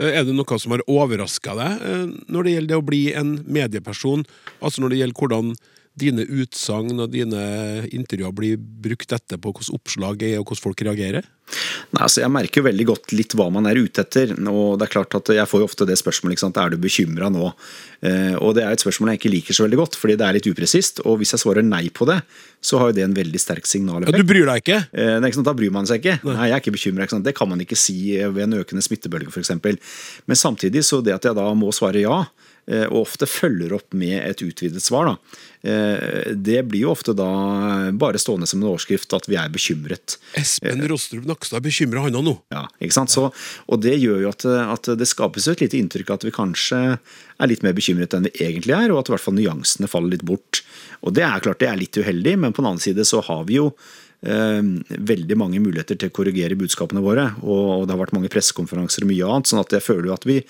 Er 0.00 0.24
det 0.24 0.32
noe 0.32 0.58
som 0.58 0.72
har 0.72 0.80
overraska 0.88 1.52
deg 1.56 1.84
når 2.32 2.42
det 2.44 2.52
gjelder 2.54 2.72
det 2.72 2.78
å 2.80 2.86
bli 2.88 3.02
en 3.12 3.34
medieperson? 3.44 4.24
Altså 4.64 4.80
når 4.80 4.94
det 4.94 4.98
gjelder 5.02 5.20
hvordan 5.20 5.52
dine 5.96 6.26
utsagn 6.28 7.00
og 7.00 7.12
dine 7.14 7.42
intervjuer 7.94 8.34
blir 8.36 8.60
brukt 8.60 9.14
etterpå, 9.16 9.54
hvordan 9.56 9.78
oppslag 9.78 10.24
er, 10.28 10.38
og 10.40 10.50
hvordan 10.50 10.64
folk 10.68 10.84
reagerer? 10.84 11.28
Nei, 11.94 12.02
altså 12.02 12.20
Jeg 12.24 12.32
merker 12.34 12.60
jo 12.60 12.66
veldig 12.66 12.86
godt 12.88 13.12
litt 13.14 13.34
hva 13.38 13.46
man 13.54 13.66
er 13.70 13.78
ute 13.78 14.02
etter. 14.02 14.32
og 14.50 14.78
det 14.80 14.88
er 14.88 14.92
klart 14.96 15.14
at 15.14 15.28
Jeg 15.36 15.46
får 15.46 15.62
jo 15.62 15.68
ofte 15.68 15.86
det 15.86 15.96
spørsmålet 16.00 16.34
ikke 16.36 16.44
sant? 16.46 16.56
er 16.58 16.70
du 16.70 16.76
bekymra 16.82 17.30
nå. 17.30 17.52
Eh, 18.02 18.34
og 18.40 18.54
Det 18.56 18.64
er 18.64 18.72
et 18.74 18.82
spørsmål 18.82 19.12
jeg 19.14 19.20
ikke 19.20 19.32
liker 19.36 19.54
så 19.54 19.64
veldig 19.66 19.78
godt, 19.78 19.96
fordi 20.00 20.16
det 20.18 20.26
er 20.26 20.32
litt 20.38 20.48
upresist. 20.50 21.00
Og 21.06 21.18
hvis 21.20 21.32
jeg 21.36 21.40
svarer 21.44 21.62
nei 21.64 21.88
på 21.94 22.06
det, 22.10 22.18
så 22.60 22.78
har 22.80 22.90
jo 22.90 22.96
det 22.98 23.04
en 23.06 23.14
veldig 23.14 23.38
sterk 23.40 23.62
Ja, 23.66 23.70
signaleffekt. 23.76 24.16
du 24.18 24.24
bryr 24.26 24.46
deg 24.50 24.64
ikke? 24.64 24.80
Eh, 24.92 25.14
det 25.16 25.22
er 25.22 25.28
ikke 25.30 25.40
sant, 25.40 25.46
Da 25.52 25.54
bryr 25.54 25.70
man 25.72 25.86
seg 25.86 26.02
ikke. 26.02 26.18
Nei, 26.24 26.48
jeg 26.50 26.56
er 26.58 26.64
ikke 26.64 26.76
bekymra. 26.76 27.22
Det 27.22 27.34
kan 27.36 27.48
man 27.48 27.60
ikke 27.62 27.76
si 27.78 28.16
ved 28.18 28.42
en 28.42 28.58
økende 28.64 28.82
smittebølge 28.82 29.30
f.eks. 29.30 29.54
Men 30.26 30.36
samtidig 30.36 30.82
så 30.84 31.02
det 31.02 31.14
at 31.14 31.24
jeg 31.30 31.34
da 31.38 31.46
må 31.54 31.70
svare 31.72 32.00
ja, 32.02 32.24
eh, 32.66 32.86
og 32.90 33.06
ofte 33.06 33.26
følger 33.30 33.72
opp 33.78 33.94
med 33.94 34.18
et 34.26 34.42
utvidet 34.42 34.82
svar, 34.82 35.06
da, 35.06 35.16
eh, 35.62 36.34
det 36.34 36.64
blir 36.68 36.82
jo 36.86 36.90
ofte 36.92 37.14
da 37.16 37.28
bare 37.92 38.18
stående 38.18 38.46
som 38.50 38.60
en 38.62 38.68
overskrift 38.72 39.14
at 39.16 39.28
vi 39.30 39.36
er 39.38 39.48
bekymret. 39.52 40.16
Espen 40.34 40.82
Rostrup 40.90 41.24
Nakstad 41.36 41.60
er 41.60 41.66
bekymra, 41.66 42.06
han 42.06 42.16
òg 42.16 42.24
nå. 42.24 42.34
Ja, 42.54 42.64
ikke 42.80 42.96
sant? 42.96 43.12
Så, 43.12 43.28
og 43.68 43.82
det 43.84 43.96
gjør 44.00 44.24
jo 44.24 44.32
at, 44.32 44.46
at 44.46 44.88
det 44.98 45.08
skapes 45.08 45.48
et 45.52 45.62
lite 45.62 45.78
inntrykk 45.78 46.10
av 46.10 46.20
at 46.20 46.26
vi 46.26 46.34
kanskje 46.34 46.80
er 46.96 47.50
litt 47.50 47.62
mer 47.66 47.76
bekymret 47.76 48.16
enn 48.16 48.26
vi 48.30 48.34
egentlig 48.48 48.74
er, 48.76 48.90
og 48.92 49.02
at 49.02 49.10
i 49.10 49.14
hvert 49.14 49.26
fall 49.26 49.36
nyansene 49.36 49.90
faller 49.90 50.16
litt 50.16 50.26
bort. 50.26 50.62
Og 51.04 51.14
det 51.16 51.26
er 51.26 51.44
klart 51.44 51.60
det 51.62 51.70
er 51.70 51.78
litt 51.80 52.00
uheldig, 52.00 52.36
men 52.40 52.56
på 52.56 52.64
den 52.64 52.72
annen 52.72 52.82
side 52.82 53.04
så 53.06 53.20
har 53.26 53.44
vi 53.48 53.58
jo 53.58 53.68
eh, 54.24 54.62
veldig 55.12 55.38
mange 55.38 55.60
muligheter 55.62 56.00
til 56.00 56.10
å 56.10 56.16
korrigere 56.16 56.58
budskapene 56.58 57.04
våre. 57.04 57.28
Og, 57.44 57.84
det 57.84 57.94
har 57.94 58.02
vært 58.06 58.16
mange 58.16 58.32
pressekonferanser 58.32 59.06
og 59.06 59.12
mye 59.12 59.28
annet, 59.28 59.52
sånn 59.52 59.62
at 59.62 59.76
jeg 59.76 59.84
føler 59.84 60.10
jo 60.10 60.16
at 60.16 60.26
vi 60.28 60.40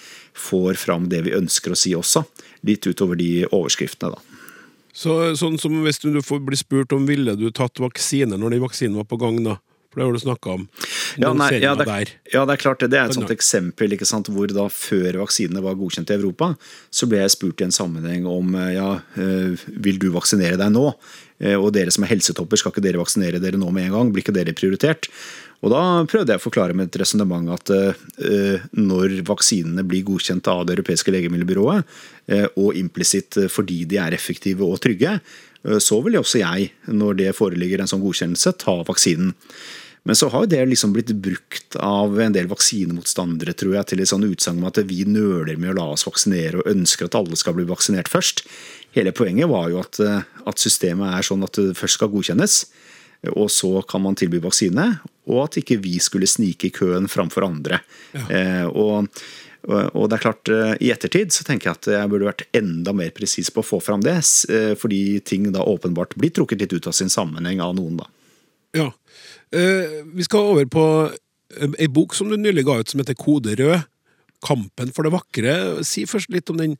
får 0.46 0.80
fram 0.80 1.10
det 1.12 1.24
vi 1.26 1.36
ønsker 1.36 1.74
å 1.74 1.78
si 1.78 1.96
også. 1.98 2.24
Litt 2.66 2.86
utover 2.86 3.18
de 3.18 3.44
overskriftene, 3.50 4.14
da. 4.16 4.36
Så, 4.96 5.12
sånn 5.36 5.58
som 5.60 5.74
hvis 5.84 5.98
du 6.00 6.08
blir 6.16 6.56
spurt 6.56 6.94
om 6.96 7.04
ville 7.04 7.34
du 7.36 7.50
tatt 7.52 7.82
vaksine 7.82 8.38
når 8.40 8.54
den 8.54 8.62
vaksinen 8.62 8.96
var 8.96 9.04
på 9.10 9.18
gang, 9.20 9.42
da? 9.44 9.58
For 9.96 10.02
det 10.02 10.06
har 10.10 10.12
du 10.12 10.20
snakka 10.20 10.50
om. 10.52 10.64
Ja, 11.16 11.30
nei, 11.32 11.46
ja, 11.56 11.70
det, 11.72 11.86
der. 11.88 12.10
ja, 12.28 12.42
det 12.44 12.52
er 12.52 12.60
klart 12.60 12.82
det. 12.82 12.90
Det 12.92 12.98
er 13.00 13.08
et 13.08 13.16
sånt 13.16 13.30
eksempel 13.32 13.94
sant, 14.04 14.28
hvor 14.28 14.50
da 14.52 14.66
før 14.68 15.16
vaksinene 15.22 15.62
var 15.64 15.78
godkjent 15.80 16.10
i 16.12 16.18
Europa, 16.18 16.50
så 16.92 17.06
ble 17.08 17.22
jeg 17.22 17.32
spurt 17.32 17.62
i 17.62 17.64
en 17.64 17.72
sammenheng 17.72 18.26
om 18.28 18.52
eh, 18.60 18.74
ja, 18.74 18.90
eh, 19.16 19.56
vil 19.72 19.96
du 20.02 20.10
vaksinere 20.12 20.58
deg 20.60 20.74
nå? 20.74 20.90
Eh, 21.40 21.56
Og 21.56 21.70
dere 21.72 21.94
som 21.94 22.04
er 22.04 22.12
helsetopper, 22.12 22.60
skal 22.60 22.74
ikke 22.74 22.84
dere 22.84 23.00
vaksinere 23.00 23.40
dere 23.40 23.56
nå 23.56 23.70
med 23.72 23.88
en 23.88 23.96
gang? 23.96 24.10
Blir 24.12 24.26
ikke 24.26 24.36
dere 24.36 24.52
prioritert? 24.58 25.08
Og 25.64 25.72
da 25.72 25.80
prøvde 26.04 26.34
jeg 26.34 26.42
å 26.42 26.44
forklare 26.44 26.76
med 26.76 26.90
et 26.90 27.00
resonnement 27.00 27.48
at 27.56 27.72
eh, 27.72 28.68
når 28.76 29.16
vaksinene 29.32 29.86
blir 29.88 30.04
godkjent 30.10 30.52
av 30.52 30.66
Det 30.68 30.76
europeiske 30.76 31.16
legemiddelbyrået, 31.16 31.88
eh, 32.36 32.44
og 32.60 32.76
implisitt 32.76 33.40
fordi 33.48 33.86
de 33.88 33.96
er 34.04 34.12
effektive 34.12 34.68
og 34.68 34.76
trygge, 34.84 35.16
så 35.82 35.96
vil 36.04 36.14
også 36.20 36.38
jeg, 36.38 36.68
når 36.94 37.16
det 37.18 37.32
foreligger 37.34 37.80
en 37.82 37.88
sånn 37.90 38.04
godkjennelse, 38.04 38.52
ta 38.60 38.76
vaksinen. 38.86 39.32
Men 40.06 40.16
så 40.18 40.28
har 40.30 40.44
jo 40.44 40.50
det 40.52 40.62
liksom 40.70 40.92
blitt 40.94 41.10
brukt 41.18 41.76
av 41.82 42.14
en 42.22 42.34
del 42.34 42.46
vaksinemotstandere 42.50 43.56
tror 43.58 43.74
jeg, 43.74 43.88
til 43.90 44.02
et 44.02 44.10
sånn 44.10 44.26
utsagn 44.28 44.60
om 44.60 44.68
at 44.68 44.78
vi 44.86 45.02
nøler 45.08 45.58
med 45.58 45.72
å 45.72 45.78
la 45.80 45.86
oss 45.96 46.06
vaksinere 46.06 46.60
og 46.60 46.70
ønsker 46.70 47.08
at 47.08 47.18
alle 47.18 47.38
skal 47.38 47.56
bli 47.58 47.66
vaksinert 47.66 48.10
først. 48.12 48.44
Hele 48.94 49.10
poenget 49.16 49.50
var 49.50 49.72
jo 49.72 49.80
at, 49.82 49.98
eh, 50.00 50.22
at 50.46 50.62
systemet 50.62 51.10
er 51.10 51.26
sånn 51.26 51.42
at 51.46 51.58
det 51.58 51.74
først 51.78 51.98
skal 51.98 52.12
godkjennes, 52.14 52.60
og 53.34 53.50
så 53.50 53.80
kan 53.88 54.04
man 54.04 54.14
tilby 54.18 54.38
vaksine, 54.44 54.86
og 55.26 55.42
at 55.46 55.58
ikke 55.58 55.80
vi 55.82 55.96
skulle 56.02 56.28
snike 56.30 56.68
i 56.68 56.74
køen 56.74 57.10
framfor 57.10 57.48
andre. 57.48 57.80
Eh, 58.14 58.66
og, 58.68 59.08
og 59.66 59.96
og 59.98 60.04
det 60.06 60.14
er 60.14 60.22
klart, 60.22 60.48
eh, 60.52 60.76
I 60.86 60.92
ettertid 60.94 61.34
så 61.34 61.42
tenker 61.42 61.72
jeg 61.72 61.78
at 61.80 61.88
jeg 61.90 62.10
burde 62.12 62.28
vært 62.28 62.44
enda 62.54 62.94
mer 62.94 63.10
presis 63.10 63.50
på 63.50 63.64
å 63.64 63.66
få 63.66 63.80
fram 63.82 64.04
det, 64.06 64.20
eh, 64.48 64.74
fordi 64.78 65.18
ting 65.26 65.50
da 65.50 65.66
åpenbart 65.66 66.14
blir 66.14 66.30
trukket 66.30 66.62
litt 66.62 66.76
ut 66.76 66.86
av 66.86 66.94
sin 66.94 67.10
sammenheng 67.10 67.60
av 67.60 67.74
noen. 67.74 67.96
da. 67.96 68.06
Ja. 68.76 68.92
Eh, 69.56 70.02
vi 70.16 70.24
skal 70.26 70.50
over 70.52 70.66
på 70.70 70.84
eh, 71.56 71.76
ei 71.80 71.88
bok 71.88 72.14
som 72.16 72.28
du 72.30 72.36
nylig 72.36 72.64
ga 72.68 72.78
ut, 72.82 72.88
som 72.92 73.00
heter 73.02 73.16
Kode 73.18 73.56
rød. 73.58 73.84
'Kampen 74.44 74.92
for 74.94 75.02
det 75.06 75.14
vakre'. 75.14 75.82
Si 75.84 76.04
først 76.04 76.28
litt 76.30 76.50
om 76.52 76.58
den 76.60 76.74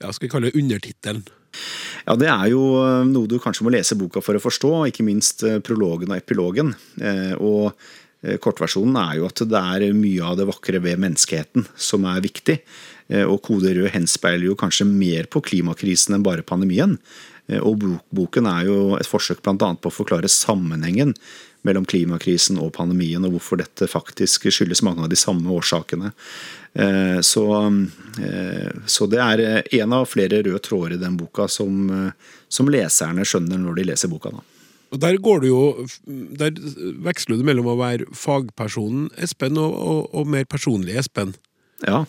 ja, 0.00 0.10
skal 0.12 0.28
vi 0.28 0.30
kalle 0.32 0.50
det 0.50 0.58
undertittelen. 0.60 1.24
Ja, 2.06 2.14
Det 2.16 2.28
er 2.30 2.46
jo 2.52 2.62
eh, 2.80 3.02
noe 3.10 3.26
du 3.28 3.38
kanskje 3.42 3.66
må 3.66 3.72
lese 3.74 3.98
boka 3.98 4.22
for 4.22 4.34
å 4.38 4.42
forstå, 4.42 4.70
ikke 4.90 5.04
minst 5.04 5.42
eh, 5.42 5.58
prologen 5.60 6.10
og 6.14 6.16
epilogen. 6.22 6.72
Eh, 7.00 7.34
Og 7.42 7.74
eh, 8.22 8.38
Kortversjonen 8.38 8.96
er 9.02 9.18
jo 9.18 9.26
at 9.28 9.42
det 9.50 9.60
er 9.60 9.92
mye 9.92 10.22
av 10.22 10.38
det 10.38 10.46
vakre 10.48 10.80
ved 10.80 10.98
menneskeheten 11.02 11.66
som 11.76 12.06
er 12.08 12.22
viktig. 12.24 12.60
Eh, 13.10 13.26
Og 13.26 13.42
Kode 13.42 13.74
rød 13.74 13.90
henspeiler 13.92 14.46
jo 14.48 14.54
kanskje 14.56 14.86
mer 14.88 15.26
på 15.26 15.42
klimakrisen 15.42 16.14
enn 16.16 16.22
bare 16.24 16.42
pandemien. 16.46 16.96
Eh, 17.48 17.58
Og 17.60 17.78
bok- 17.82 18.06
boken 18.14 18.46
er 18.46 18.66
jo 18.70 18.96
et 18.96 19.06
forsøk 19.10 19.42
bl.a. 19.42 19.74
på 19.74 19.90
å 19.90 19.98
forklare 20.00 20.30
sammenhengen 20.30 21.14
mellom 21.62 21.86
klimakrisen 21.88 22.58
og 22.62 22.72
pandemien, 22.76 23.22
og 23.24 23.36
hvorfor 23.36 23.60
dette 23.62 23.86
faktisk 23.90 24.48
skyldes 24.50 24.82
mange 24.82 25.04
av 25.04 25.12
de 25.12 25.18
samme 25.18 25.50
årsakene. 25.52 26.12
Eh, 26.74 27.20
Så, 27.20 27.44
eh, 28.22 28.72
så 28.86 29.06
det 29.06 29.20
er 29.20 29.40
eh, 29.40 29.80
en 29.82 29.92
av 29.92 30.06
flere 30.08 30.42
røde 30.42 30.62
tråder 30.64 30.96
i 30.96 31.02
den 31.02 31.18
boka 31.20 31.48
som, 31.48 32.12
som 32.48 32.70
leserne 32.72 33.26
skjønner 33.28 33.60
når 33.60 33.76
de 33.76 33.86
leser 33.92 34.08
boka. 34.08 34.32
Da. 34.32 34.40
Og 34.92 35.00
Der 35.00 35.16
går 35.16 35.40
du 35.40 35.46
jo 35.48 35.86
Der 36.08 36.52
veksler 37.04 37.38
du 37.40 37.44
mellom 37.44 37.70
å 37.72 37.78
være 37.80 38.08
fagpersonen 38.12 39.10
Espen 39.16 39.56
og, 39.56 39.72
og, 39.72 40.02
og 40.12 40.28
mer 40.28 40.44
personlig 40.44 40.96
Espen. 41.00 41.34
Ja, 41.82 42.04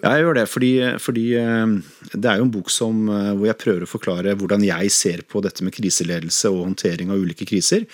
jeg 0.00 0.22
gjør 0.22 0.38
det, 0.38 0.46
fordi, 0.48 0.70
fordi 0.96 1.24
det 1.34 2.24
er 2.30 2.38
jo 2.40 2.46
en 2.46 2.52
bok 2.54 2.70
som, 2.72 3.02
hvor 3.04 3.44
jeg 3.44 3.58
prøver 3.60 3.84
å 3.84 3.90
forklare 3.90 4.32
hvordan 4.32 4.64
jeg 4.64 4.88
ser 4.96 5.20
på 5.28 5.42
dette 5.44 5.60
med 5.60 5.74
kriseledelse 5.76 6.48
og 6.48 6.62
håndtering 6.62 7.12
av 7.12 7.20
ulike 7.20 7.44
kriser. 7.44 7.84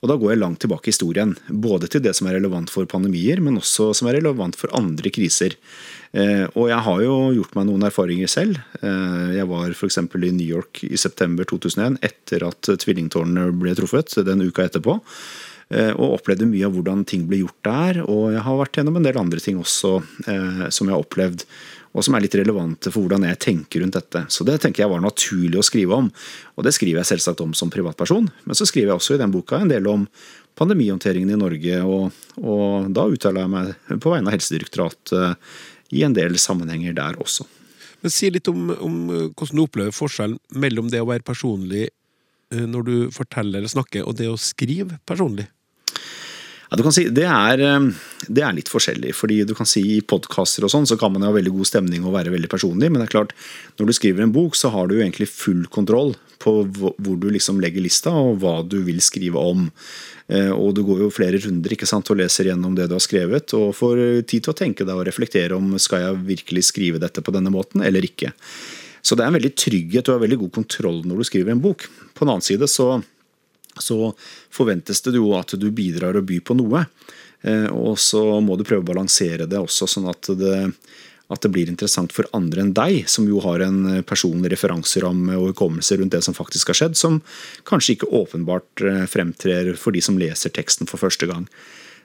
Og 0.00 0.08
da 0.08 0.16
går 0.16 0.32
jeg 0.32 0.40
langt 0.40 0.60
tilbake 0.62 0.88
i 0.88 0.94
historien, 0.94 1.34
både 1.48 1.88
til 1.92 2.00
det 2.00 2.14
som 2.16 2.28
er 2.30 2.38
relevant 2.38 2.70
for 2.72 2.88
pandemier, 2.88 3.40
men 3.44 3.58
også 3.60 3.90
som 3.96 4.08
er 4.08 4.16
relevant 4.16 4.56
for 4.56 4.72
andre 4.76 5.12
kriser. 5.12 5.56
Eh, 6.16 6.46
Og 6.56 6.70
jeg 6.70 6.80
har 6.86 7.02
jo 7.04 7.16
gjort 7.36 7.54
meg 7.54 7.66
noen 7.68 7.84
erfaringer 7.84 8.28
selv. 8.28 8.56
Eh, 8.80 9.36
Jeg 9.36 9.46
var 9.46 9.70
f.eks. 9.70 9.98
i 9.98 10.32
New 10.32 10.48
York 10.48 10.84
i 10.84 10.96
september 10.96 11.44
2001, 11.44 11.98
etter 12.02 12.46
at 12.48 12.62
tvillingtårnene 12.62 13.52
ble 13.52 13.74
truffet, 13.76 14.24
den 14.24 14.40
uka 14.40 14.64
etterpå. 14.64 15.00
Eh, 15.70 15.92
Og 15.92 16.16
opplevde 16.18 16.48
mye 16.48 16.64
av 16.64 16.72
hvordan 16.72 17.04
ting 17.04 17.28
ble 17.28 17.44
gjort 17.44 17.60
der. 17.62 18.00
Og 18.08 18.32
jeg 18.32 18.40
har 18.40 18.56
vært 18.56 18.80
gjennom 18.80 18.96
en 18.96 19.04
del 19.04 19.20
andre 19.20 19.38
ting 19.38 19.60
også 19.60 20.00
som 20.70 20.88
jeg 20.88 20.94
har 20.96 21.04
opplevd, 21.04 21.44
og 21.90 22.04
som 22.06 22.14
er 22.14 22.22
litt 22.22 22.36
relevante 22.38 22.92
for 22.92 23.02
hvordan 23.02 23.26
jeg 23.26 23.40
tenker 23.42 23.82
rundt 23.82 23.96
dette. 23.98 24.22
Så 24.30 24.46
det 24.46 24.60
tenker 24.62 24.84
jeg 24.84 24.92
var 24.92 25.02
naturlig 25.02 25.58
å 25.58 25.66
skrive 25.66 25.96
om. 25.96 26.10
Og 26.54 26.66
det 26.66 26.72
skriver 26.76 27.00
jeg 27.00 27.10
selvsagt 27.10 27.42
om 27.42 27.54
som 27.56 27.72
privatperson, 27.72 28.28
men 28.44 28.58
så 28.58 28.66
skriver 28.68 28.92
jeg 28.92 29.00
også 29.00 29.16
i 29.16 29.22
den 29.22 29.34
boka 29.34 29.58
en 29.58 29.72
del 29.72 29.88
om 29.90 30.06
pandemihåndteringen 30.60 31.32
i 31.34 31.38
Norge, 31.40 31.80
og, 31.82 32.16
og 32.42 32.90
da 32.94 33.06
uttaler 33.10 33.46
jeg 33.46 33.52
meg 33.54 34.00
på 34.02 34.12
vegne 34.12 34.30
av 34.30 34.36
Helsedirektoratet 34.36 35.96
i 35.96 36.04
en 36.06 36.14
del 36.14 36.36
sammenhenger 36.38 36.94
der 36.98 37.18
også. 37.22 37.46
Men 38.00 38.12
Si 38.14 38.30
litt 38.32 38.48
om, 38.48 38.70
om 38.80 38.98
hvordan 39.10 39.56
du 39.56 39.64
opplever 39.64 39.94
forskjellen 39.94 40.38
mellom 40.62 40.90
det 40.92 41.02
å 41.02 41.08
være 41.08 41.26
personlig 41.26 41.88
eh, 41.88 42.66
når 42.66 42.86
du 42.86 42.94
forteller 43.14 43.60
eller 43.60 43.72
snakker, 43.72 44.06
og 44.06 44.16
det 44.20 44.30
å 44.30 44.38
skrive 44.40 45.00
personlig. 45.08 45.48
Ja, 46.70 46.90
si, 46.94 47.08
det 47.10 47.26
er, 47.26 47.60
eh, 47.66 47.86
det 48.28 48.42
er 48.46 48.54
litt 48.54 48.70
forskjellig. 48.70 49.14
fordi 49.14 49.44
du 49.44 49.54
kan 49.54 49.66
si 49.66 49.82
I 49.96 50.00
podkaster 50.00 50.64
og 50.64 50.70
sånn, 50.70 50.86
så 50.86 50.96
kan 50.98 51.12
man 51.12 51.22
ha 51.26 51.32
veldig 51.34 51.50
god 51.50 51.66
stemning 51.66 52.04
og 52.04 52.14
være 52.14 52.30
veldig 52.30 52.48
personlig. 52.48 52.90
Men 52.90 53.00
det 53.00 53.08
er 53.08 53.16
klart, 53.18 53.32
når 53.78 53.86
du 53.86 53.92
skriver 53.92 54.22
en 54.22 54.32
bok, 54.32 54.54
så 54.54 54.70
har 54.70 54.86
du 54.86 54.94
jo 54.94 55.02
egentlig 55.02 55.28
full 55.28 55.66
kontroll 55.66 56.14
på 56.38 56.64
hvor 56.72 57.18
du 57.20 57.28
liksom 57.28 57.60
legger 57.60 57.82
lista, 57.82 58.10
og 58.10 58.38
hva 58.40 58.62
du 58.62 58.80
vil 58.86 59.00
skrive 59.02 59.36
om. 59.36 59.70
Eh, 60.28 60.50
og 60.50 60.74
du 60.74 60.84
går 60.86 61.02
jo 61.04 61.10
flere 61.10 61.42
runder 61.42 61.74
ikke 61.74 61.90
sant, 61.90 62.08
og 62.08 62.16
leser 62.22 62.48
gjennom 62.48 62.76
det 62.78 62.86
du 62.88 62.94
har 62.94 63.02
skrevet, 63.02 63.52
og 63.58 63.74
får 63.74 64.22
tid 64.30 64.46
til 64.46 64.54
å 64.54 64.56
tenke 64.56 64.86
deg 64.86 64.94
og 64.94 65.06
reflektere 65.10 65.58
om 65.58 65.74
skal 65.76 66.06
jeg 66.06 66.22
virkelig 66.36 66.68
skrive 66.70 67.02
dette 67.02 67.20
på 67.20 67.34
denne 67.34 67.50
måten 67.50 67.82
eller 67.82 68.06
ikke. 68.06 68.30
Så 69.02 69.16
det 69.16 69.24
er 69.24 69.32
en 69.32 69.38
veldig 69.40 69.56
trygghet 69.56 70.08
og 70.12 70.22
veldig 70.22 70.38
god 70.44 70.52
kontroll 70.60 71.02
når 71.08 71.20
du 71.20 71.28
skriver 71.28 71.54
en 71.54 71.64
bok. 71.64 71.88
På 72.14 72.24
den 72.24 72.34
annen 72.36 72.46
side 72.46 72.68
så, 72.70 73.00
så 73.78 74.12
forventes 74.52 75.02
det 75.06 75.14
jo 75.18 75.34
at 75.38 75.54
du 75.58 75.68
bidrar 75.74 76.18
og 76.18 76.26
byr 76.28 76.42
på 76.46 76.56
noe. 76.58 76.84
Eh, 77.42 77.68
og 77.70 77.98
så 78.00 78.22
må 78.42 78.56
du 78.58 78.66
prøve 78.66 78.84
å 78.84 78.90
balansere 78.92 79.48
det 79.48 79.60
også, 79.60 79.88
sånn 79.88 80.08
at 80.10 80.32
det, 80.40 80.56
at 81.30 81.44
det 81.44 81.52
blir 81.54 81.70
interessant 81.70 82.12
for 82.12 82.28
andre 82.36 82.64
enn 82.64 82.72
deg, 82.76 83.04
som 83.08 83.28
jo 83.30 83.40
har 83.44 83.62
en 83.64 84.02
personlig 84.08 84.52
referanseramme 84.54 85.38
og 85.38 85.52
hukommelse 85.52 86.00
rundt 86.00 86.16
det 86.16 86.24
som 86.26 86.36
faktisk 86.36 86.72
har 86.72 86.80
skjedd, 86.80 86.98
som 86.98 87.20
kanskje 87.68 87.96
ikke 87.96 88.10
åpenbart 88.22 88.84
eh, 88.84 89.04
fremtrer 89.10 89.74
for 89.78 89.96
de 89.96 90.02
som 90.04 90.18
leser 90.20 90.52
teksten 90.54 90.90
for 90.90 91.00
første 91.02 91.30
gang. 91.30 91.46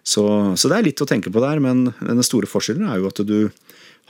Så, 0.05 0.22
så 0.53 0.70
det 0.70 0.78
er 0.78 0.86
litt 0.86 1.01
å 1.01 1.09
tenke 1.09 1.32
på 1.34 1.41
der, 1.41 1.57
men 1.63 1.88
den 1.97 2.26
store 2.26 2.49
forskjellen 2.49 2.86
er 2.86 3.01
jo 3.01 3.09
at 3.09 3.24
du 3.26 3.39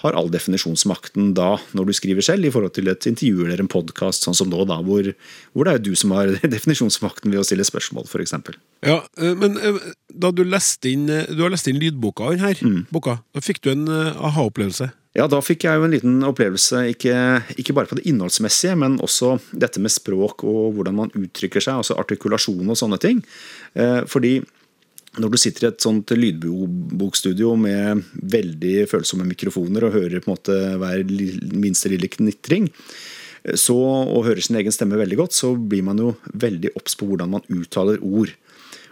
har 0.03 0.17
all 0.17 0.27
definisjonsmakten 0.33 1.33
da, 1.37 1.55
når 1.77 1.89
du 1.89 1.93
skriver 1.95 2.25
selv, 2.25 2.47
i 2.47 2.51
forhold 2.53 2.75
til 2.75 2.91
et 2.91 3.07
intervju 3.09 3.45
eller 3.45 3.63
en 3.63 3.71
podkast, 3.71 4.25
sånn 4.25 4.37
som 4.37 4.51
nå, 4.51 4.65
da, 4.69 4.81
hvor, 4.85 5.07
hvor, 5.53 5.67
det 5.67 5.75
er 5.75 5.85
du 5.85 5.93
som 5.99 6.11
har 6.17 6.33
definisjonsmakten 6.55 7.31
ved 7.31 7.41
å 7.41 7.47
stille 7.47 7.67
spørsmål, 7.67 8.09
f.eks. 8.09 8.35
Ja, 8.85 8.99
eh, 9.21 9.37
men 9.39 9.57
eh, 9.61 9.79
da 10.11 10.33
du 10.35 10.43
leste 10.47 10.91
inn, 10.91 11.07
du 11.07 11.41
har 11.41 11.53
lest 11.53 11.71
inn 11.71 11.79
lydboka 11.81 12.33
her, 12.35 12.59
mm. 12.59 12.85
boka, 12.93 13.19
da 13.35 13.43
fikk 13.43 13.63
du 13.63 13.73
en 13.73 13.87
aha-opplevelse? 13.89 14.91
Ja, 15.15 15.29
da 15.31 15.39
fikk 15.39 15.63
jeg 15.63 15.79
jo 15.79 15.85
en 15.87 15.93
liten 15.93 16.15
opplevelse, 16.27 16.81
ikke, 16.91 17.15
ikke, 17.55 17.73
bare 17.75 17.87
på 17.87 17.95
det 17.95 18.03
innholdsmessige, 18.09 18.75
men 18.81 18.97
også 19.03 19.37
dette 19.55 19.79
med 19.79 19.93
språk 19.93 20.43
og 20.43 20.75
hvordan 20.75 20.97
man 20.97 21.13
uttrykker 21.15 21.63
seg, 21.63 21.79
altså 21.79 21.95
artikulasjon 22.01 22.67
og 22.67 22.79
sånne 22.81 22.99
ting. 22.99 23.21
Eh, 23.79 24.01
fordi 24.11 24.41
når 25.21 25.31
du 25.31 25.37
sitter 25.39 25.65
i 25.65 25.69
et 25.69 25.83
sånt 25.83 26.11
lydbokstudio 26.15 27.53
med 27.59 28.03
veldig 28.35 28.87
følsomme 28.91 29.27
mikrofoner 29.29 29.87
og 29.87 29.95
hører 29.95 30.21
på 30.21 30.29
en 30.29 30.35
måte 30.35 30.57
hver 30.81 31.05
minste 31.55 31.91
lille 31.91 32.09
knitring, 32.11 32.67
så, 33.53 33.77
og 33.77 34.25
hører 34.25 34.41
sin 34.41 34.57
egen 34.59 34.73
stemme 34.73 34.97
veldig 34.99 35.19
godt, 35.21 35.35
så 35.37 35.53
blir 35.55 35.85
man 35.85 36.01
jo 36.01 36.15
veldig 36.33 36.73
obs 36.79 36.97
på 36.97 37.07
hvordan 37.09 37.35
man 37.35 37.45
uttaler 37.53 38.01
ord. 38.01 38.33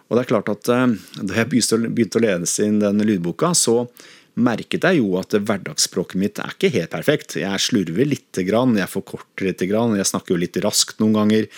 Og 0.07 0.17
det 0.17 0.23
er 0.23 0.29
klart 0.29 0.51
at 0.51 0.69
eh, 0.69 0.97
Da 1.23 1.39
jeg 1.39 1.49
begynte 1.49 2.19
å 2.19 2.21
lese 2.21 2.67
inn 2.67 2.81
den 2.83 3.01
lydboka, 3.07 3.53
så 3.57 3.87
merket 4.33 4.85
jeg 4.85 4.99
jo 4.99 5.15
at 5.19 5.33
hverdagsspråket 5.33 6.19
mitt 6.21 6.41
er 6.41 6.53
ikke 6.53 6.71
helt 6.73 6.93
perfekt. 6.93 7.37
Jeg 7.41 7.61
slurver 7.61 8.07
litt, 8.07 8.29
jeg 8.37 8.89
forkorter 8.89 9.49
litt, 9.49 9.61
jeg 9.61 10.09
snakker 10.09 10.33
jo 10.33 10.41
litt 10.41 10.57
raskt 10.65 11.01
noen 11.01 11.17
ganger. 11.17 11.49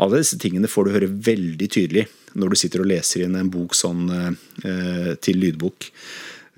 Alle 0.00 0.20
disse 0.20 0.40
tingene 0.40 0.68
får 0.68 0.88
du 0.88 0.94
høre 0.96 1.12
veldig 1.12 1.68
tydelig 1.72 2.06
når 2.38 2.52
du 2.52 2.58
sitter 2.58 2.82
og 2.82 2.90
leser 2.90 3.26
inn 3.26 3.36
en 3.38 3.50
bok 3.52 3.76
sånn 3.76 4.06
eh, 4.12 5.12
til 5.22 5.40
lydbok. 5.42 5.88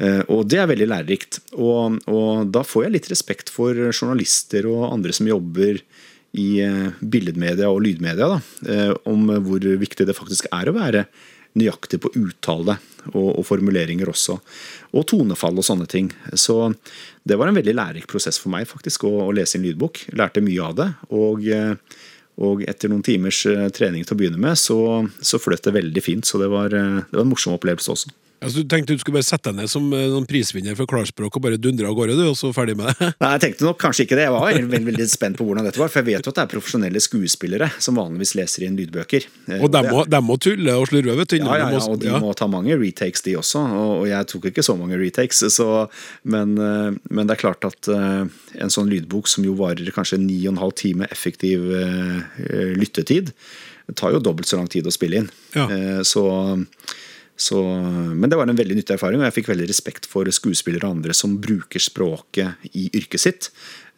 Eh, 0.03 0.22
og 0.33 0.47
det 0.51 0.61
er 0.62 0.70
veldig 0.70 0.89
lærerikt. 0.91 1.41
Og, 1.57 2.01
og, 2.11 2.49
da 2.55 2.64
får 2.66 2.87
jeg 2.87 2.97
litt 2.97 3.12
respekt 3.12 3.53
for 3.53 3.77
journalister 3.91 4.68
og 4.70 4.89
andre 4.93 5.14
som 5.16 5.31
jobber 5.31 5.81
i 6.35 6.49
eh, 6.64 6.89
billedmedia 7.01 7.70
og 7.70 7.85
lydmedia, 7.85 8.33
da, 8.37 8.89
om 9.11 9.31
hvor 9.47 9.62
viktig 9.62 10.07
det 10.09 10.18
faktisk 10.18 10.51
er 10.55 10.70
å 10.70 10.77
være 10.77 11.07
nøyaktig 11.55 12.01
på 12.03 12.11
uttale 12.18 12.75
og, 13.12 13.29
og, 13.29 13.45
formuleringer 13.47 14.09
også. 14.11 14.35
Og 14.99 15.05
tonefall 15.07 15.61
og 15.61 15.66
sånne 15.66 15.87
ting. 15.91 16.09
Så 16.35 16.72
det 17.22 17.39
var 17.39 17.51
en 17.51 17.59
veldig 17.61 17.77
lærerik 17.77 18.09
prosess 18.11 18.41
for 18.43 18.51
meg 18.51 18.66
faktisk 18.66 19.07
å, 19.07 19.12
å 19.29 19.35
lese 19.37 19.59
inn 19.59 19.68
lydbok. 19.68 20.09
Lærte 20.18 20.43
mye 20.43 20.66
av 20.66 20.75
det. 20.81 20.89
Og, 21.14 21.47
og 22.43 22.64
etter 22.66 22.91
noen 22.91 23.05
timers 23.07 23.45
eh, 23.47 23.68
trening 23.74 24.03
til 24.07 24.16
å 24.16 24.18
begynne 24.18 24.41
med, 24.43 24.59
så, 24.59 24.78
så 25.22 25.39
fløt 25.39 25.66
det 25.66 25.76
veldig 25.76 26.03
fint. 26.03 26.26
Så 26.26 26.41
det 26.43 26.51
var, 26.51 26.74
eh, 26.74 27.03
det 27.07 27.14
var 27.18 27.26
en 27.26 27.30
morsom 27.30 27.55
opplevelse 27.55 27.95
også. 27.95 28.14
Altså, 28.45 28.62
du 28.62 28.68
tenkte 28.68 28.95
du 28.95 29.01
skulle 29.01 29.16
bare 29.16 29.26
sette 29.26 29.51
deg 29.51 29.62
ned 29.62 29.70
som 29.72 29.86
eh, 29.97 30.07
noen 30.12 30.26
prisvinner 30.28 30.76
for 30.78 30.88
klarspråk 30.90 31.38
og 31.38 31.45
bare 31.47 31.59
dundre 31.61 31.88
av 31.88 31.97
gårde, 31.97 32.16
du, 32.18 32.24
og 32.28 32.36
så 32.38 32.51
ferdig 32.55 32.76
med 32.78 32.90
det? 32.90 33.11
Nei, 33.22 33.30
jeg 33.34 33.42
tenkte 33.45 33.66
nok 33.68 33.80
kanskje 33.80 34.07
ikke 34.07 34.18
det. 34.18 34.26
Jeg 34.26 34.34
var 34.34 34.47
veldig, 34.51 34.80
veldig 34.90 35.07
spent 35.11 35.38
på 35.40 35.47
hvordan 35.49 35.68
dette 35.68 35.80
var. 35.80 35.92
For 35.92 36.03
jeg 36.03 36.09
vet 36.11 36.28
jo 36.28 36.34
at 36.34 36.40
det 36.40 36.45
er 36.45 36.53
profesjonelle 36.53 37.03
skuespillere 37.03 37.70
som 37.82 38.01
vanligvis 38.01 38.34
leser 38.38 38.66
inn 38.68 38.78
lydbøker. 38.80 39.28
Og 39.61 39.68
de 39.72 39.84
må, 39.88 40.05
de 40.11 40.22
må 40.24 40.38
tulle 40.45 40.76
og 40.80 40.88
slurve, 40.90 41.16
vet 41.22 41.34
du. 41.34 41.38
Ja, 41.40 41.59
ja, 41.62 41.68
ja, 41.74 41.82
og 41.88 42.01
de 42.03 42.16
må 42.22 42.32
ta 42.36 42.49
mange 42.51 42.76
retakes, 42.80 43.24
de 43.26 43.36
også. 43.40 43.64
Og 44.01 44.09
jeg 44.11 44.30
tok 44.32 44.51
ikke 44.53 44.66
så 44.66 44.76
mange 44.78 44.99
retakes. 45.01 45.45
Så, 45.55 45.68
men, 46.28 46.57
eh, 46.61 46.90
men, 47.11 47.24
det 47.24 47.38
er 47.38 47.45
klart 47.47 47.64
at 47.68 47.90
eh, 47.92 48.24
en 48.61 48.74
sånn 48.74 48.92
lydbok 48.92 49.30
som 49.30 49.47
jo 49.47 49.57
varer 49.59 49.88
kanskje 49.95 50.20
ni 50.20 50.42
og 50.45 50.55
en 50.55 50.64
halv 50.66 50.76
time 50.78 51.09
effektiv 51.14 51.64
lyttetid, 52.74 53.32
tar 53.97 54.14
jo 54.14 54.20
dobbelt 54.22 54.49
så 54.49 54.59
lang 54.59 54.68
tid 54.70 54.86
å 54.88 54.92
spille 54.95 55.22
inn. 55.22 55.32
Ja. 55.57 55.66
Så 56.07 56.24
så, 57.37 57.59
men 58.14 58.30
det 58.30 58.39
var 58.39 58.47
en 58.47 58.59
veldig 58.59 58.76
nyttig 58.78 58.95
erfaring, 58.95 59.18
og 59.18 59.26
jeg 59.26 59.39
fikk 59.41 59.49
veldig 59.51 59.66
respekt 59.66 60.07
for 60.07 60.28
skuespillere 60.30 60.87
og 60.87 61.01
andre 61.01 61.16
som 61.16 61.35
bruker 61.43 61.82
språket 61.82 62.70
i 62.78 62.87
yrket 62.95 63.22
sitt. 63.22 63.51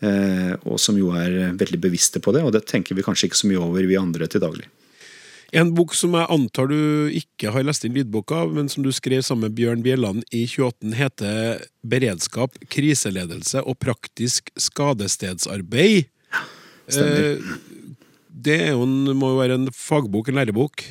Eh, 0.05 0.55
og 0.64 0.80
som 0.80 0.97
jo 0.97 1.12
er 1.16 1.53
veldig 1.57 1.80
bevisste 1.84 2.20
på 2.20 2.32
det, 2.37 2.45
og 2.45 2.55
det 2.57 2.64
tenker 2.68 2.97
vi 2.97 3.05
kanskje 3.05 3.30
ikke 3.30 3.41
så 3.43 3.51
mye 3.51 3.61
over, 3.61 3.84
vi 3.89 4.01
andre 4.01 4.28
til 4.28 4.45
daglig. 4.45 4.68
En 5.55 5.70
bok 5.76 5.95
som 5.95 6.16
jeg 6.16 6.26
antar 6.32 6.68
du 6.72 7.12
ikke 7.14 7.53
har 7.55 7.64
lest 7.64 7.84
inn 7.87 7.95
lydbok 7.95 8.32
av, 8.34 8.51
men 8.57 8.68
som 8.72 8.82
du 8.82 8.91
skrev 8.95 9.22
sammen 9.22 9.47
med 9.47 9.57
Bjørn 9.59 9.84
Bjelland 9.84 10.24
i 10.34 10.43
2018, 10.51 10.97
heter 10.99 11.62
'Beredskap, 11.87 12.59
kriseledelse 12.72 13.62
og 13.62 13.78
praktisk 13.78 14.51
skadestedsarbeid'. 14.59 16.09
Ja, 16.32 16.43
stemmer. 16.89 17.37
Eh, 17.37 17.84
det 18.37 18.57
en, 18.68 18.95
må 19.16 19.32
jo 19.32 19.39
være 19.41 19.57
en 19.57 19.68
fagbok, 19.72 20.28
en 20.28 20.37
lærebok? 20.37 20.82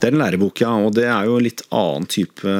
Det 0.00 0.08
er 0.08 0.14
en 0.14 0.20
lærebok, 0.20 0.60
ja. 0.60 0.72
Og 0.84 0.92
det 0.96 1.06
er 1.08 1.28
jo 1.28 1.38
en 1.38 1.46
litt 1.46 1.62
annen 1.72 2.06
type 2.10 2.54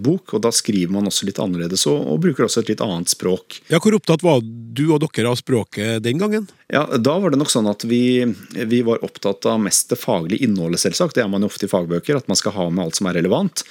bok. 0.00 0.32
Og 0.32 0.42
da 0.46 0.52
skriver 0.54 0.92
man 0.94 1.10
også 1.10 1.28
litt 1.28 1.40
annerledes, 1.42 1.84
og, 1.90 2.00
og 2.14 2.22
bruker 2.24 2.46
også 2.46 2.62
et 2.62 2.72
litt 2.72 2.84
annet 2.84 3.12
språk. 3.12 3.60
Ja, 3.72 3.82
Hvor 3.82 3.98
opptatt 3.98 4.24
var 4.24 4.40
du 4.42 4.86
og 4.94 5.02
dere 5.04 5.32
av 5.32 5.36
språket 5.40 6.00
den 6.06 6.22
gangen? 6.22 6.48
Ja, 6.72 6.86
Da 6.96 7.18
var 7.20 7.34
det 7.34 7.40
nok 7.42 7.52
sånn 7.52 7.68
at 7.68 7.84
vi, 7.84 8.24
vi 8.56 8.80
var 8.86 9.04
opptatt 9.04 9.44
av 9.50 9.60
mest 9.60 9.92
det 9.92 10.00
faglige 10.00 10.48
innholdet, 10.48 10.80
selvsagt. 10.86 11.18
Det 11.18 11.26
er 11.26 11.28
man 11.28 11.44
jo 11.44 11.52
ofte 11.52 11.68
i 11.68 11.72
fagbøker, 11.72 12.16
at 12.16 12.32
man 12.32 12.40
skal 12.40 12.56
ha 12.56 12.70
med 12.72 12.86
alt 12.86 12.96
som 12.96 13.10
er 13.10 13.18
relevant. 13.20 13.64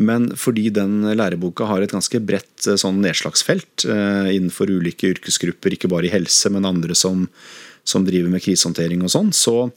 Men 0.00 0.30
fordi 0.40 0.70
den 0.72 1.02
læreboka 1.20 1.68
har 1.68 1.84
et 1.84 1.92
ganske 1.92 2.20
bredt 2.24 2.64
eh, 2.64 2.80
sånn 2.80 3.02
nedslagsfelt 3.04 3.84
eh, 3.84 4.32
innenfor 4.38 4.72
ulike 4.72 5.12
yrkesgrupper, 5.12 5.76
ikke 5.76 5.92
bare 5.92 6.08
i 6.08 6.14
helse, 6.16 6.48
men 6.52 6.68
andre 6.68 6.96
som 6.96 7.28
som 7.86 8.04
driver 8.06 8.32
med 8.32 8.42
krisehåndtering 8.44 9.04
og 9.06 9.12
sånn, 9.12 9.30
så, 9.36 9.70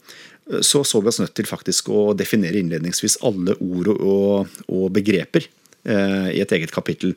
så, 0.60 0.82
så 0.84 1.00
vi 1.00 1.12
oss 1.12 1.20
nødt 1.22 1.36
til 1.38 1.48
faktisk 1.48 1.92
å 1.94 2.10
definere 2.18 2.58
innledningsvis 2.60 3.20
alle 3.26 3.56
ord 3.62 3.92
og, 3.94 4.60
og 4.66 4.90
begreper 4.96 5.46
eh, 5.46 6.28
i 6.34 6.42
et 6.42 6.58
eget 6.58 6.74
kapittel. 6.74 7.14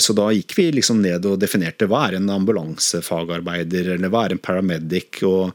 Så 0.00 0.16
da 0.16 0.30
gikk 0.32 0.56
vi 0.56 0.70
liksom 0.72 1.02
ned 1.04 1.26
og 1.28 1.40
definerte 1.42 1.86
hva 1.90 2.06
er 2.08 2.18
en 2.18 2.30
ambulansefagarbeider, 2.32 3.94
eller 3.94 4.12
hva 4.12 4.24
er 4.24 4.34
en 4.34 4.42
paramedic, 4.42 5.20
og, 5.28 5.52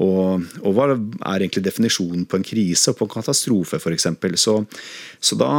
og, 0.00 0.44
og, 0.60 0.70
hva 0.76 0.90
er 0.92 1.40
egentlig 1.40 1.64
definisjonen 1.66 2.26
på 2.28 2.38
en 2.38 2.46
krise 2.46 2.92
og 2.92 3.00
på 3.00 3.08
en 3.08 3.14
katastrofe 3.16 3.80
f.eks. 3.80 4.06
Så, 4.42 4.56
så 5.18 5.40
da, 5.40 5.50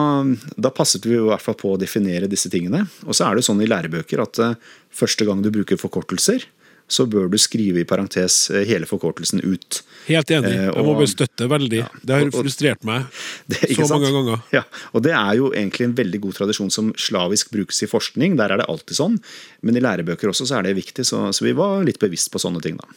da, 0.56 0.72
passet 0.76 1.06
vi 1.10 1.18
i 1.18 1.26
hvert 1.28 1.44
fall 1.44 1.58
på 1.60 1.74
å 1.74 1.82
definere 1.82 2.30
disse 2.32 2.52
tingene. 2.54 2.86
Og 3.08 3.18
så 3.18 3.28
er 3.28 3.38
det 3.38 3.46
sånn 3.48 3.62
i 3.66 3.70
lærebøker 3.70 4.24
at 4.24 4.42
uh, 4.42 4.56
første 4.94 5.28
gang 5.28 5.44
du 5.44 5.52
bruker 5.54 5.82
forkortelser, 5.82 6.46
så 6.92 7.06
bør 7.08 7.30
du 7.32 7.38
skrive 7.40 7.82
i 7.82 7.88
parentes 7.88 8.50
eh, 8.52 8.66
hele 8.68 8.88
forkortelsen 8.90 9.40
ut. 9.46 9.80
Helt 10.10 10.32
enig. 10.36 10.52
Eh, 10.52 10.68
jeg 10.68 10.86
må 10.88 10.96
bare 10.98 11.12
støtte 11.12 11.48
veldig. 11.52 11.80
Ja, 11.84 11.88
det 12.04 12.18
har 12.18 12.34
frustrert 12.36 12.84
meg 12.88 13.08
det, 13.52 13.62
så 13.78 13.88
mange 13.88 14.10
sant? 14.10 14.18
ganger. 14.18 14.44
Ja, 14.56 14.66
og 14.92 15.06
Det 15.06 15.14
er 15.16 15.38
jo 15.40 15.54
egentlig 15.54 15.88
en 15.88 15.96
veldig 16.02 16.22
god 16.26 16.42
tradisjon 16.42 16.74
som 16.74 16.92
slavisk 17.00 17.54
brukes 17.56 17.80
i 17.86 17.90
forskning. 17.90 18.36
Der 18.42 18.52
er 18.52 18.62
det 18.62 18.68
alltid 18.72 19.00
sånn. 19.00 19.18
Men 19.64 19.80
i 19.80 19.84
lærebøker 19.84 20.34
også 20.34 20.50
så 20.50 20.60
er 20.60 20.68
det 20.68 20.76
viktig, 20.82 21.08
så, 21.08 21.30
så 21.32 21.48
vi 21.48 21.56
var 21.58 21.86
litt 21.88 22.02
bevisst 22.02 22.32
på 22.34 22.42
sånne 22.44 22.64
ting. 22.64 22.76
da. 22.82 22.92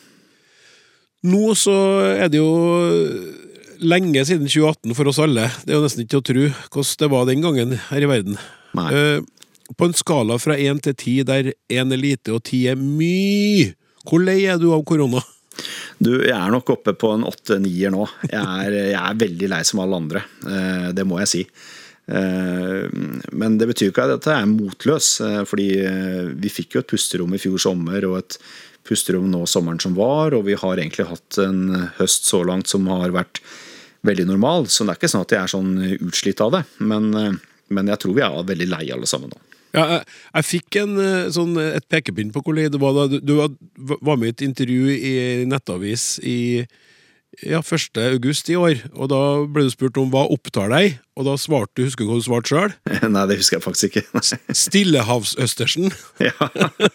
Nå 1.25 1.55
så 1.57 1.77
er 2.19 2.29
det 2.29 2.43
jo 2.43 2.51
lenge 3.85 4.25
siden 4.27 4.51
2018 4.51 4.97
for 4.99 5.11
oss 5.11 5.23
alle. 5.23 5.47
Det 5.63 5.73
er 5.73 5.79
jo 5.79 5.87
nesten 5.87 6.05
ikke 6.05 6.17
til 6.17 6.23
å 6.23 6.29
tro 6.29 6.45
hvordan 6.75 7.01
det 7.05 7.11
var 7.15 7.31
den 7.31 7.47
gangen 7.47 7.79
her 7.89 8.05
i 8.05 8.11
verden. 8.11 8.43
Nei. 8.75 8.91
Uh, 8.91 9.35
på 9.79 9.89
en 9.89 9.97
skala 9.97 10.37
fra 10.41 10.57
én 10.61 10.81
til 10.83 10.97
ti, 10.99 11.15
der 11.25 11.55
én 11.73 11.93
er 11.95 12.01
lite 12.01 12.35
og 12.35 12.45
ti 12.45 12.65
er 12.69 12.77
mye, 12.77 13.73
hvor 14.05 14.21
lei 14.25 14.43
er 14.49 14.61
du 14.61 14.71
av 14.75 14.85
korona? 14.87 15.23
Du, 16.03 16.11
Jeg 16.25 16.35
er 16.35 16.51
nok 16.53 16.75
oppe 16.75 16.95
på 16.99 17.13
en 17.15 17.25
åtte-nier 17.29 17.93
nå. 17.95 18.05
Jeg 18.27 18.43
er, 18.43 18.77
jeg 18.91 19.01
er, 19.01 19.17
veldig 19.21 19.49
lei 19.53 19.63
som 19.67 19.81
alle 19.85 20.01
andre. 20.03 20.25
Eh, 20.43 20.89
det 20.97 21.07
må 21.07 21.21
jeg 21.23 21.31
si. 21.31 21.43
Eh, 22.11 22.83
men 23.33 23.59
det 23.61 23.69
betyr 23.71 23.93
ikke 23.93 24.09
at 24.17 24.29
jeg 24.29 24.35
er 24.35 24.51
motløs. 24.51 25.11
Eh, 25.25 25.41
fordi 25.49 25.69
vi 26.35 26.53
fikk 26.53 26.77
jo 26.77 26.85
et 26.85 26.91
pusterom 26.91 27.37
i 27.37 27.41
fjor 27.41 27.63
sommer 27.63 28.09
og 28.11 28.19
et 28.21 28.39
pusterom 28.85 29.31
nå 29.33 29.45
sommeren 29.49 29.81
som 29.81 29.95
var, 29.97 30.35
og 30.37 30.45
vi 30.45 30.59
har 30.61 30.77
egentlig 30.77 31.07
hatt 31.09 31.39
en 31.41 31.89
høst 31.97 32.29
så 32.29 32.43
langt 32.45 32.69
som 32.69 32.85
har 32.91 33.15
vært 33.15 33.41
veldig 34.05 34.27
normal. 34.35 34.69
Så 34.69 34.85
det 34.85 34.93
er 34.93 35.01
ikke 35.01 35.13
sånn 35.15 35.25
at 35.25 35.33
jeg 35.33 35.41
er 35.41 35.55
sånn 35.55 35.73
utslitt 36.11 36.43
av 36.45 36.59
det. 36.59 36.65
Men, 36.85 37.09
men 37.73 37.95
jeg 37.95 38.03
tror 38.03 38.19
vi 38.19 38.27
er 38.27 38.51
veldig 38.53 38.69
lei 38.75 38.85
alle 38.93 39.09
sammen 39.09 39.33
nå. 39.33 39.44
Ja, 39.75 39.85
jeg, 39.91 40.03
jeg 40.37 40.47
fikk 40.47 40.81
en, 40.85 40.97
eh, 41.03 41.29
sånn, 41.35 41.57
et 41.59 41.87
pekepinn 41.91 42.31
på 42.35 42.45
hvor 42.45 42.55
det 42.55 42.81
var 42.81 42.95
da 42.95 43.07
du, 43.11 43.19
du 43.21 43.35
var 44.07 44.19
med 44.21 44.31
i 44.31 44.35
et 44.37 44.45
intervju 44.47 44.95
i 44.95 45.15
Nettavis 45.51 46.21
i 46.23 46.39
ja, 47.43 47.59
1. 47.59 47.99
august 48.13 48.51
i 48.53 48.55
år, 48.59 48.85
og 48.95 49.11
da 49.11 49.21
ble 49.51 49.67
du 49.67 49.73
spurt 49.73 49.99
om 49.99 50.13
hva 50.13 50.27
opptar 50.31 50.71
deg, 50.71 51.01
og 51.15 51.27
da 51.29 51.35
svarte 51.39 51.79
du, 51.79 51.85
husker 51.87 52.05
du 52.05 52.11
hva 52.11 52.17
du 52.19 52.25
svarte 52.27 52.51
sjøl? 52.51 52.73
Nei, 53.15 53.25
det 53.31 53.37
husker 53.39 53.59
jeg 53.61 53.65
faktisk 53.65 53.97
ikke. 54.01 54.23
Stillehavsøstersen, 54.55 55.93
Ja, 56.25 56.49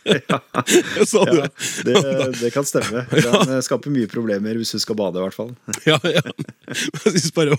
ja, 0.05 0.39
sa 1.11 1.23
du. 1.29 1.37
ja 1.39 1.47
det, 1.87 1.95
det 2.41 2.51
kan 2.55 2.67
stemme. 2.67 3.05
Den 3.11 3.23
kan 3.31 3.63
skaper 3.65 3.93
mye 3.93 4.09
problemer 4.11 4.59
hvis 4.59 4.73
du 4.75 4.79
skal 4.83 4.97
bade, 4.99 5.19
i 5.19 5.23
hvert 5.23 5.37
fall. 5.37 5.53
Ja, 5.87 5.97
ja. 6.03 6.23
Jeg 6.69 7.15
synes 7.15 7.31
bare 7.35 7.55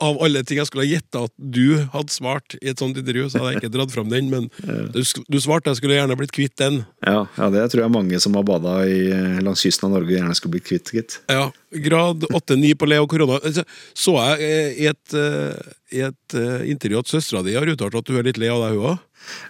Av 0.00 0.20
alle 0.24 0.42
ting 0.48 0.58
jeg 0.60 0.68
skulle 0.70 0.86
ha 0.86 0.90
gjetta 0.90 1.24
at 1.28 1.34
du 1.36 1.82
hadde 1.92 2.12
svart 2.14 2.56
i 2.60 2.70
et 2.72 2.80
sånt 2.82 2.98
intervju, 3.00 3.28
så 3.30 3.42
hadde 3.42 3.52
jeg 3.54 3.62
ikke 3.64 3.72
dratt 3.76 3.92
fram 3.94 4.10
den, 4.12 4.30
men 4.32 4.48
du, 4.94 5.00
du 5.04 5.38
svarte 5.42 5.70
jeg 5.70 5.80
skulle 5.80 5.98
gjerne 6.00 6.16
blitt 6.18 6.34
kvitt 6.34 6.56
den. 6.60 6.80
Ja, 7.06 7.24
ja, 7.36 7.50
det 7.54 7.66
tror 7.72 7.84
jeg 7.84 7.94
mange 7.94 8.20
som 8.22 8.34
har 8.38 8.46
bada 8.48 8.80
i- 8.88 9.38
langs 9.44 9.62
kysten 9.64 9.88
av 9.90 9.94
Norge, 9.98 10.16
gjerne 10.16 10.34
skulle 10.38 10.56
blitt 10.56 10.68
kvitt, 10.68 10.90
gitt. 10.96 11.18
Ja, 11.30 11.50
Grad 11.70 12.24
8-9 12.34 12.74
på 12.74 12.86
Leo 12.90 13.06
korona. 13.06 13.38
Så- 13.52 13.64
Så 13.94 14.14
jeg 14.16 14.40
eh, 14.40 14.82
i 14.82 14.86
et, 14.90 15.14
eh, 15.14 15.54
i 15.92 16.00
et 16.06 16.34
eh, 16.34 16.64
intervju 16.70 16.98
at 16.98 17.06
søstera 17.06 17.42
di 17.44 17.54
har 17.54 17.66
uttalt 17.66 17.94
at 17.94 18.04
du 18.04 18.18
er 18.18 18.22
litt 18.26 18.38
lei 18.38 18.48
av 18.48 18.62
deg, 18.64 18.78
hun 18.78 18.90
òg. 18.94 18.98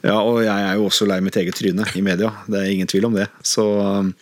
Ja, 0.03 0.17
og 0.21 0.41
jeg 0.43 0.51
er 0.67 0.75
jo 0.77 0.89
også 0.89 1.07
lei 1.07 1.21
mitt 1.21 1.37
eget 1.39 1.55
tryne 1.55 1.87
i 1.97 2.03
media. 2.03 2.33
Det 2.51 2.59
er 2.59 2.71
ingen 2.73 2.87
tvil 2.91 3.07
om 3.07 3.15
det. 3.15 3.29
Så 3.47 3.63
um, 3.81 4.13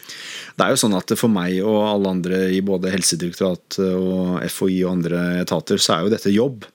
det 0.59 0.65
er 0.67 0.71
jo 0.75 0.81
sånn 0.83 0.95
at 0.99 1.15
for 1.17 1.29
meg 1.33 1.57
og 1.65 1.79
alle 1.89 2.11
andre 2.13 2.41
i 2.53 2.61
både 2.61 2.91
Helsedirektoratet 2.93 3.81
og 3.97 4.43
FHI 4.45 4.85
og 4.85 4.93
andre 4.99 5.23
etater, 5.41 5.81
så 5.81 5.97
er 5.97 6.05
jo 6.05 6.13
dette 6.13 6.31
jobb. 6.35 6.67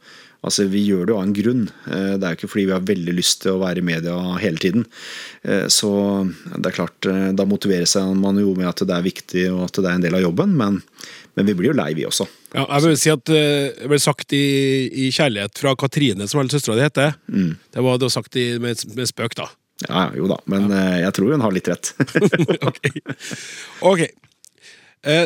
Altså, 0.44 0.66
Vi 0.68 0.82
gjør 0.86 1.06
det 1.08 1.14
jo 1.14 1.18
av 1.20 1.24
en 1.24 1.36
grunn. 1.36 1.64
Eh, 1.88 2.14
Det 2.20 2.24
er 2.28 2.34
jo 2.34 2.40
ikke 2.42 2.52
fordi 2.52 2.66
vi 2.68 2.76
har 2.76 2.88
veldig 2.88 3.14
lyst 3.16 3.42
til 3.44 3.54
å 3.54 3.62
være 3.62 3.80
i 3.80 3.88
media 3.88 4.16
hele 4.42 4.60
tiden. 4.60 4.86
Eh, 5.44 5.68
Så 5.72 5.90
det 6.58 6.66
er 6.68 6.78
klart, 6.78 7.06
eh, 7.08 7.32
da 7.32 7.46
motiverer 7.46 7.88
seg 7.88 8.16
man 8.20 8.38
jo 8.38 8.54
med 8.56 8.68
at 8.68 8.84
det 8.86 8.96
er 8.96 9.06
viktig 9.08 9.46
og 9.54 9.66
at 9.70 9.80
det 9.82 9.86
er 9.90 9.96
en 9.96 10.02
del 10.02 10.16
av 10.16 10.22
jobben, 10.26 10.56
men, 10.58 10.82
men 11.36 11.46
vi 11.46 11.54
blir 11.54 11.72
jo 11.72 11.78
lei, 11.80 11.94
vi 11.94 12.06
også. 12.06 12.28
Ja, 12.54 12.68
jeg 12.68 12.82
vil 12.84 12.98
si 12.98 13.10
at 13.10 13.24
det 13.26 13.88
ble 13.88 14.00
sagt 14.00 14.34
i, 14.34 14.46
i 15.08 15.10
kjærlighet 15.12 15.58
fra 15.58 15.76
Katrine, 15.76 16.28
som 16.28 16.42
vel 16.42 16.52
søstera 16.52 16.76
di 16.76 16.86
heter. 16.86 17.16
Det 17.28 17.82
var 17.82 17.98
det 17.98 18.10
var 18.10 18.16
sagt 18.20 18.36
i, 18.36 18.58
med, 18.60 18.84
med 18.96 19.08
spøk, 19.08 19.36
da. 19.40 19.48
Ja, 19.90 20.12
jo 20.16 20.28
da, 20.30 20.38
men 20.48 20.70
ja. 20.70 21.08
jeg 21.08 21.16
tror 21.18 21.32
hun 21.34 21.42
har 21.44 21.52
litt 21.56 21.68
rett. 21.68 21.94
ok. 22.70 22.84
Ok. 23.82 24.04
Eh, 25.04 25.26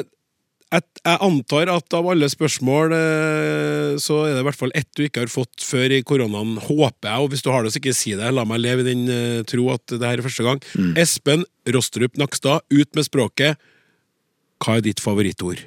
jeg, 0.68 0.84
jeg 1.00 1.20
antar 1.24 1.70
at 1.72 1.96
av 1.96 2.10
alle 2.12 2.28
spørsmål, 2.32 2.96
eh, 2.96 3.94
så 4.04 4.20
er 4.26 4.36
det 4.36 4.42
i 4.42 4.48
hvert 4.50 4.60
fall 4.60 4.74
ett 4.76 4.90
du 5.00 5.06
ikke 5.06 5.24
har 5.24 5.32
fått 5.32 5.64
før 5.64 5.96
i 5.96 6.02
koronaen, 6.08 6.58
håper 6.60 7.08
jeg. 7.08 7.24
Og 7.24 7.32
hvis 7.32 7.46
du 7.46 7.50
har 7.54 7.64
det, 7.64 7.72
så 7.72 7.80
ikke 7.80 7.96
si 7.96 8.18
det. 8.20 8.34
La 8.36 8.44
meg 8.48 8.60
leve 8.64 8.84
i 8.84 8.90
den 8.90 9.08
eh, 9.12 9.46
tro 9.48 9.70
at 9.72 9.96
det 9.96 10.04
her 10.04 10.20
er 10.20 10.28
første 10.28 10.44
gang. 10.48 10.62
Espen 11.00 11.48
Rostrup 11.72 12.20
Nakstad, 12.20 12.68
ut 12.68 13.00
med 13.00 13.08
språket. 13.08 13.64
Hva 14.64 14.78
er 14.78 14.88
ditt 14.90 15.04
favorittord? 15.04 15.64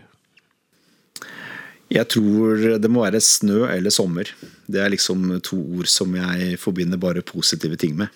Jeg 1.91 2.07
tror 2.13 2.79
det 2.79 2.91
må 2.93 3.03
være 3.03 3.23
snø 3.25 3.65
eller 3.71 3.91
sommer. 3.95 4.29
Det 4.71 4.83
er 4.83 4.93
liksom 4.93 5.25
to 5.43 5.59
ord 5.79 5.89
som 5.91 6.13
jeg 6.15 6.59
forbinder 6.61 7.01
bare 7.01 7.25
positive 7.27 7.81
ting 7.81 7.97
med. 7.99 8.13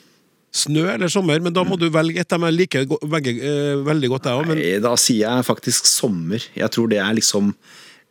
Snø 0.55 0.85
eller 0.93 1.11
sommer? 1.11 1.41
Men 1.43 1.55
da 1.55 1.65
må 1.67 1.79
du 1.81 1.89
velge 1.93 2.23
et. 2.23 2.35
Jeg 2.35 2.55
liker 2.55 2.87
begge 3.11 3.35
eh, 3.43 3.73
veldig 3.83 4.13
godt, 4.13 4.29
jeg 4.31 4.43
òg. 4.43 4.53
Men 4.53 4.63
Da 4.85 4.95
sier 5.01 5.27
jeg 5.27 5.49
faktisk 5.49 5.89
sommer. 5.91 6.45
Jeg 6.55 6.71
tror 6.75 6.93
det 6.93 7.01
er 7.03 7.17
liksom 7.19 7.51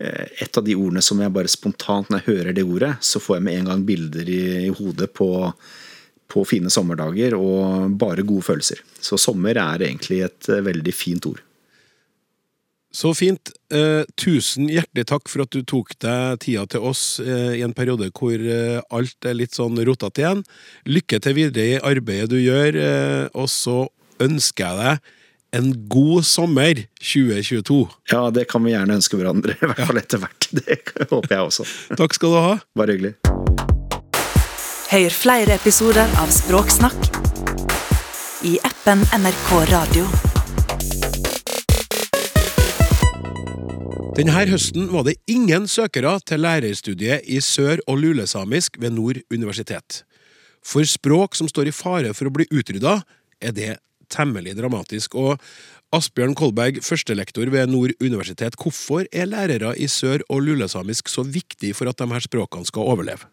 eh, 0.03 0.27
et 0.43 0.59
av 0.59 0.65
de 0.67 0.75
ordene 0.75 1.03
som 1.05 1.21
jeg 1.23 1.33
bare 1.35 1.51
spontant, 1.51 2.11
når 2.11 2.21
jeg 2.21 2.29
hører 2.33 2.57
det 2.57 2.67
ordet, 2.67 2.91
så 2.99 3.23
får 3.23 3.39
jeg 3.39 3.47
med 3.47 3.61
en 3.61 3.71
gang 3.71 3.87
bilder 3.87 4.27
i, 4.27 4.43
i 4.65 4.73
hodet 4.75 5.13
på, 5.15 5.29
på 6.33 6.43
fine 6.49 6.71
sommerdager 6.73 7.37
og 7.39 7.95
bare 8.01 8.27
gode 8.27 8.43
følelser. 8.49 8.83
Så 8.99 9.19
sommer 9.21 9.55
er 9.55 9.87
egentlig 9.87 10.25
et 10.27 10.51
eh, 10.51 10.63
veldig 10.67 10.95
fint 10.95 11.31
ord. 11.31 11.39
Så 12.93 13.13
fint. 13.17 13.49
Eh, 13.73 14.03
tusen 14.21 14.69
hjertelig 14.69 15.07
takk 15.09 15.31
for 15.31 15.43
at 15.47 15.55
du 15.55 15.63
tok 15.65 15.95
deg 16.03 16.37
tida 16.45 16.67
til 16.69 16.85
oss 16.85 17.17
eh, 17.23 17.57
i 17.57 17.63
en 17.65 17.73
periode 17.73 18.11
hvor 18.13 18.37
eh, 18.37 18.77
alt 18.93 19.25
er 19.25 19.39
litt 19.39 19.57
sånn 19.57 19.81
rotete 19.81 20.21
igjen. 20.21 20.43
Lykke 20.85 21.19
til 21.25 21.37
videre 21.39 21.65
i 21.73 21.81
arbeidet 21.81 22.29
du 22.35 22.37
gjør, 22.37 22.77
eh, 22.77 23.25
og 23.33 23.49
så 23.49 23.87
ønsker 24.21 24.69
jeg 24.69 24.79
deg 24.83 25.13
en 25.53 25.71
god 25.89 26.25
sommer 26.25 26.83
2022. 27.01 27.79
Ja, 28.13 28.27
det 28.33 28.47
kan 28.49 28.63
vi 28.65 28.73
gjerne 28.73 28.97
ønske 28.97 29.17
hverandre, 29.17 29.57
i 29.57 29.69
hvert 29.69 29.85
fall 29.89 30.01
etter 30.01 30.21
hvert. 30.21 30.49
Det 30.53 31.09
håper 31.09 31.33
jeg 31.33 31.47
også. 31.49 31.65
Takk 31.97 32.17
skal 32.17 32.33
du 32.33 32.39
ha. 32.41 32.53
Bare 32.77 32.97
hyggelig. 32.97 33.15
Hør 34.93 35.17
flere 35.17 35.57
episoder 35.57 36.19
av 36.21 36.29
Språksnakk 36.33 37.09
i 38.45 38.57
appen 38.69 39.01
NRK 39.17 39.49
Radio. 39.71 40.32
Denne 44.13 44.29
høsten 44.45 44.91
var 44.93 45.07
det 45.07 45.15
ingen 45.25 45.63
søkere 45.65 46.11
til 46.21 46.43
lærerstudiet 46.43 47.25
i 47.25 47.39
sør- 47.41 47.81
og 47.89 47.97
lulesamisk 47.97 48.75
ved 48.77 48.93
Nord 48.93 49.17
universitet. 49.33 50.03
For 50.61 50.85
språk 50.85 51.33
som 51.33 51.47
står 51.49 51.71
i 51.71 51.73
fare 51.73 52.11
for 52.13 52.29
å 52.29 52.33
bli 52.35 52.45
utrydda, 52.53 52.99
er 53.41 53.55
det 53.57 53.71
temmelig 54.13 54.53
dramatisk. 54.59 55.17
Og 55.17 55.41
Asbjørn 55.97 56.37
Kolberg, 56.37 56.77
førstelektor 56.85 57.49
ved 57.49 57.71
Nord 57.73 57.95
universitet, 57.97 58.53
hvorfor 58.53 59.09
er 59.09 59.31
lærere 59.31 59.73
i 59.81 59.89
sør- 59.89 60.21
og 60.29 60.45
lulesamisk 60.45 61.09
så 61.09 61.25
viktig 61.25 61.73
for 61.73 61.89
at 61.89 61.97
de 61.97 62.05
her 62.13 62.21
språkene 62.21 62.69
skal 62.69 62.85
overleve? 62.93 63.25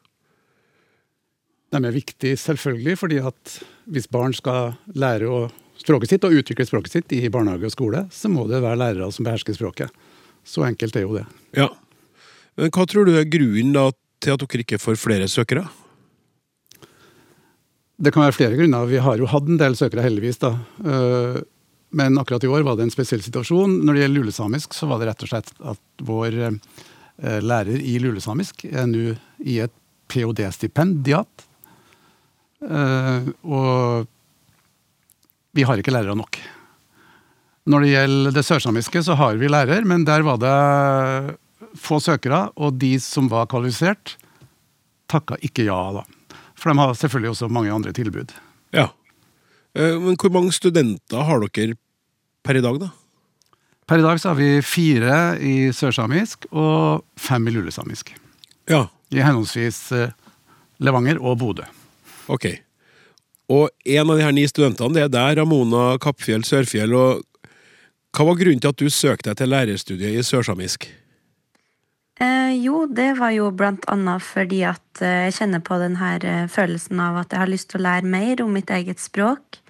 De 1.70 1.76
er 1.76 1.92
viktige 1.92 2.40
selvfølgelig 2.40 2.96
fordi 2.98 3.20
at 3.20 3.58
hvis 3.84 4.08
barn 4.08 4.32
skal 4.32 4.78
lære 4.96 5.50
språket 5.76 6.16
sitt 6.16 6.24
og 6.24 6.40
utvikle 6.40 6.64
språket 6.64 6.96
sitt 6.96 7.12
i 7.12 7.28
barnehage 7.28 7.68
og 7.68 7.76
skole, 7.76 8.06
så 8.08 8.32
må 8.32 8.48
det 8.48 8.64
være 8.64 8.80
lærere 8.80 9.12
som 9.12 9.28
behersker 9.28 9.60
språket. 9.60 9.92
Så 10.45 10.64
enkelt 10.66 10.97
er 10.97 11.05
jo 11.07 11.14
det. 11.18 11.26
Ja. 11.57 11.68
Men 12.57 12.70
hva 12.74 12.86
tror 12.88 13.07
du 13.07 13.14
er 13.18 13.28
grunnen 13.30 13.72
da 13.76 13.91
til 14.20 14.34
at 14.34 14.43
dere 14.43 14.64
ikke 14.64 14.78
får 14.82 14.99
flere 15.01 15.28
søkere? 15.30 15.66
Det 18.01 18.12
kan 18.14 18.24
være 18.24 18.32
flere 18.36 18.57
grunner. 18.57 18.86
Vi 18.88 19.01
har 19.05 19.20
jo 19.20 19.28
hatt 19.28 19.49
en 19.49 19.59
del 19.61 19.74
søkere, 19.76 20.05
heldigvis. 20.07 20.38
da. 20.41 20.55
Eh, 20.84 21.41
Men 21.93 22.18
akkurat 22.18 22.45
i 22.45 22.47
år 22.49 22.62
var 22.62 22.76
det 22.78 22.84
en 22.86 22.91
spesiell 22.95 23.20
situasjon. 23.22 23.80
Når 23.84 23.95
det 23.97 24.03
gjelder 24.05 24.20
lulesamisk, 24.22 24.72
så 24.78 24.86
var 24.86 25.01
det 25.03 25.09
rett 25.11 25.22
og 25.26 25.28
slett 25.32 25.51
at 25.72 25.80
vår 26.07 26.36
eh, 26.47 27.41
lærer 27.43 27.80
i 27.82 27.97
lulesamisk 27.99 28.64
er 28.70 28.86
nå 28.86 29.16
i 29.43 29.59
et 29.64 29.72
ph.d.-stipendiat. 30.09 31.45
Eh, 32.62 33.26
Og 33.43 34.07
vi 35.53 35.62
har 35.66 35.76
ikke 35.82 35.91
lærere 35.93 36.14
nok. 36.14 36.38
Når 37.68 37.84
det 37.84 37.90
gjelder 37.92 38.32
det 38.38 38.44
sørsamiske, 38.46 39.02
så 39.04 39.14
har 39.20 39.36
vi 39.40 39.48
lærer, 39.50 39.84
men 39.84 40.04
der 40.08 40.22
var 40.26 40.38
det 40.40 41.36
få 41.78 42.00
søkere, 42.02 42.48
og 42.56 42.78
de 42.80 42.94
som 43.02 43.28
var 43.30 43.46
kvalifisert, 43.50 44.16
takka 45.11 45.36
ikke 45.44 45.66
ja, 45.68 45.76
da. 46.00 46.04
For 46.58 46.70
de 46.72 46.78
har 46.80 46.94
selvfølgelig 46.96 47.30
også 47.34 47.48
mange 47.52 47.72
andre 47.72 47.92
tilbud. 47.96 48.32
Ja. 48.74 48.88
Eh, 49.74 49.98
Men 50.00 50.16
hvor 50.16 50.32
mange 50.34 50.52
studenter 50.52 51.22
har 51.26 51.40
dere 51.46 51.76
per 52.44 52.56
i 52.58 52.64
dag, 52.64 52.80
da? 52.80 52.90
Per 53.86 53.98
i 53.98 54.02
dag 54.06 54.20
så 54.22 54.30
har 54.32 54.38
vi 54.38 54.61
fire 54.62 55.36
i 55.42 55.70
sørsamisk 55.74 56.46
og 56.52 57.04
fem 57.18 57.46
i 57.48 57.54
lulesamisk. 57.54 58.12
Ja, 58.70 58.86
I 59.11 59.20
henholdsvis 59.22 59.80
eh, 59.92 60.12
Levanger 60.80 61.18
og 61.20 61.38
Bodø. 61.38 61.64
ok. 62.28 62.46
Og 63.50 63.68
en 63.84 64.11
av 64.11 64.16
de 64.16 64.22
her 64.22 64.32
ni 64.32 64.44
studentene, 64.46 64.94
det 64.94 65.02
er 65.02 65.08
der, 65.11 65.40
Ramona 65.42 65.96
Kappfjell 65.98 66.44
Sørfjell. 66.46 66.94
og 66.94 67.24
Hva 68.11 68.26
var 68.26 68.38
grunnen 68.40 68.61
til 68.62 68.72
at 68.72 68.80
du 68.80 68.90
søkte 68.90 69.30
deg 69.30 69.38
til 69.38 69.52
lærerstudiet 69.52 70.18
i 70.18 70.26
sørsamisk? 70.26 70.88
Eh, 72.20 72.52
jo, 72.61 72.84
det 72.90 73.14
var 73.20 73.32
jo 73.32 73.48
blant 73.54 73.86
annet 73.88 74.24
fordi 74.24 74.61
at 74.68 75.00
eh, 75.00 75.28
jeg 75.28 75.36
kjenner 75.38 75.62
på 75.64 75.78
den 75.80 75.96
her 76.00 76.24
eh, 76.26 76.48
følelsen 76.50 77.00
av 77.00 77.22
at 77.22 77.32
jeg 77.32 77.40
har 77.40 77.52
lyst 77.52 77.70
til 77.70 77.80
å 77.80 77.86
lære 77.86 78.11
mer 78.12 78.42
om 78.44 78.52
mitt 78.52 78.70
eget 78.74 79.00
språk. 79.00 79.61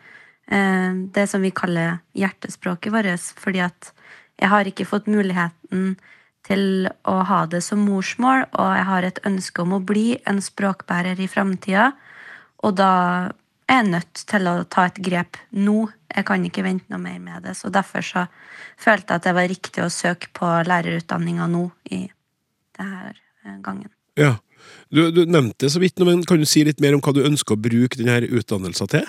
Eh, 0.51 0.91
det 1.15 1.29
som 1.31 1.45
vi 1.45 1.53
kaller 1.55 2.01
hjertespråket 2.19 2.95
vårt, 2.97 3.29
fordi 3.39 3.63
at 3.69 3.93
jeg 4.41 4.51
har 4.51 4.67
ikke 4.67 4.89
fått 4.89 5.07
muligheten 5.07 5.95
til 6.49 6.89
å 7.07 7.21
ha 7.29 7.45
det 7.47 7.61
som 7.63 7.85
morsmål, 7.85 8.49
og 8.57 8.71
jeg 8.75 8.87
har 8.89 9.07
et 9.07 9.21
ønske 9.29 9.63
om 9.63 9.77
å 9.77 9.85
bli 9.85 10.17
en 10.27 10.41
språkbærer 10.43 11.21
i 11.21 11.29
framtida. 11.31 11.91
Og 12.65 12.75
da 12.81 12.93
er 13.71 13.87
nødt 13.87 14.25
til 14.29 14.51
å 14.51 14.57
ta 14.71 14.89
et 14.91 14.99
grep 15.03 15.39
nå. 15.55 15.85
Jeg 16.11 16.27
kan 16.29 16.45
ikke 16.47 16.65
vente 16.67 16.91
noe 16.93 17.03
mer 17.03 17.19
med 17.23 17.47
det. 17.47 17.55
Så 17.59 17.71
derfor 17.73 18.05
så 18.05 18.27
følte 18.81 19.15
jeg 19.15 19.23
at 19.23 19.29
det 19.29 19.35
var 19.37 19.51
riktig 19.51 19.85
å 19.85 19.93
søke 19.93 20.33
på 20.37 20.51
lærerutdanninga 20.67 21.49
nå 21.51 21.65
i 21.95 22.05
denne 22.79 23.59
gangen. 23.65 23.91
Ja. 24.19 24.37
Du, 24.91 25.07
du 25.15 25.23
nevnte 25.25 25.71
så 25.73 25.81
vidt, 25.81 25.97
noe, 25.99 26.11
men 26.11 26.27
kan 26.29 26.41
du 26.41 26.47
si 26.49 26.65
litt 26.67 26.83
mer 26.83 26.97
om 26.97 27.03
hva 27.05 27.15
du 27.17 27.23
ønsker 27.25 27.57
å 27.57 27.63
bruke 27.63 27.97
denne 27.97 28.27
utdannelsen 28.27 28.91
til? 28.93 29.07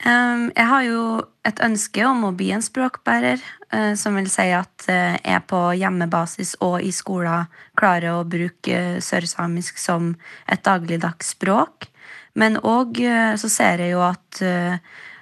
Um, 0.00 0.46
jeg 0.56 0.64
har 0.64 0.84
jo 0.86 1.00
et 1.44 1.58
ønske 1.60 2.04
om 2.08 2.22
å 2.24 2.32
bli 2.32 2.48
en 2.56 2.64
språkbærer, 2.64 3.42
uh, 3.74 3.92
som 4.00 4.16
vil 4.16 4.30
si 4.32 4.46
at 4.56 4.86
uh, 4.88 5.18
jeg 5.18 5.42
på 5.50 5.60
hjemmebasis 5.76 6.54
og 6.64 6.78
i 6.80 6.88
skolen 6.94 7.50
klarer 7.76 8.14
å 8.14 8.24
bruke 8.24 9.02
sørsamisk 9.04 9.82
som 9.82 10.14
et 10.48 10.64
dagligdags 10.64 11.34
språk. 11.34 11.90
Men 12.38 12.58
òg 12.62 13.00
uh, 13.02 13.34
så 13.40 13.50
ser 13.50 13.82
jeg 13.84 13.94
jo 13.94 14.02
at 14.06 14.42
uh, 14.44 14.76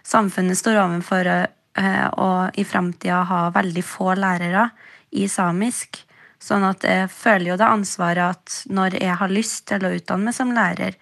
samfunnet 0.06 0.58
står 0.58 0.80
overfor 0.82 1.30
uh, 1.30 2.08
å 2.18 2.28
i 2.58 2.64
framtida 2.68 3.22
ha 3.28 3.40
veldig 3.54 3.84
få 3.86 4.12
lærere 4.18 4.68
i 5.16 5.28
samisk. 5.30 6.02
Sånn 6.42 6.66
at 6.68 6.84
jeg 6.86 7.08
føler 7.10 7.52
jo 7.52 7.58
det 7.58 7.68
ansvaret 7.68 8.36
at 8.36 8.58
når 8.70 8.98
jeg 9.00 9.16
har 9.20 9.32
lyst 9.32 9.64
til 9.70 9.86
å 9.86 9.94
utdanne 9.96 10.28
meg 10.28 10.36
som 10.36 10.52
lærer, 10.54 10.94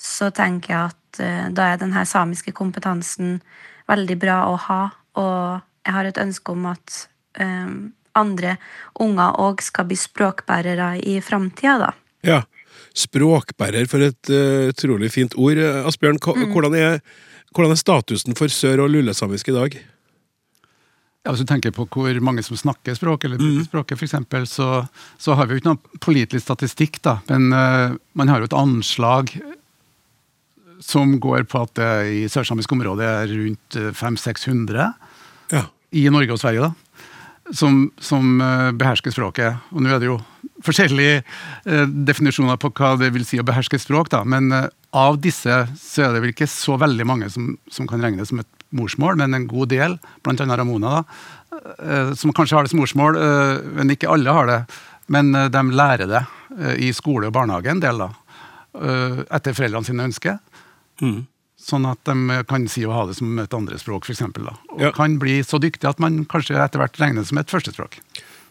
så 0.00 0.30
tenker 0.32 0.72
jeg 0.72 0.92
at 0.94 1.52
da 1.52 1.66
er 1.66 1.80
denne 1.80 2.04
samiske 2.08 2.54
kompetansen 2.56 3.34
veldig 3.90 4.16
bra 4.22 4.38
å 4.48 4.54
ha. 4.68 4.80
Og 5.20 5.84
jeg 5.84 5.96
har 5.96 6.08
et 6.08 6.20
ønske 6.22 6.54
om 6.54 6.70
at 6.70 7.02
andre 8.16 8.54
unger 9.04 9.36
òg 9.42 9.60
skal 9.64 9.90
bli 9.90 9.98
språkbærere 10.00 10.94
i 11.04 11.18
framtida, 11.24 11.76
da. 11.82 11.92
Ja. 12.24 12.40
Språkbærer, 12.96 13.86
for 13.90 14.02
et 14.02 14.32
uh, 14.32 14.70
utrolig 14.72 15.12
fint 15.14 15.36
ord. 15.38 15.60
Asbjørn, 15.86 16.18
mm. 16.18 16.50
hvordan, 16.50 16.74
er, 16.74 16.98
hvordan, 17.54 17.74
er, 17.76 17.78
statusen 17.78 18.36
for 18.38 18.50
sør- 18.50 18.82
og 18.84 18.90
lulesamisk 18.90 19.52
i 19.52 19.56
dag? 19.56 19.78
Ja, 21.20 21.30
Hvis 21.30 21.44
du 21.44 21.50
tenker 21.50 21.74
på 21.76 21.86
hvor 21.86 22.20
mange 22.24 22.42
som 22.42 22.58
snakker 22.58 22.96
språk, 22.96 23.24
eller 23.24 23.38
bruker 23.38 23.60
mm. 23.60 23.68
språket 23.68 24.00
f.eks., 24.00 24.50
så, 24.50 24.68
så 25.20 25.36
har 25.36 25.46
vi 25.46 25.54
jo 25.54 25.62
ikke 25.62 25.70
noen 25.70 26.02
pålitelig 26.02 26.42
statistikk, 26.42 26.98
da. 27.04 27.20
Men 27.30 27.52
uh, 27.54 27.96
man 28.18 28.32
har 28.32 28.40
jo 28.40 28.50
et 28.50 28.58
anslag 28.58 29.36
som 30.80 31.18
går 31.20 31.44
på 31.44 31.60
at 31.60 31.74
det 31.76 31.90
i 32.08 32.20
sørsamisk 32.32 32.72
område 32.72 33.04
er 33.04 33.28
rundt 33.28 33.76
500-600 33.76 34.86
ja. 35.52 35.66
i 35.92 36.06
Norge 36.08 36.32
og 36.32 36.40
Sverige. 36.40 36.70
da, 36.70 37.52
Som, 37.52 37.90
som 38.00 38.40
behersker 38.80 39.12
språket. 39.12 39.60
Og 39.76 39.84
nå 39.84 39.92
er 39.92 40.00
det 40.00 40.08
jo 40.08 40.16
forskjellige 40.66 41.22
uh, 41.22 41.86
definisjoner 42.08 42.58
på 42.60 42.70
hva 42.76 42.94
det 43.00 43.12
vil 43.14 43.26
si 43.28 43.40
å 43.40 43.46
beherske 43.46 43.78
et 43.78 43.84
språk, 43.84 44.10
da, 44.12 44.22
men 44.28 44.52
uh, 44.52 44.68
av 44.96 45.20
disse 45.22 45.56
så 45.80 46.06
er 46.06 46.14
det 46.14 46.22
vel 46.24 46.32
ikke 46.34 46.48
så 46.50 46.76
veldig 46.80 47.06
mange 47.06 47.30
som, 47.32 47.52
som 47.70 47.88
kan 47.90 48.02
regnes 48.02 48.32
som 48.32 48.42
et 48.42 48.66
morsmål, 48.76 49.18
men 49.18 49.34
en 49.34 49.48
god 49.50 49.70
del, 49.72 49.98
bl.a. 50.26 50.46
Ramona, 50.58 51.00
da, 51.00 52.14
som 52.16 52.32
kanskje 52.34 52.56
har 52.56 52.66
det 52.66 52.70
som 52.72 52.78
morsmål, 52.80 53.16
men 53.74 53.90
ikke 53.90 54.08
alle 54.10 54.32
har 54.32 54.46
det. 54.46 54.58
Men 55.10 55.32
de 55.34 55.62
lærer 55.74 56.06
det 56.06 56.20
i 56.78 56.92
skole 56.94 57.26
og 57.28 57.34
barnehage 57.34 57.72
en 57.72 57.82
del, 57.82 57.98
da, 57.98 58.08
etter 59.34 59.56
foreldrene 59.58 59.88
sine 59.90 60.06
ønsker. 60.06 60.38
Mm. 61.02 61.24
Sånn 61.60 61.84
at 61.90 62.00
de 62.08 62.38
kan 62.48 62.64
si 62.72 62.86
å 62.88 62.94
ha 62.94 63.02
det 63.10 63.18
som 63.18 63.34
et 63.42 63.52
andrespråk, 63.56 64.06
f.eks. 64.08 64.22
Og 64.24 64.80
Ja. 64.80 64.92
kan 64.96 65.18
bli 65.20 65.40
så 65.44 65.60
dyktig 65.60 65.90
at 65.90 65.98
man 66.00 66.22
kanskje 66.24 66.56
etter 66.56 66.80
hvert 66.80 66.96
regner 67.02 67.20
det 67.20 67.28
som 67.28 67.42
et 67.42 67.50
førstespråk. 67.52 67.98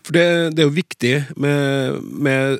For 0.07 0.15
det, 0.15 0.25
det 0.55 0.63
er 0.63 0.69
jo 0.69 0.75
viktig 0.75 1.13
med, 1.41 1.99
med 2.03 2.59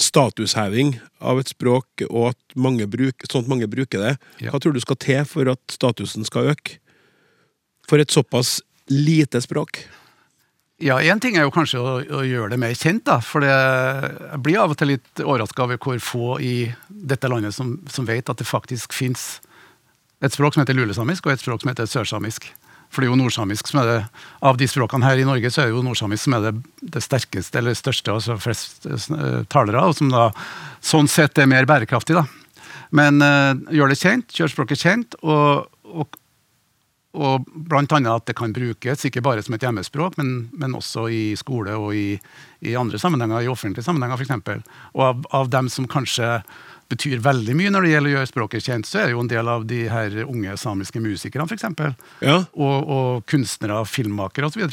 statusheving 0.00 0.96
av 1.24 1.40
et 1.40 1.50
språk, 1.52 2.06
og 2.10 2.32
at 2.32 2.56
mange 2.58 2.86
bruk, 2.90 3.24
sånn 3.30 3.46
at 3.46 3.52
mange 3.52 3.68
bruker 3.70 4.02
det. 4.02 4.14
Ja. 4.42 4.52
Hva 4.52 4.60
tror 4.62 4.76
du 4.76 4.82
skal 4.84 4.98
til 5.02 5.22
for 5.28 5.48
at 5.52 5.62
statusen 5.72 6.26
skal 6.28 6.52
øke? 6.52 6.78
For 7.86 8.02
et 8.02 8.12
såpass 8.12 8.58
lite 8.90 9.40
språk? 9.44 9.84
Ja, 10.82 10.98
Én 11.00 11.20
ting 11.20 11.38
er 11.38 11.46
jo 11.46 11.54
kanskje 11.54 11.80
å, 11.80 11.92
å 12.18 12.20
gjøre 12.26 12.52
det 12.52 12.60
mer 12.60 12.74
kjent, 12.76 13.06
da. 13.08 13.16
For 13.24 13.40
det, 13.40 13.48
jeg 13.48 14.40
blir 14.44 14.60
av 14.60 14.74
og 14.74 14.76
til 14.76 14.92
litt 14.92 15.22
overraska 15.24 15.64
over 15.64 15.80
hvor 15.80 16.02
få 16.04 16.36
i 16.44 16.54
dette 16.88 17.30
landet 17.32 17.56
som, 17.56 17.78
som 17.88 18.08
vet 18.08 18.28
at 18.28 18.42
det 18.42 18.48
faktisk 18.48 18.92
fins 18.92 19.38
et 20.24 20.32
språk 20.32 20.54
som 20.54 20.62
heter 20.62 20.76
lulesamisk, 20.76 21.24
og 21.24 21.32
et 21.32 21.40
språk 21.40 21.64
som 21.64 21.72
heter 21.72 21.88
sørsamisk. 21.88 22.50
For 22.96 23.04
det 23.04 23.10
er 23.10 23.12
jo 23.12 23.20
nordsamisk 23.20 23.68
som 23.68 23.82
er 23.82 23.90
det 23.90 23.98
Av 24.48 24.56
de 24.56 24.68
språkene 24.72 25.04
her 25.04 25.20
i 25.20 25.28
Norge, 25.28 25.50
så 25.52 25.62
er 25.62 25.68
det 25.68 25.76
jo 25.76 25.84
nordsamisk 25.84 26.24
som 26.24 26.38
er 26.38 26.46
det, 26.48 26.54
det 26.96 27.04
sterkeste, 27.04 27.60
eller 27.60 27.76
største, 27.76 28.14
altså 28.14 28.38
flest 28.40 28.88
eh, 28.88 29.42
talere, 29.52 29.84
og 29.84 29.98
som 29.98 30.08
da 30.08 30.30
sånn 30.80 31.10
sett 31.12 31.36
er 31.36 31.50
mer 31.50 31.68
bærekraftig, 31.68 32.16
da. 32.16 32.24
Men 32.96 33.20
uh, 33.20 33.52
gjør 33.74 33.90
det 33.90 33.98
kjent, 33.98 34.32
gjør 34.32 34.52
språket 34.52 34.80
kjent, 34.80 35.16
og, 35.26 35.66
og 35.90 36.16
og 37.16 37.46
blant 37.48 37.92
annet 37.96 38.12
at 38.12 38.28
det 38.28 38.36
kan 38.36 38.52
brukes, 38.52 39.06
ikke 39.08 39.22
bare 39.24 39.42
som 39.44 39.56
et 39.56 39.64
hjemmespråk, 39.64 40.18
men, 40.20 40.50
men 40.52 40.76
også 40.76 41.06
i 41.08 41.22
skole 41.38 41.72
og 41.80 41.94
i, 41.96 42.18
i, 42.60 42.74
andre 42.76 43.00
sammenhenger, 43.00 43.46
i 43.46 43.50
offentlige 43.52 43.86
sammenhenger 43.86 44.20
f.eks. 44.20 44.66
Og 44.92 45.04
av, 45.06 45.22
av, 45.36 45.50
dem 45.52 45.70
som 45.72 45.88
kanskje 45.88 46.28
betyr 46.92 47.22
veldig 47.24 47.56
mye 47.58 47.72
når 47.72 47.86
det 47.86 47.92
gjelder 47.92 48.12
å 48.12 48.16
gjøre 48.16 48.30
språket 48.30 48.68
kjent, 48.68 48.88
så 48.88 49.00
er 49.00 49.08
det 49.08 49.16
jo 49.16 49.22
en 49.24 49.30
del 49.30 49.50
av 49.50 49.66
de 49.68 49.80
her 49.90 50.16
unge 50.26 50.56
samiske 50.60 51.02
musikerne 51.02 51.46
f.eks. 51.48 51.66
Ja. 52.22 52.38
Og, 52.54 52.76
og 52.96 53.24
kunstnere, 53.30 53.82
filmmakere 53.90 54.50
osv. 54.50 54.66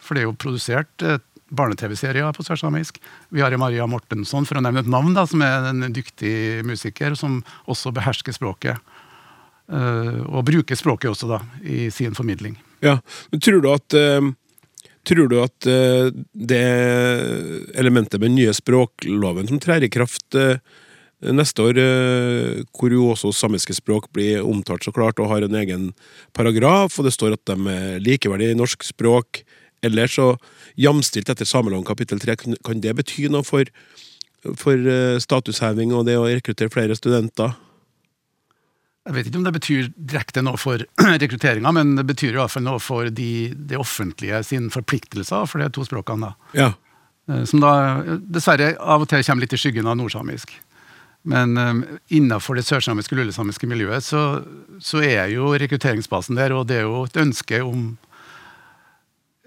For 0.00 0.16
det 0.16 0.24
er 0.24 0.28
jo 0.28 0.38
produsert 0.40 1.06
eh, 1.06 1.20
barne-TV-serier 1.54 2.34
på 2.34 2.46
sørsamisk. 2.46 2.98
Vi 3.34 3.42
har 3.42 3.54
Maria 3.58 3.86
Mortensson, 3.90 4.46
for 4.48 4.58
å 4.58 4.64
nevne 4.64 4.84
et 4.84 4.90
navn, 4.90 5.14
da, 5.14 5.26
som 5.30 5.42
er 5.46 5.70
en 5.70 5.88
dyktig 5.94 6.64
musiker, 6.66 7.14
som 7.18 7.40
også 7.70 7.94
behersker 7.94 8.34
språket. 8.34 8.78
Uh, 9.70 10.26
og 10.26 10.48
bruker 10.48 10.74
språket 10.74 11.12
også 11.12 11.28
da, 11.30 11.36
i 11.62 11.84
sin 11.94 12.16
formidling. 12.18 12.56
Ja, 12.82 12.96
men 13.30 13.42
tror 13.42 13.62
du 13.62 13.68
at 13.70 13.94
uh, 13.94 14.32
Tror 15.06 15.30
du 15.30 15.38
at 15.40 15.64
det 15.64 16.64
elementet 17.80 18.20
med 18.20 18.34
nye 18.34 18.52
språkloven 18.52 19.46
som 19.48 19.56
trer 19.62 19.86
i 19.86 19.88
kraft 19.88 20.36
neste 21.20 21.64
år, 21.68 21.78
hvor 22.72 22.92
jo 22.94 23.10
også 23.12 23.32
samiske 23.36 23.74
språk 23.76 24.08
blir 24.16 24.40
omtalt 24.46 24.86
så 24.86 24.92
klart 24.94 25.20
og 25.20 25.28
har 25.28 25.44
en 25.44 25.56
egen 25.60 25.90
paragraf, 26.36 26.98
og 26.98 27.04
det 27.04 27.12
står 27.12 27.36
at 27.36 27.50
de 27.50 27.56
er 27.72 27.98
likeverdige 28.00 28.54
i 28.54 28.58
norsk 28.58 28.86
språk, 28.88 29.42
ellers 29.84 30.16
så 30.16 30.30
jamstilt 30.80 31.28
etter 31.32 31.48
sameloven 31.48 31.84
kapittel 31.88 32.20
3, 32.20 32.38
kan 32.64 32.80
det 32.80 32.96
bety 32.96 33.28
noe 33.32 33.44
for, 33.44 33.68
for 34.56 34.92
statusheving 35.20 35.92
og 35.92 36.06
det 36.08 36.16
å 36.20 36.28
rekruttere 36.28 36.72
flere 36.72 36.96
studenter? 36.96 37.52
Jeg 39.08 39.16
vet 39.16 39.28
ikke 39.30 39.40
om 39.40 39.46
det 39.46 39.56
betyr 39.56 39.86
direkte 39.96 40.42
noe 40.44 40.60
for 40.60 40.82
rekrutteringa, 41.24 41.72
men 41.72 41.96
det 41.98 42.04
betyr 42.08 42.34
i 42.34 42.40
hvert 42.40 42.52
fall 42.52 42.66
noe 42.66 42.80
for 42.84 43.08
de, 43.10 43.50
det 43.56 43.80
offentlige 43.80 44.42
sin 44.46 44.68
forpliktelser 44.72 45.48
for 45.50 45.62
de 45.62 45.70
to 45.72 45.86
språkene. 45.88 46.30
da. 46.30 46.56
Ja. 46.56 46.70
Som 47.46 47.62
da 47.62 47.72
dessverre 48.20 48.74
av 48.80 49.04
og 49.04 49.10
til 49.10 49.22
kommer 49.24 49.44
litt 49.44 49.54
i 49.54 49.60
skyggen 49.60 49.88
av 49.88 49.96
nordsamisk. 49.98 50.52
Men 51.22 51.56
um, 51.58 51.82
innenfor 52.08 52.56
det 52.56 52.64
sørsamiske 52.64 53.12
og 53.14 53.20
lulesamiske 53.20 53.68
miljøet 53.68 54.04
så, 54.06 54.22
så, 54.80 55.02
er 55.04 55.28
jo 55.34 55.52
rekrutteringsbasen 55.60 56.38
der, 56.38 56.54
og 56.56 56.68
det 56.70 56.80
er 56.80 56.86
jo 56.88 57.04
et 57.04 57.20
ønske 57.20 57.60
om 57.64 57.90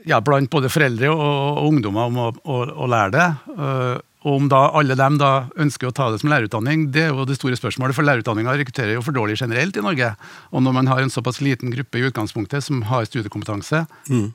ja, 0.05 0.19
blant 0.21 0.51
både 0.53 0.69
foreldre 0.69 1.09
og, 1.09 1.23
og 1.23 1.69
ungdommer 1.71 2.11
om 2.11 2.19
å, 2.19 2.27
å, 2.43 2.59
å 2.85 2.89
lære 2.91 3.15
det. 3.15 3.29
Uh, 3.57 3.95
og 4.23 4.37
om 4.37 4.45
da 4.51 4.61
alle 4.77 4.95
dem 4.95 5.17
da 5.19 5.31
ønsker 5.59 5.89
å 5.89 5.95
ta 5.95 6.07
det 6.11 6.21
som 6.21 6.29
lærerutdanning, 6.31 6.85
det 6.95 7.07
er 7.07 7.09
jo 7.11 7.25
det 7.27 7.35
store 7.35 7.57
spørsmålet. 7.59 7.95
For 7.97 8.07
lærerutdanninga 8.07 8.55
rekrutterer 8.59 8.95
jo 8.95 9.03
for 9.03 9.15
dårlig 9.15 9.35
generelt 9.41 9.75
i 9.75 9.83
Norge. 9.83 10.13
Og 10.55 10.63
når 10.63 10.77
man 10.77 10.91
har 10.91 11.01
en 11.03 11.11
såpass 11.11 11.41
liten 11.43 11.73
gruppe 11.73 11.99
i 11.99 12.05
utgangspunktet 12.07 12.63
som 12.63 12.85
har 12.87 13.09
studiekompetanse 13.09 13.83
mm. 14.07 14.29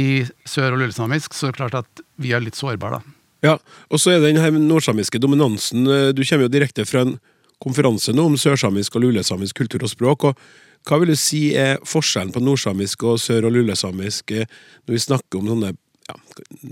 i 0.00 0.08
sør- 0.48 0.78
og 0.78 0.80
lulesamisk, 0.80 1.36
så 1.36 1.50
er 1.50 1.52
det 1.52 1.60
klart 1.60 1.76
at 1.82 2.04
vi 2.16 2.32
er 2.32 2.44
litt 2.44 2.56
sårbare, 2.56 3.02
da. 3.02 3.18
Ja, 3.44 3.58
og 3.92 4.00
så 4.00 4.14
er 4.14 4.20
det 4.22 4.32
den 4.32 4.40
her 4.42 4.54
nordsamiske 4.56 5.20
dominansen. 5.20 5.84
Du 6.16 6.22
kommer 6.24 6.46
jo 6.46 6.52
direkte 6.52 6.86
fra 6.88 7.04
en 7.04 7.18
konferanse 7.62 8.14
nå 8.14 8.24
om 8.30 8.38
sørsamisk 8.40 8.96
og 8.96 9.04
lulesamisk 9.04 9.60
kultur 9.60 9.84
og 9.84 9.92
språk. 9.92 10.24
og 10.30 10.88
Hva 10.88 10.98
vil 11.00 11.12
du 11.12 11.18
si 11.18 11.52
er 11.56 11.76
forskjellen 11.84 12.32
på 12.32 12.42
nordsamisk 12.44 13.04
og 13.04 13.20
sør- 13.20 13.46
og 13.48 13.52
lulesamisk 13.56 14.32
når 14.32 14.96
vi 14.96 15.04
snakker 15.06 15.40
om 15.40 15.52
sånne 15.52 15.74
ja, 16.04 16.16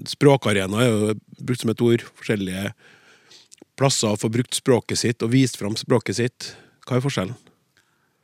Språkarena 0.08 0.82
er 0.82 0.90
jo 0.90 1.14
brukt 1.40 1.62
som 1.62 1.72
et 1.72 1.80
ord. 1.84 2.04
Forskjellige 2.20 2.72
plasser 3.80 4.12
å 4.12 4.20
få 4.20 4.28
brukt 4.32 4.56
språket 4.56 5.00
sitt 5.00 5.24
og 5.24 5.32
vist 5.32 5.56
fram 5.60 5.76
språket 5.78 6.18
sitt. 6.18 6.52
Hva 6.84 6.98
er 6.98 7.04
forskjellen? 7.04 7.36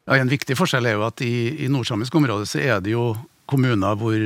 Ja, 0.08 0.16
En 0.16 0.32
viktig 0.32 0.56
forskjell 0.56 0.88
er 0.88 0.96
jo 0.96 1.06
at 1.06 1.20
i, 1.24 1.64
i 1.64 1.68
nordsamisk 1.72 2.14
område 2.16 2.48
så 2.48 2.60
er 2.60 2.80
det 2.84 2.92
jo 2.92 3.12
kommuner 3.48 3.96
hvor 3.96 4.16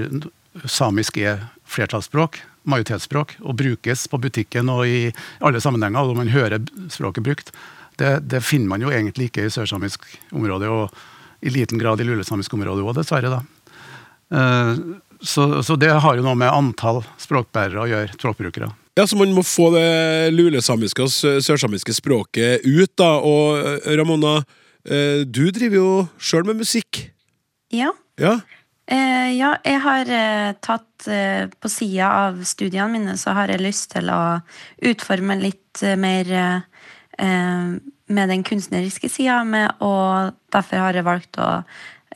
samisk 0.68 1.18
er 1.23 1.43
flertallsspråk, 1.73 2.39
majoritetsspråk, 2.68 3.37
og 3.43 3.57
brukes 3.59 4.07
på 4.11 4.20
butikken 4.23 4.70
og 4.73 4.85
i 4.87 5.12
alle 5.45 5.62
sammenhenger, 5.62 6.09
og 6.09 6.18
man 6.20 6.33
hører 6.33 6.62
språket 6.93 7.27
brukt. 7.27 7.53
Det, 8.01 8.18
det 8.29 8.43
finner 8.45 8.70
man 8.73 8.85
jo 8.85 8.93
egentlig 8.93 9.31
ikke 9.31 9.47
i 9.47 9.53
sørsamisk 9.53 10.07
område, 10.33 10.70
og 10.70 11.43
i 11.43 11.53
liten 11.53 11.81
grad 11.81 12.01
i 12.01 12.07
lulesamisk 12.07 12.55
område 12.55 12.85
òg, 12.85 12.95
dessverre. 13.01 13.33
da. 13.33 13.43
Uh, 14.33 15.01
så, 15.23 15.62
så, 15.62 15.77
det 15.79 15.91
har 16.03 16.16
jo 16.18 16.25
noe 16.25 16.39
med 16.39 16.51
antall 16.51 17.03
språkbærere 17.20 17.83
å 17.83 17.91
gjøre, 17.91 18.14
språkbrukere. 18.16 18.70
Ja, 18.99 19.07
Så 19.07 19.16
man 19.16 19.33
må 19.35 19.45
få 19.47 19.70
det 19.75 20.33
lulesamiske 20.35 21.05
og 21.05 21.12
sørsamiske 21.45 21.95
språket 21.97 22.66
ut, 22.66 22.91
da. 22.99 23.14
Og 23.23 23.87
Ramona, 23.87 24.41
du 25.25 25.45
driver 25.55 25.79
jo 25.79 25.93
sjøl 26.18 26.45
med 26.51 26.59
musikk. 26.61 27.05
Ja. 27.73 27.93
Ja, 28.20 28.35
eh, 28.37 28.41
ja 28.91 29.53
jeg 29.62 29.80
har 29.85 30.09
eh, 30.11 30.55
tatt 30.59 31.07
eh, 31.07 31.47
På 31.61 31.70
sida 31.70 32.09
av 32.26 32.41
studiene 32.45 32.91
mine 32.91 33.14
så 33.20 33.35
har 33.37 33.53
jeg 33.53 33.62
lyst 33.62 33.93
til 33.95 34.11
å 34.11 34.41
utforme 34.83 35.39
litt 35.39 35.83
mer 35.97 36.28
med 38.12 38.28
den 38.28 38.43
kunstneriske 38.45 39.09
sida, 39.09 39.41
og 39.85 40.37
derfor 40.53 40.85
har 40.85 40.97
jeg 40.97 41.07
valgt 41.07 41.39
å 41.41 41.49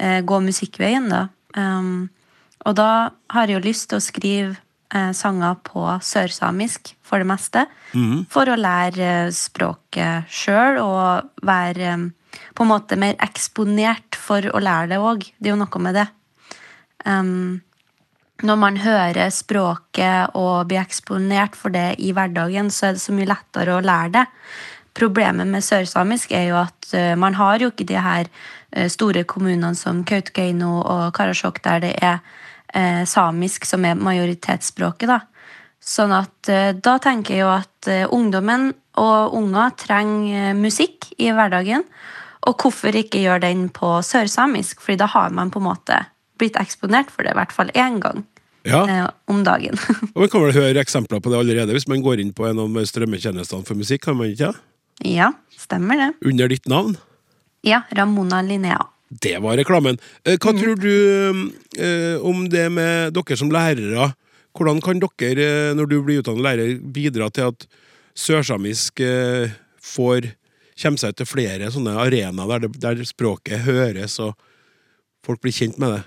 eh, 0.00 0.20
gå 0.26 0.40
musikkveien, 0.44 1.08
da. 1.12 1.26
Um, 1.56 2.08
og 2.66 2.76
da 2.76 2.90
har 3.32 3.48
jeg 3.48 3.58
jo 3.58 3.64
lyst 3.64 3.88
til 3.90 4.00
å 4.00 4.04
skrive 4.04 4.56
eh, 4.94 5.12
sanger 5.16 5.58
på 5.66 5.86
sørsamisk 6.02 6.94
for 7.06 7.22
det 7.22 7.28
meste. 7.30 7.64
For 8.32 8.50
å 8.50 8.58
lære 8.58 9.08
eh, 9.28 9.32
språket 9.34 10.28
sjøl 10.32 10.80
og 10.82 11.46
være 11.46 11.92
eh, 11.94 12.06
på 12.56 12.66
en 12.66 12.72
måte 12.72 12.98
mer 13.00 13.16
eksponert 13.24 14.18
for 14.20 14.44
å 14.50 14.60
lære 14.60 14.94
det 14.94 15.00
òg. 15.00 15.28
Det 15.38 15.50
er 15.50 15.54
jo 15.54 15.62
noe 15.62 15.82
med 15.86 15.96
det. 16.00 16.08
Um, 17.04 17.60
når 18.44 18.56
man 18.60 18.76
hører 18.76 19.30
språket 19.32 20.34
og 20.36 20.68
blir 20.68 20.82
eksponert 20.82 21.56
for 21.56 21.72
det 21.72 21.94
i 22.04 22.12
hverdagen, 22.12 22.68
så 22.68 22.90
er 22.90 22.96
det 22.96 23.04
så 23.04 23.14
mye 23.16 23.30
lettere 23.30 23.76
å 23.76 23.84
lære 23.84 24.12
det. 24.18 24.24
Problemet 24.96 25.48
med 25.48 25.64
sørsamisk 25.64 26.32
er 26.36 26.50
jo 26.50 26.58
at 26.60 26.90
eh, 26.96 27.14
man 27.16 27.36
har 27.36 27.60
jo 27.60 27.70
ikke 27.72 27.86
de 27.88 27.96
her 28.00 28.28
eh, 28.72 28.88
store 28.92 29.24
kommunene 29.28 29.76
som 29.76 30.02
Kautokeino 30.08 30.78
og 30.82 31.06
Karasjok, 31.16 31.62
der 31.64 31.82
det 31.84 31.94
er 32.00 32.18
eh, 32.72 33.04
samisk 33.08 33.68
som 33.68 33.84
er 33.88 33.96
majoritetsspråket. 34.00 35.08
da. 35.08 35.20
Sånn 35.80 36.12
at 36.16 36.52
eh, 36.52 36.72
da 36.76 36.96
tenker 37.00 37.36
jeg 37.36 37.44
jo 37.44 37.52
at 37.54 37.90
ungdommen 38.12 38.72
og 38.98 39.36
unger 39.36 39.76
trenger 39.78 40.56
musikk 40.58 41.08
i 41.20 41.28
hverdagen. 41.32 41.84
Og 42.48 42.60
hvorfor 42.60 42.96
ikke 42.96 43.20
gjøre 43.22 43.44
den 43.46 43.68
på 43.74 43.98
sørsamisk? 44.04 44.80
Fordi 44.82 45.00
da 45.04 45.08
har 45.12 45.32
man 45.34 45.52
på 45.52 45.60
en 45.60 45.68
måte 45.68 46.00
blitt 46.40 46.56
eksponert 46.60 47.10
for 47.12 47.26
det 47.26 47.34
i 47.34 47.38
hvert 47.38 47.54
fall 47.54 47.70
én 47.74 48.00
gang 48.02 48.24
Ja, 48.66 48.80
eh, 48.90 49.08
om 49.30 49.44
dagen. 49.46 49.78
og 50.14 50.24
Man 50.24 50.30
kan 50.32 50.42
vel 50.42 50.56
høre 50.56 50.82
eksempler 50.82 51.20
på 51.22 51.30
det 51.30 51.38
allerede 51.38 51.76
hvis 51.76 51.86
man 51.88 52.02
går 52.02 52.22
inn 52.22 52.32
på 52.34 52.48
en 52.48 52.58
av 52.64 52.80
strømmetjenestene 52.90 53.66
for 53.66 53.78
musikk. 53.78 54.02
kan 54.08 54.16
man 54.18 54.32
ikke? 54.34 54.54
ja, 55.04 55.32
stemmer 55.56 55.96
det. 56.00 56.10
Under 56.24 56.48
ditt 56.48 56.66
navn. 56.66 56.96
Ja, 57.66 57.82
Ramona 57.94 58.40
Linnea. 58.42 58.80
Det 59.08 59.36
var 59.42 59.56
reklamen. 59.60 59.98
Eh, 60.24 60.38
Hva 60.40 60.52
tror 60.56 60.74
du 60.80 60.90
eh, 61.78 62.16
om 62.24 62.48
det 62.50 62.66
med 62.72 63.14
dere 63.14 63.36
som 63.38 63.52
lærere? 63.52 64.12
Hvordan 64.56 64.80
kan 64.82 64.98
dere, 65.02 65.44
eh, 65.70 65.74
når 65.76 65.86
du 65.90 66.00
blir 66.02 66.22
utdannet 66.22 66.42
lærer, 66.42 66.74
bidra 66.80 67.28
til 67.30 67.52
at 67.52 67.66
sørsamisk 68.16 69.00
eh, 69.04 69.52
får 69.84 70.32
kommer 70.76 71.00
seg 71.00 71.14
til 71.16 71.28
flere 71.28 71.70
sånne 71.72 71.94
arenaer 72.02 72.66
der, 72.66 72.68
der 72.82 73.04
språket 73.08 73.62
høres 73.64 74.18
og 74.20 74.34
folk 75.24 75.40
blir 75.44 75.54
kjent 75.56 75.78
med 75.80 75.94
det? 75.96 76.02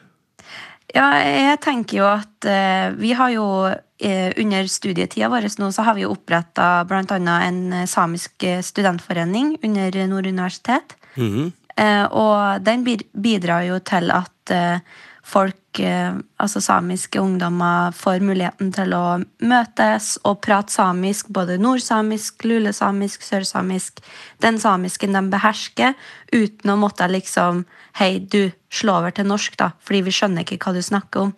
Ja, 0.95 1.09
jeg 1.21 1.59
tenker 1.61 1.99
jo 1.99 2.07
at 2.09 2.47
eh, 2.49 2.89
vi 2.97 3.11
har 3.13 3.29
jo 3.33 3.45
eh, 3.69 4.31
under 4.41 4.69
studietida 4.71 5.29
vår 5.29 5.45
nå 5.61 5.69
så 5.75 5.85
har 5.85 5.97
vi 5.97 6.05
jo 6.05 6.13
oppretta 6.15 6.83
bl.a. 6.89 7.03
en 7.45 7.59
eh, 7.73 7.85
samisk 7.89 8.43
eh, 8.43 8.63
studentforening 8.65 9.57
under 9.63 9.99
Nord 10.07 10.27
universitet. 10.27 10.97
Mhm. 11.15 11.51
Eh, 11.79 12.05
og 12.11 12.65
den 12.65 12.81
bidrar 12.83 13.63
jo 13.63 13.77
til 13.87 14.11
at 14.11 14.51
eh, 14.51 14.81
folk, 15.29 15.79
eh, 15.79 16.13
altså 16.41 16.61
samiske 16.61 17.21
ungdommer, 17.21 17.93
får 17.95 18.23
muligheten 18.25 18.71
til 18.73 18.93
å 18.97 19.19
møtes 19.45 20.15
og 20.25 20.41
prate 20.45 20.73
samisk, 20.73 21.29
både 21.29 21.59
nordsamisk, 21.61 22.45
lulesamisk, 22.49 23.25
sørsamisk, 23.25 24.01
den 24.41 24.59
samisken 24.59 25.13
de 25.13 25.23
behersker, 25.31 25.93
uten 26.33 26.73
å 26.73 26.79
måtte 26.79 27.09
liksom 27.09 27.65
Hei, 27.99 28.19
du, 28.21 28.51
slå 28.71 28.93
over 29.01 29.11
til 29.11 29.25
norsk, 29.27 29.57
da, 29.59 29.73
fordi 29.83 30.03
vi 30.05 30.11
skjønner 30.13 30.45
ikke 30.45 30.59
hva 30.61 30.71
du 30.77 30.79
snakker 30.85 31.25
om. 31.25 31.31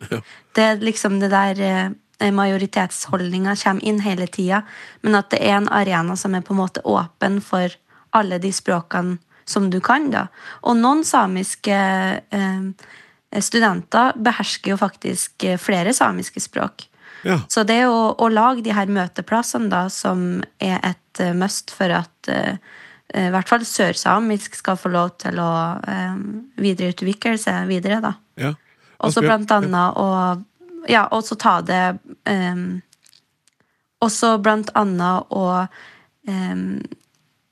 Det 0.54 0.62
er 0.62 0.84
liksom 0.84 1.16
det 1.22 1.32
der 1.32 1.62
eh, 1.66 2.34
majoritetsholdninga 2.36 3.56
kommer 3.64 3.88
inn 3.88 4.02
hele 4.04 4.28
tida, 4.28 4.60
men 5.02 5.16
at 5.18 5.32
det 5.32 5.40
er 5.42 5.56
en 5.56 5.72
arena 5.72 6.18
som 6.20 6.36
er 6.36 6.44
på 6.46 6.54
en 6.54 6.60
måte 6.60 6.84
åpen 6.86 7.40
for 7.42 7.74
alle 8.12 8.38
de 8.44 8.52
språkene 8.54 9.18
som 9.46 9.70
du 9.72 9.80
kan, 9.84 10.12
da. 10.12 10.28
Og 10.68 10.78
noen 10.78 11.02
samiske 11.08 11.72
eh, 11.74 12.68
studenter 13.40 14.18
behersker 14.20 14.74
jo 14.74 14.78
faktisk 14.82 15.44
eh, 15.48 15.60
flere 15.62 15.94
samiske 15.96 16.44
språk. 16.44 16.88
Ja. 17.24 17.40
Så 17.48 17.64
det 17.68 17.84
å, 17.88 18.12
å 18.18 18.30
lage 18.32 18.64
de 18.66 18.74
her 18.76 18.90
møteplassene 18.92 19.70
da, 19.72 19.86
som 19.94 20.42
er 20.60 20.80
et 20.84 21.22
eh, 21.22 21.34
must 21.38 21.72
for 21.76 21.94
at 21.94 22.32
eh, 22.32 22.58
eh, 23.14 23.30
i 23.30 23.34
hvert 23.34 23.50
fall 23.52 23.66
sørsamisk 23.68 24.58
skal 24.58 24.80
få 24.80 24.92
lov 24.94 25.14
til 25.22 25.40
å 25.42 25.52
eh, 25.80 26.18
videreutvikle 26.62 27.38
seg 27.40 27.70
videre, 27.72 28.02
da. 28.04 28.16
ja. 28.42 28.56
Og 29.02 29.14
så 29.16 29.24
blant 29.26 29.50
annet 29.56 29.98
å 29.98 30.08
Ja, 30.90 31.08
og 31.14 31.24
så 31.26 31.34
ta 31.38 31.56
det 31.66 31.98
um, 32.30 32.82
Også 34.02 34.36
blant 34.42 34.70
annet 34.78 35.34
å 35.34 35.46
um, 36.30 36.66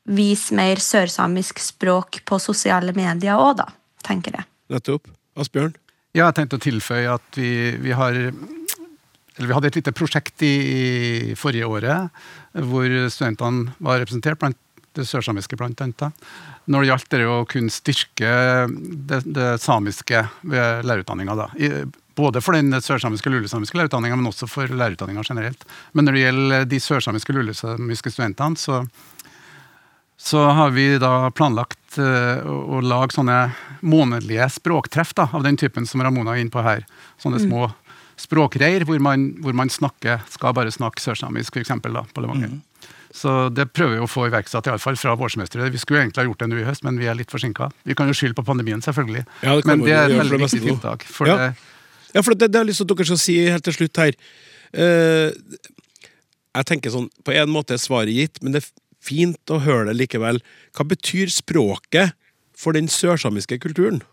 vise 0.10 0.54
mer 0.58 0.82
sørsamisk 0.82 1.62
språk 1.62 2.22
på 2.26 2.38
sosiale 2.42 2.94
medier 2.94 3.38
òg, 3.38 3.64
da, 3.64 3.68
tenker 4.06 4.38
jeg. 4.38 4.50
Nettopp. 4.74 5.10
Asbjørn? 5.40 5.76
Ja, 6.18 6.26
jeg 6.28 6.40
tenkte 6.40 6.58
å 6.58 6.64
tilføye 6.64 7.18
at 7.18 7.38
vi, 7.38 7.52
vi 7.82 7.94
har 7.96 8.18
eller 9.40 9.48
vi 9.48 9.56
hadde 9.56 9.70
et 9.72 9.78
lite 9.80 9.96
prosjekt 9.96 10.44
i, 10.44 10.56
i 11.32 11.36
forrige 11.40 11.68
året 11.70 12.10
hvor 12.68 12.92
studentene 13.14 13.72
var 13.80 14.02
representert 14.02 14.42
blant 14.42 14.58
det 14.98 15.06
sørsamiske 15.08 15.56
bl.a. 15.56 16.10
Når 16.70 16.84
det 16.84 16.90
gjaldt 16.90 17.14
det 17.14 17.22
å 17.30 17.38
kunne 17.50 17.74
styrke 17.74 18.32
det, 18.68 19.22
det 19.26 19.50
samiske 19.64 20.26
ved 20.42 20.86
lærerutdanninga. 20.90 21.48
både 22.16 22.42
for 22.42 22.58
den 22.58 22.74
sørsamiske 22.82 23.30
og 23.30 23.38
lulesamiske 23.38 23.78
lærerutdanninga, 23.78 24.18
men 24.20 24.28
også 24.28 24.50
for 24.50 24.68
lærerutdanninga 24.68 25.24
generelt. 25.24 25.64
Men 25.94 26.06
når 26.06 26.18
det 26.18 26.26
gjelder 26.26 26.66
de 26.74 26.80
sørsamiske 26.84 27.34
og 27.34 27.40
lulesamiske 27.40 28.12
studentene, 28.12 28.60
så 28.60 28.82
så 30.20 30.44
har 30.52 30.74
vi 30.76 30.86
da 31.00 31.32
planlagt 31.32 31.98
eh, 31.98 32.44
å, 32.44 32.82
lage 32.84 33.16
sånne 33.16 33.38
månedlige 33.80 34.50
språktreff 34.52 35.14
da, 35.16 35.30
av 35.32 35.46
den 35.46 35.58
typen 35.58 35.88
som 35.88 36.04
Ramona 36.04 36.36
er 36.36 36.44
inne 36.44 36.52
på 36.52 36.64
her. 36.66 36.84
Sånne 37.24 37.40
små 37.40 37.70
språkreir 38.20 38.84
hvor 38.88 39.00
man, 39.00 39.30
hvor 39.40 39.56
man 39.56 39.72
snakker, 39.72 40.20
skal 40.28 40.56
bare 40.58 40.74
snakke 40.76 41.00
sørsamisk, 41.00 41.62
da, 41.64 42.04
på 42.04 42.26
Levanger. 42.26 42.58
Så 43.16 43.48
det 43.56 43.70
prøver 43.72 43.96
vi 43.96 44.04
å 44.04 44.10
få 44.12 44.28
iverksatt, 44.28 44.68
iallfall 44.68 45.00
fra 45.00 45.16
vårsemesteret. 45.18 45.72
Vi 45.74 45.80
skulle 45.82 46.04
egentlig 46.04 46.22
ha 46.22 46.28
gjort 46.28 46.44
det 46.44 46.50
nå 46.52 46.60
i 46.60 46.68
høst, 46.68 46.84
men 46.86 47.00
vi 47.00 47.08
er 47.10 47.18
litt 47.18 47.32
forsinka. 47.32 47.72
Vi 47.88 47.96
kan 47.98 48.12
jo 48.12 48.18
skylde 48.18 48.38
på 48.38 48.46
pandemien, 48.46 48.84
selvfølgelig. 48.86 49.24
Ja, 49.42 49.56
det 49.56 49.66
men 49.72 49.88
det 49.88 49.96
er 49.96 50.12
et 50.12 50.20
veldig 50.20 50.36
det 50.36 50.44
viktig 50.46 50.62
tiltak. 50.68 51.08
For 51.08 51.32
Ja. 51.32 51.38
det, 51.38 51.54
Ja, 52.14 52.22
for 52.26 52.34
det, 52.34 52.52
det 52.52 52.58
har 52.58 52.66
jeg 52.66 52.74
lyst 52.74 52.82
til 52.82 52.90
at 52.90 52.98
dere 52.98 53.06
skal 53.06 53.18
si 53.22 53.34
helt 53.46 53.64
til 53.64 53.74
slutt 53.74 53.98
her. 54.02 54.14
Uh, 54.74 55.30
jeg 56.58 56.66
tenker 56.66 56.90
sånn, 56.90 57.10
På 57.24 57.32
en 57.32 57.50
måte 57.50 57.74
er 57.74 57.82
svaret 57.82 58.14
gitt, 58.14 58.42
men 58.42 58.52
det 58.54 58.66
fint 59.04 59.54
å 59.54 59.62
høre 59.64 59.90
det 59.90 59.98
likevel. 60.00 60.42
Hva 60.76 60.86
betyr 60.88 61.32
språket 61.34 62.16
for 62.58 62.76
den 62.76 62.92
sørsamiske 62.92 63.60
kulturen? 63.64 64.04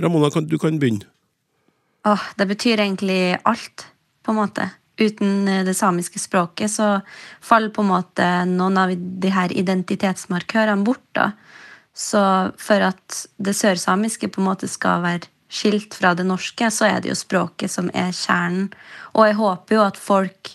Ramona, 0.00 0.30
du 0.40 0.58
kan 0.60 0.80
begynne. 0.80 1.06
Åh, 2.06 2.22
det 2.38 2.46
betyr 2.46 2.80
egentlig 2.80 3.36
alt, 3.44 3.88
på 4.22 4.32
en 4.32 4.40
måte. 4.40 4.68
Uten 4.96 5.48
eh, 5.48 5.64
det 5.66 5.74
samiske 5.76 6.20
språket 6.22 6.70
så 6.72 7.00
faller 7.44 7.72
på 7.74 7.82
en 7.82 7.90
måte 7.90 8.26
noen 8.48 8.78
av 8.80 8.92
de 8.94 9.32
her 9.32 9.52
identitetsmarkørene 9.52 10.86
bort. 10.86 11.04
da. 11.16 11.32
Så 11.96 12.20
for 12.60 12.84
at 12.84 13.24
det 13.36 13.56
sørsamiske 13.56 14.28
på 14.28 14.42
en 14.42 14.50
måte 14.50 14.68
skal 14.68 15.02
være 15.04 15.32
skilt 15.48 15.94
fra 15.96 16.12
det 16.16 16.26
norske, 16.28 16.68
så 16.70 16.88
er 16.88 17.00
det 17.00 17.12
jo 17.12 17.18
språket 17.18 17.72
som 17.72 17.90
er 17.94 18.12
kjernen. 18.14 18.70
Og 19.14 19.28
jeg 19.28 19.38
håper 19.40 19.78
jo 19.78 19.84
at 19.86 20.00
folk 20.00 20.52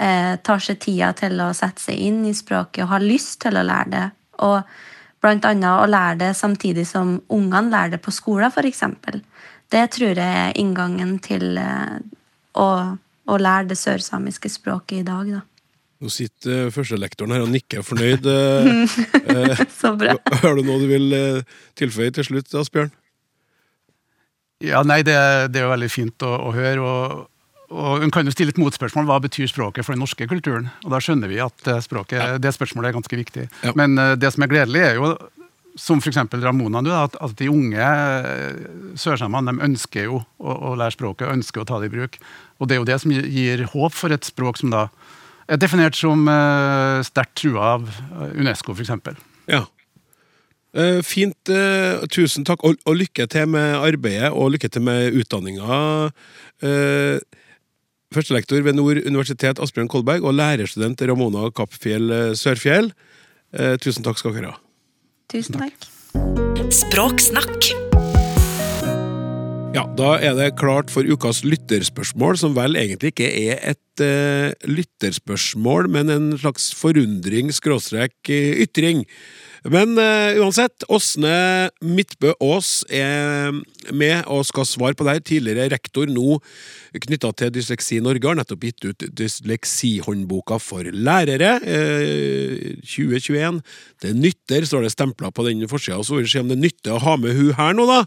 tar 0.00 0.62
seg 0.64 0.78
tida 0.80 1.10
til 1.12 1.34
å 1.44 1.50
sette 1.52 1.82
seg 1.82 1.98
inn 2.00 2.22
i 2.24 2.30
språket 2.32 2.86
og 2.86 2.92
har 2.94 3.02
lyst 3.04 3.34
til 3.42 3.58
å 3.60 3.64
lære 3.68 3.90
det. 3.92 4.06
Og 4.46 4.62
blant 5.20 5.44
annet 5.44 5.82
å 5.82 5.88
lære 5.90 6.18
det 6.22 6.30
samtidig 6.38 6.86
som 6.88 7.18
ungene 7.28 7.68
lærer 7.72 7.96
det 7.96 8.00
på 8.04 8.14
skolen, 8.14 8.48
f.eks. 8.48 8.82
Det 9.70 9.84
tror 9.94 10.18
jeg 10.18 10.40
er 10.46 10.56
inngangen 10.58 11.18
til 11.22 11.60
eh, 11.60 12.00
å, 12.58 12.68
å 12.96 13.38
lære 13.38 13.70
det 13.70 13.78
sørsamiske 13.78 14.50
språket 14.50 15.02
i 15.02 15.06
dag, 15.06 15.34
da. 15.36 15.44
Nå 16.00 16.08
sitter 16.08 16.70
uh, 16.70 16.70
førstelektoren 16.72 17.34
her 17.36 17.42
og 17.44 17.50
nikker 17.52 17.84
fornøyd. 17.84 18.24
Eh, 18.24 19.58
Så 19.80 19.92
bra. 20.00 20.14
har 20.42 20.56
du 20.56 20.62
noe 20.64 20.80
du 20.80 20.86
vil 20.88 21.12
eh, 21.12 21.58
tilføye 21.76 22.14
til 22.16 22.24
slutt, 22.24 22.54
Asbjørn? 22.56 22.88
Ja, 24.64 24.80
nei, 24.84 25.02
det, 25.04 25.16
det 25.52 25.60
er 25.60 25.66
jo 25.66 25.74
veldig 25.74 25.90
fint 25.92 26.24
å, 26.24 26.32
å 26.48 26.54
høre. 26.56 26.80
og 26.80 27.28
og 27.70 28.00
Hun 28.02 28.10
kan 28.10 28.26
jo 28.26 28.32
stille 28.34 28.50
et 28.54 28.58
motspørsmål 28.58 29.06
hva 29.06 29.20
betyr 29.22 29.46
språket 29.50 29.86
for 29.86 29.94
den 29.94 30.02
norske 30.02 30.26
kulturen. 30.30 30.70
og 30.84 30.90
Da 30.90 30.98
skjønner 31.02 31.30
vi 31.30 31.38
at 31.42 31.68
språket, 31.84 32.18
ja. 32.18 32.38
det 32.42 32.50
spørsmålet 32.56 32.90
er 32.90 32.96
ganske 32.98 33.16
viktig. 33.20 33.44
Ja. 33.62 33.72
Men 33.78 33.94
eh, 33.98 34.16
det 34.18 34.32
som 34.34 34.42
er 34.46 34.50
gledelig, 34.50 34.82
er 34.88 34.98
jo 34.98 35.12
som 35.78 36.00
f.eks. 36.02 36.18
Ramona, 36.42 36.80
at, 37.04 37.14
at 37.22 37.36
de 37.38 37.46
unge 37.48 37.78
eh, 37.78 38.58
sørsamene 38.98 39.54
ønsker 39.62 40.08
jo 40.10 40.18
å, 40.42 40.56
å 40.72 40.74
lære 40.76 40.96
språket, 40.96 41.30
ønsker 41.30 41.62
å 41.62 41.68
ta 41.70 41.78
det 41.80 41.92
i 41.92 41.94
bruk. 41.94 42.18
Og 42.58 42.66
Det 42.68 42.74
er 42.76 42.82
jo 42.82 42.88
det 42.90 42.98
som 43.00 43.14
gir- 43.14 43.62
håp 43.70 43.94
for 43.94 44.10
et 44.12 44.26
språk 44.26 44.58
som 44.58 44.74
da 44.74 44.88
er 45.50 45.58
definert 45.58 45.96
som 45.98 46.26
sterkt 47.06 47.38
trua 47.40 47.76
av 47.78 47.86
eh, 47.90 48.34
Unesco, 48.42 48.74
f.eks. 48.74 49.14
Ja. 49.50 49.64
Eh, 50.74 51.00
fint. 51.02 51.38
eh, 51.50 52.02
tusen 52.10 52.44
takk, 52.46 52.62
og, 52.66 52.76
og 52.86 52.98
lykke 53.00 53.26
til 53.30 53.48
med 53.50 53.78
arbeidet, 53.78 54.30
og 54.34 54.52
lykke 54.54 54.68
til 54.70 54.84
med 54.86 55.14
utdanninga. 55.22 55.78
Førstelektor 58.10 58.64
ved 58.66 58.74
Nord 58.74 58.98
universitet 59.06 59.60
Asbjørn 59.62 59.86
Kolberg 59.86 60.24
og 60.26 60.32
lærerstudent 60.34 60.98
Ramona 61.06 61.44
Kappfjell 61.54 62.10
eh, 62.10 62.32
Sørfjell. 62.34 62.88
Eh, 63.54 63.76
tusen 63.78 64.02
takk 64.02 64.18
skal 64.18 64.34
dere 64.34 64.50
ha. 64.50 64.56
Tusen 65.30 65.60
takk. 65.60 65.86
Språksnakk 66.74 67.68
Ja, 69.76 69.84
da 69.94 70.08
er 70.18 70.34
det 70.34 70.48
klart 70.58 70.90
for 70.90 71.06
ukas 71.06 71.44
lytterspørsmål, 71.46 72.40
som 72.42 72.58
vel 72.58 72.74
egentlig 72.80 73.12
ikke 73.12 73.30
er 73.30 73.62
et 73.76 74.02
uh, 74.02 74.50
lytterspørsmål, 74.66 75.86
men 75.94 76.10
en 76.10 76.26
slags 76.42 76.72
forundring, 76.74 77.54
skråstrekk, 77.54 78.16
uh, 78.26 78.58
ytring. 78.66 79.04
Men 79.68 79.92
uh, 79.98 80.38
uansett, 80.40 80.86
Åsne 80.88 81.68
Midtbø 81.84 82.32
Aas 82.40 82.80
er 82.88 83.52
med 83.92 84.28
og 84.30 84.46
skal 84.48 84.64
svare 84.68 84.96
på 84.96 85.04
det 85.04 85.14
her. 85.18 85.24
Tidligere 85.30 85.68
rektor, 85.74 86.08
nå 86.08 86.38
knytta 86.96 87.32
til 87.36 87.52
Dysleksi 87.52 87.98
Norge, 88.00 88.24
har 88.24 88.38
nettopp 88.38 88.64
gitt 88.64 88.86
ut 88.88 89.04
Dysleksihåndboka 89.20 90.56
for 90.64 90.88
lærere 90.88 91.58
uh, 91.60 92.70
2021. 92.80 93.60
Det 94.00 94.14
nytter, 94.16 94.68
står 94.68 94.86
det 94.86 94.94
stempla 94.94 95.32
på 95.34 95.44
den 95.48 95.66
forsida, 95.68 96.00
så 96.00 96.16
vi 96.22 96.30
se 96.30 96.40
om 96.40 96.48
det 96.52 96.60
nytter 96.60 96.96
å 96.96 97.02
ha 97.04 97.18
med 97.20 97.36
hun 97.36 97.52
her 97.58 97.76
nå, 97.76 97.84
da. 97.90 98.04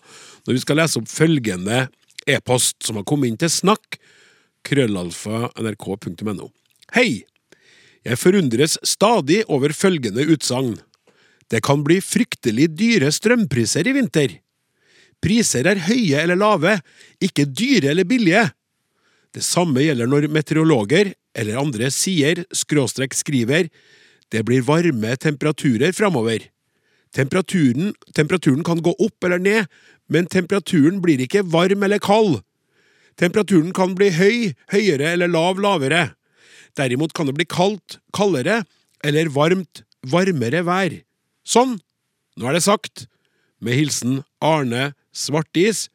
Når 0.47 0.57
vi 0.57 0.63
skal 0.63 0.81
lese 0.81 1.01
opp 1.01 1.11
følgende 1.11 1.85
e-post 2.29 2.81
som 2.87 2.97
har 2.97 3.05
kommet 3.07 3.29
inn 3.29 3.39
til 3.39 3.51
snakk. 3.51 3.99
Krøllalfa 4.63 5.51
nrk.no. 5.59 6.49
Hei! 6.95 7.23
Jeg 8.03 8.19
forundres 8.19 8.75
stadig 8.83 9.43
over 9.51 9.71
følgende 9.75 10.25
utsagn. 10.33 10.75
Det 11.53 11.61
kan 11.61 11.83
bli 11.85 11.99
fryktelig 12.01 12.71
dyre 12.73 13.11
strømpriser 13.13 13.85
i 13.85 13.93
vinter. 13.93 14.39
Priser 15.21 15.67
er 15.69 15.83
høye 15.85 16.23
eller 16.23 16.39
lave, 16.39 16.79
ikke 17.21 17.45
dyre 17.45 17.91
eller 17.91 18.07
billige. 18.09 18.47
Det 19.33 19.43
samme 19.45 19.83
gjelder 19.85 20.09
når 20.09 20.31
meteorologer 20.33 21.13
eller 21.37 21.59
andre 21.61 21.91
sier, 21.93 22.41
skråstrek 22.53 23.13
skriver, 23.17 23.69
det 24.33 24.41
blir 24.47 24.65
varme 24.65 25.13
temperaturer 25.21 25.93
framover. 25.93 26.49
Temperaturen, 27.13 27.93
temperaturen 28.17 28.65
kan 28.65 28.81
gå 28.81 28.95
opp 28.97 29.25
eller 29.25 29.41
ned, 29.41 29.69
men 30.09 30.25
temperaturen 30.25 30.99
blir 31.05 31.21
ikke 31.21 31.45
varm 31.53 31.85
eller 31.85 32.01
kald. 32.01 32.39
Temperaturen 33.21 33.69
kan 33.77 33.93
bli 33.93 34.09
høy, 34.09 34.37
høyere 34.73 35.13
eller 35.13 35.29
lav, 35.29 35.61
lavere. 35.61 36.07
Derimot 36.77 37.13
kan 37.13 37.29
det 37.29 37.37
bli 37.37 37.45
kaldt, 37.45 37.99
kaldere, 38.17 38.63
eller 39.05 39.29
varmt, 39.29 39.83
varmere 40.09 40.65
vær. 40.65 41.03
Sånn, 41.43 41.77
nå 42.39 42.49
er 42.49 42.57
det 42.57 42.63
sagt. 42.65 43.05
Med 43.63 43.77
hilsen 43.79 44.21
Arne 44.43 44.91
Svartis, 45.15 45.87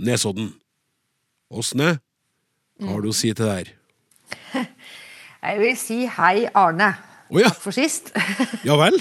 Nesodden. 0.00 0.52
Åsne, 1.50 1.98
hva 2.80 2.94
har 2.94 3.02
du 3.04 3.10
å 3.10 3.16
si 3.16 3.32
til 3.34 3.48
det 3.48 3.54
her? 3.58 3.70
Jeg 5.40 5.60
vil 5.62 5.76
si 5.80 6.02
hei, 6.18 6.34
Arne. 6.56 6.92
Oh, 7.30 7.38
ja. 7.40 7.48
Takk 7.50 7.62
for 7.64 7.76
sist. 7.76 8.12
Ja 8.68 8.76
vel? 8.80 8.98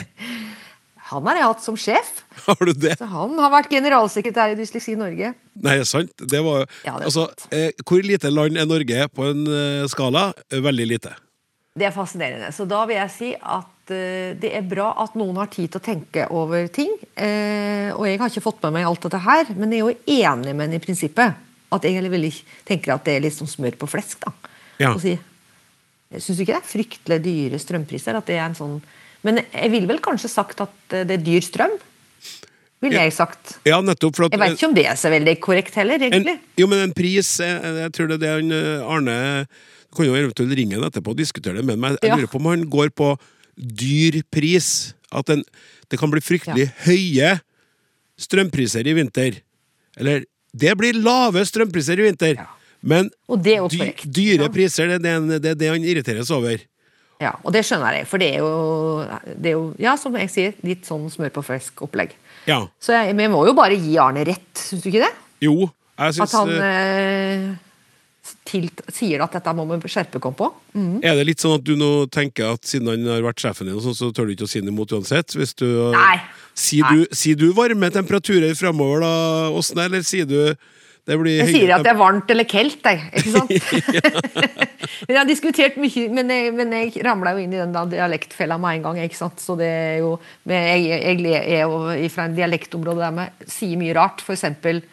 Han 1.10 1.26
har 1.26 1.40
jeg 1.40 1.46
hatt 1.48 1.64
som 1.66 1.78
sjef. 1.80 2.10
Har 2.46 2.60
du 2.62 2.70
det? 2.78 2.92
Så 3.00 3.08
han 3.10 3.32
har 3.42 3.50
vært 3.50 3.72
generalsekretær 3.74 4.52
i 4.54 4.58
Dysleksi 4.60 4.94
Norge. 4.94 5.32
Nei, 5.66 5.74
sant. 5.90 6.12
Det 6.22 6.42
var 6.46 6.68
Ja, 6.86 7.00
det 7.02 7.08
Altså, 7.10 7.24
eh, 7.50 7.72
hvor 7.82 8.06
lite 8.06 8.30
land 8.30 8.60
er 8.62 8.68
Norge 8.70 9.08
på 9.10 9.26
en 9.32 9.42
eh, 9.50 9.88
skala? 9.90 10.28
Eh, 10.54 10.62
Veldig 10.62 10.86
lite. 10.92 11.16
Det 11.74 11.88
er 11.90 11.96
fascinerende. 11.96 12.52
Så 12.54 12.68
da 12.70 12.84
vil 12.86 13.00
jeg 13.00 13.14
si 13.16 13.32
at 13.42 13.66
det 14.42 14.52
er 14.56 14.66
bra 14.70 14.92
at 15.04 15.16
noen 15.20 15.38
har 15.42 15.50
tid 15.52 15.72
til 15.72 15.82
å 15.82 15.86
tenke 15.86 16.28
over 16.36 16.68
ting. 16.74 16.92
Eh, 17.16 17.90
og 17.96 18.06
jeg 18.08 18.20
har 18.22 18.32
ikke 18.32 18.46
fått 18.46 18.62
med 18.68 18.78
meg 18.78 18.90
alt 18.90 19.08
dette 19.08 19.22
her, 19.26 19.50
men 19.56 19.74
jeg 19.74 19.82
er 19.82 19.88
jo 19.88 20.20
enig 20.20 20.54
med 20.54 20.68
henne 20.68 20.80
i 20.80 20.84
prinsippet. 20.84 21.46
At 21.70 21.86
jeg 21.86 21.98
heller 21.98 22.14
veldig 22.14 22.32
tenker 22.68 22.96
at 22.96 23.06
det 23.06 23.18
er 23.18 23.26
litt 23.28 23.36
som 23.38 23.50
smør 23.50 23.78
på 23.80 23.90
flesk. 23.90 24.24
da. 24.26 24.56
Ja. 24.82 24.94
Si, 25.02 25.18
Syns 26.10 26.40
du 26.40 26.42
ikke 26.42 26.56
det 26.56 26.62
er 26.64 26.70
fryktelig 26.72 27.20
dyre 27.22 27.60
strømpriser? 27.62 28.18
At 28.18 28.30
det 28.30 28.40
er 28.40 28.48
en 28.48 28.58
sånn 28.58 28.80
Men 29.22 29.42
jeg 29.44 29.70
ville 29.70 29.90
vel 29.90 30.00
kanskje 30.02 30.32
sagt 30.32 30.64
at 30.64 30.96
eh, 30.96 31.06
det 31.06 31.20
er 31.20 31.26
dyr 31.26 31.44
strøm? 31.46 31.76
Ville 32.80 33.02
jeg 33.04 33.12
sagt. 33.12 33.58
Ja, 33.68 33.82
nettopp. 33.84 34.22
At, 34.24 34.32
Jeg 34.32 34.40
vet 34.40 34.56
ikke 34.56 34.70
om 34.70 34.78
det 34.78 34.86
er 34.88 34.96
så 34.96 35.12
veldig 35.12 35.34
korrekt 35.44 35.76
heller, 35.76 36.00
en, 36.00 36.30
jo, 36.56 36.68
men 36.72 36.86
en 36.86 36.94
pris 36.96 37.34
jeg, 37.44 37.74
Jeg 37.84 37.92
tror 37.98 38.08
det 38.08 38.22
er 38.24 38.40
det 38.40 38.56
eh, 38.56 38.88
Arne 38.88 39.18
Du 39.90 40.00
kan 40.00 40.08
jo 40.08 40.16
eventuelt 40.16 40.56
ringe 40.56 40.78
ham 40.78 40.88
etterpå 40.88 41.12
og 41.12 41.20
diskutere 41.20 41.60
det 41.60 41.66
med 41.68 41.82
meg. 41.82 42.00
Jeg 42.02 42.16
lurer 42.16 42.32
på 42.32 42.40
om 42.40 42.48
han 42.54 42.64
går 42.72 42.94
på 42.96 43.12
dyr 43.60 44.22
pris. 44.32 44.94
At 45.12 45.30
en, 45.34 45.44
det 45.90 46.00
kan 46.00 46.12
bli 46.12 46.22
fryktelig 46.22 46.70
høye 46.86 47.36
strømpriser 48.20 48.88
i 48.88 48.96
vinter. 48.98 49.40
Eller 50.00 50.26
det 50.56 50.74
blir 50.80 50.98
lave 50.98 51.44
strømpriser 51.48 52.00
i 52.00 52.08
vinter. 52.10 52.40
Ja. 52.40 52.48
Men 52.82 53.10
Og 53.28 53.42
det 53.44 53.58
dy, 53.74 53.92
dyre 54.06 54.46
Ja. 54.48 54.50
priser, 54.54 54.88
det 55.00 55.06
er 55.06 55.40
det, 55.40 55.58
det, 55.60 55.68
han 55.70 55.84
irriteres 55.84 56.30
over. 56.32 56.62
Ja, 57.20 57.34
og 57.44 57.52
det 57.52 57.66
skjønner 57.68 57.98
jeg, 57.98 58.08
for 58.08 58.22
det 58.22 58.30
er 58.36 58.40
jo, 58.40 59.04
det 59.36 59.50
er 59.52 59.56
jo 59.58 59.64
ja, 59.78 59.98
som 60.00 60.14
jeg 60.16 60.30
sier, 60.32 60.54
litt 60.64 60.86
sånn 60.88 61.10
smør 61.12 61.34
på 61.36 61.44
flesk-opplegg. 61.44 62.14
Ja. 62.48 62.62
Så 62.80 62.94
jeg, 62.96 63.12
men 63.18 63.26
jeg 63.28 63.34
må 63.34 63.42
jo 63.50 63.52
bare 63.58 63.76
gi 63.76 63.98
Arne 64.00 64.24
rett, 64.24 64.48
syns 64.56 64.86
du 64.86 64.88
ikke 64.88 65.04
det? 65.04 65.12
Jo, 65.44 65.68
jeg 66.00 66.16
syns 66.16 66.24
At 66.24 66.38
han 66.38 66.54
eh, 66.64 67.44
til, 68.48 68.70
sier 68.94 69.24
at 69.26 69.36
dette 69.38 69.54
må 69.58 69.66
man 69.70 69.84
skjerpe 69.84 70.22
oss 70.22 70.38
på. 70.40 70.50
Mm. 70.74 70.98
Er 71.06 71.20
det 71.20 71.28
litt 71.30 71.44
sånn 71.44 71.58
at 71.60 71.66
du 71.68 71.76
nå 71.80 71.92
tenker 72.14 72.56
at 72.56 72.68
siden 72.68 72.92
han 72.92 73.08
har 73.10 73.24
vært 73.26 73.44
sjefen 73.44 73.70
din, 73.70 73.80
sånn, 73.84 73.98
så 73.98 74.12
tør 74.16 74.30
du 74.30 74.36
ikke 74.36 74.48
å 74.48 74.52
si 74.52 74.64
noe 74.64 74.74
imot 74.74 74.96
uansett? 74.98 75.36
Hvis 75.38 75.56
du, 75.60 75.68
Nei. 75.96 76.18
Sier 76.60 76.90
du, 76.92 77.06
sier 77.16 77.40
du 77.40 77.50
varme 77.56 77.92
temperaturer 77.94 78.58
framover, 78.60 79.06
da, 79.06 79.14
Åsne, 79.56 79.88
eller 79.88 80.04
sier 80.08 80.28
du 80.30 80.42
det 81.10 81.18
blir 81.18 81.40
Jeg 81.40 81.54
sier 81.56 81.72
at 81.74 81.86
det 81.86 81.90
er 81.90 81.98
varmt 81.98 82.30
eller 82.30 82.46
kaldt, 82.46 82.86
jeg. 82.86 83.08
Ikke 83.18 83.32
sant? 83.34 83.54
men 85.08 85.14
jeg 85.16 85.18
har 85.18 85.30
diskutert 85.30 85.80
mye, 85.82 86.04
men 86.14 86.34
jeg, 86.34 86.52
men 86.54 86.76
jeg 86.76 87.06
ramla 87.06 87.34
jo 87.34 87.42
inn 87.42 87.56
i 87.56 87.62
den 87.62 87.94
dialektfella 87.96 88.60
med 88.62 88.78
en 88.78 88.86
gang. 88.86 89.02
ikke 89.08 89.18
sant? 89.18 89.42
Så 89.42 89.56
det 89.58 89.70
er 89.70 89.98
jo, 90.04 90.14
jeg, 90.50 90.86
jeg, 90.92 91.24
jeg 91.26 91.58
er 91.58 91.66
jo 91.66 92.14
fra 92.14 92.28
en 92.30 92.38
dialektområde 92.38 93.02
der 93.08 93.18
vi 93.18 93.50
sier 93.56 93.82
mye 93.82 93.96
rart. 93.98 94.22
For 94.26 94.38
eksempel 94.38 94.84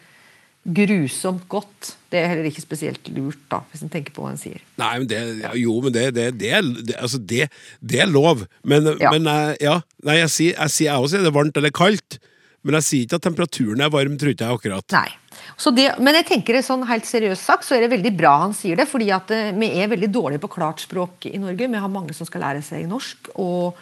grusomt 0.67 1.45
godt. 1.51 1.93
Det 2.11 2.19
er 2.19 2.27
heller 2.31 2.47
ikke 2.49 2.63
spesielt 2.63 3.07
lurt, 3.15 3.39
da, 3.51 3.61
hvis 3.71 3.83
en 3.85 3.91
tenker 3.93 4.13
på 4.15 4.23
hva 4.25 4.33
en 4.33 4.39
sier. 4.41 4.59
Nei, 4.79 4.93
men 4.99 5.07
det, 5.11 5.19
jo, 5.61 5.75
men 5.83 5.93
det, 5.95 6.05
det, 6.15 6.25
det, 6.39 6.51
er- 6.59 6.71
det, 6.87 6.95
altså 6.99 7.19
det, 7.19 7.47
det 7.81 8.01
er 8.03 8.09
lov. 8.11 8.45
Men, 8.67 8.89
Ja. 8.99 9.11
men 9.15 9.27
eh, 9.31 9.55
ja, 9.63 9.77
nei, 10.03 10.17
jeg 10.21 10.29
sier, 10.33 10.57
jeg 10.59 10.69
sier 10.75 10.91
jeg 10.91 11.03
også 11.03 11.15
sier 11.15 11.23
det 11.27 11.31
er 11.33 11.37
varmt 11.39 11.57
eller 11.61 11.71
kaldt. 11.75 12.19
Men 12.67 12.75
jeg 12.79 12.83
sier 12.87 13.05
ikke 13.05 13.19
at 13.21 13.23
temperaturen 13.23 13.81
er 13.85 13.91
varm, 13.93 14.17
tror 14.19 14.33
ikke 14.33 14.43
jeg 14.47 14.57
akkurat. 14.59 14.91
Nei. 14.91 15.09
Så 15.57 15.71
det, 15.71 15.85
men 16.03 16.17
jeg 16.17 16.25
tenker 16.27 16.57
det 16.57 16.65
sånn 16.65 16.81
helt 16.89 17.05
seriøst 17.07 17.45
sagt, 17.47 17.63
så 17.63 17.77
er 17.77 17.85
det 17.85 17.91
veldig 17.93 18.11
bra 18.17 18.33
han 18.41 18.55
sier 18.57 18.75
det. 18.75 18.87
fordi 18.89 19.07
at 19.15 19.29
eh, 19.31 19.51
vi 19.55 19.69
er 19.79 19.87
veldig 19.93 20.09
dårlige 20.11 20.41
på 20.43 20.49
klart 20.57 20.81
språk 20.83 21.29
i 21.29 21.37
Norge. 21.39 21.69
Vi 21.71 21.79
har 21.85 21.87
mange 21.93 22.13
som 22.17 22.27
skal 22.27 22.43
lære 22.43 22.63
seg 22.65 22.87
norsk. 22.89 23.29
og 23.39 23.77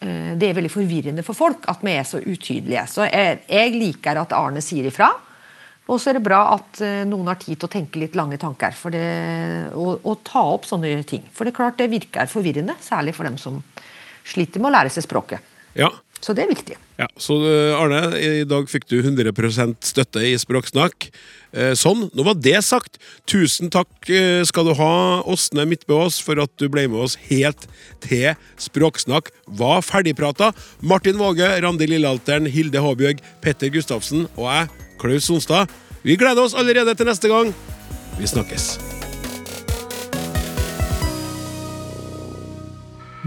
eh, 0.00 0.32
det 0.40 0.48
er 0.50 0.56
veldig 0.58 0.72
forvirrende 0.72 1.22
for 1.26 1.36
folk 1.38 1.68
at 1.70 1.84
vi 1.84 1.94
er 1.94 2.08
så 2.08 2.18
utydelige. 2.24 2.86
Så 2.90 3.06
jeg, 3.06 3.44
jeg 3.48 3.76
liker 3.78 4.18
at 4.24 4.34
Arne 4.34 4.62
sier 4.64 4.88
ifra. 4.90 5.12
Og 5.84 5.98
så 6.00 6.10
er 6.10 6.16
det 6.16 6.24
bra 6.24 6.38
at 6.54 6.80
eh, 6.84 7.02
noen 7.08 7.28
har 7.28 7.36
tid 7.40 7.58
til 7.58 7.68
å 7.68 7.72
tenke 7.74 8.00
litt 8.00 8.14
lange 8.16 8.38
tanker 8.40 8.72
for 8.78 8.94
det, 8.94 9.04
og, 9.76 9.98
og 10.00 10.22
ta 10.24 10.40
opp 10.54 10.64
sånne 10.68 10.96
ting. 11.08 11.26
For 11.34 11.44
det 11.44 11.52
er 11.52 11.58
klart 11.58 11.80
det 11.80 11.90
virker 11.92 12.30
forvirrende, 12.30 12.76
særlig 12.80 13.12
for 13.16 13.28
dem 13.28 13.36
som 13.40 13.60
sliter 14.24 14.62
med 14.62 14.70
å 14.70 14.74
lære 14.78 14.94
seg 14.94 15.04
språket. 15.04 15.44
Ja, 15.76 15.90
Så 16.24 16.32
det 16.32 16.46
er 16.46 16.52
viktig. 16.54 16.76
Ja, 16.96 17.08
så 17.20 17.34
eh, 17.44 17.74
Arne, 17.76 17.98
i 18.16 18.44
dag 18.48 18.68
fikk 18.70 18.86
du 18.88 18.94
100% 19.02 19.74
støtte 19.84 20.22
i 20.24 20.30
Språksnakk. 20.40 21.10
Eh, 21.52 21.74
Sånn, 21.76 22.06
nå 22.16 22.24
var 22.24 22.38
det 22.40 22.62
sagt. 22.64 22.96
Tusen 23.28 23.68
takk 23.74 24.08
skal 24.48 24.70
du 24.70 24.72
ha, 24.78 24.94
Åsne 25.28 25.66
Midtbøås, 25.68 26.22
for 26.24 26.40
at 26.40 26.54
du 26.56 26.70
ble 26.72 26.86
med 26.88 27.02
oss 27.04 27.18
helt 27.26 27.66
til 28.06 28.32
Språksnakk 28.62 29.28
var 29.60 29.84
ferdigprata. 29.84 30.54
Martin 30.80 31.20
Våge, 31.20 31.50
Randi 31.66 31.90
Lillealteren, 31.90 32.48
Hilde 32.48 32.80
Håbjørg, 32.80 33.20
Petter 33.44 33.74
Gustavsen 33.74 34.24
og 34.38 34.48
jeg, 34.48 34.72
Klaus 34.98 35.24
Sonstad. 35.28 35.70
Vi 36.02 36.16
gleder 36.16 36.44
oss 36.44 36.54
allerede 36.54 36.94
til 36.94 37.08
neste 37.08 37.30
gang. 37.30 37.54
Vi 38.18 38.26
snakkes. 38.28 38.74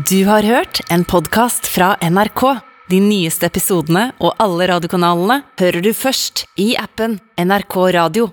Du 0.10 0.20
har 0.30 0.46
hørt 0.46 0.82
en 0.94 1.06
podkast 1.10 1.66
fra 1.68 1.96
NRK. 2.06 2.44
De 2.88 3.00
nyeste 3.04 3.50
episodene 3.50 4.12
og 4.24 4.38
alle 4.40 4.68
radiokanalene 4.70 5.42
hører 5.60 5.84
du 5.84 5.90
først 5.98 6.46
i 6.62 6.76
appen 6.80 7.18
NRK 7.42 7.76
Radio. 7.98 8.30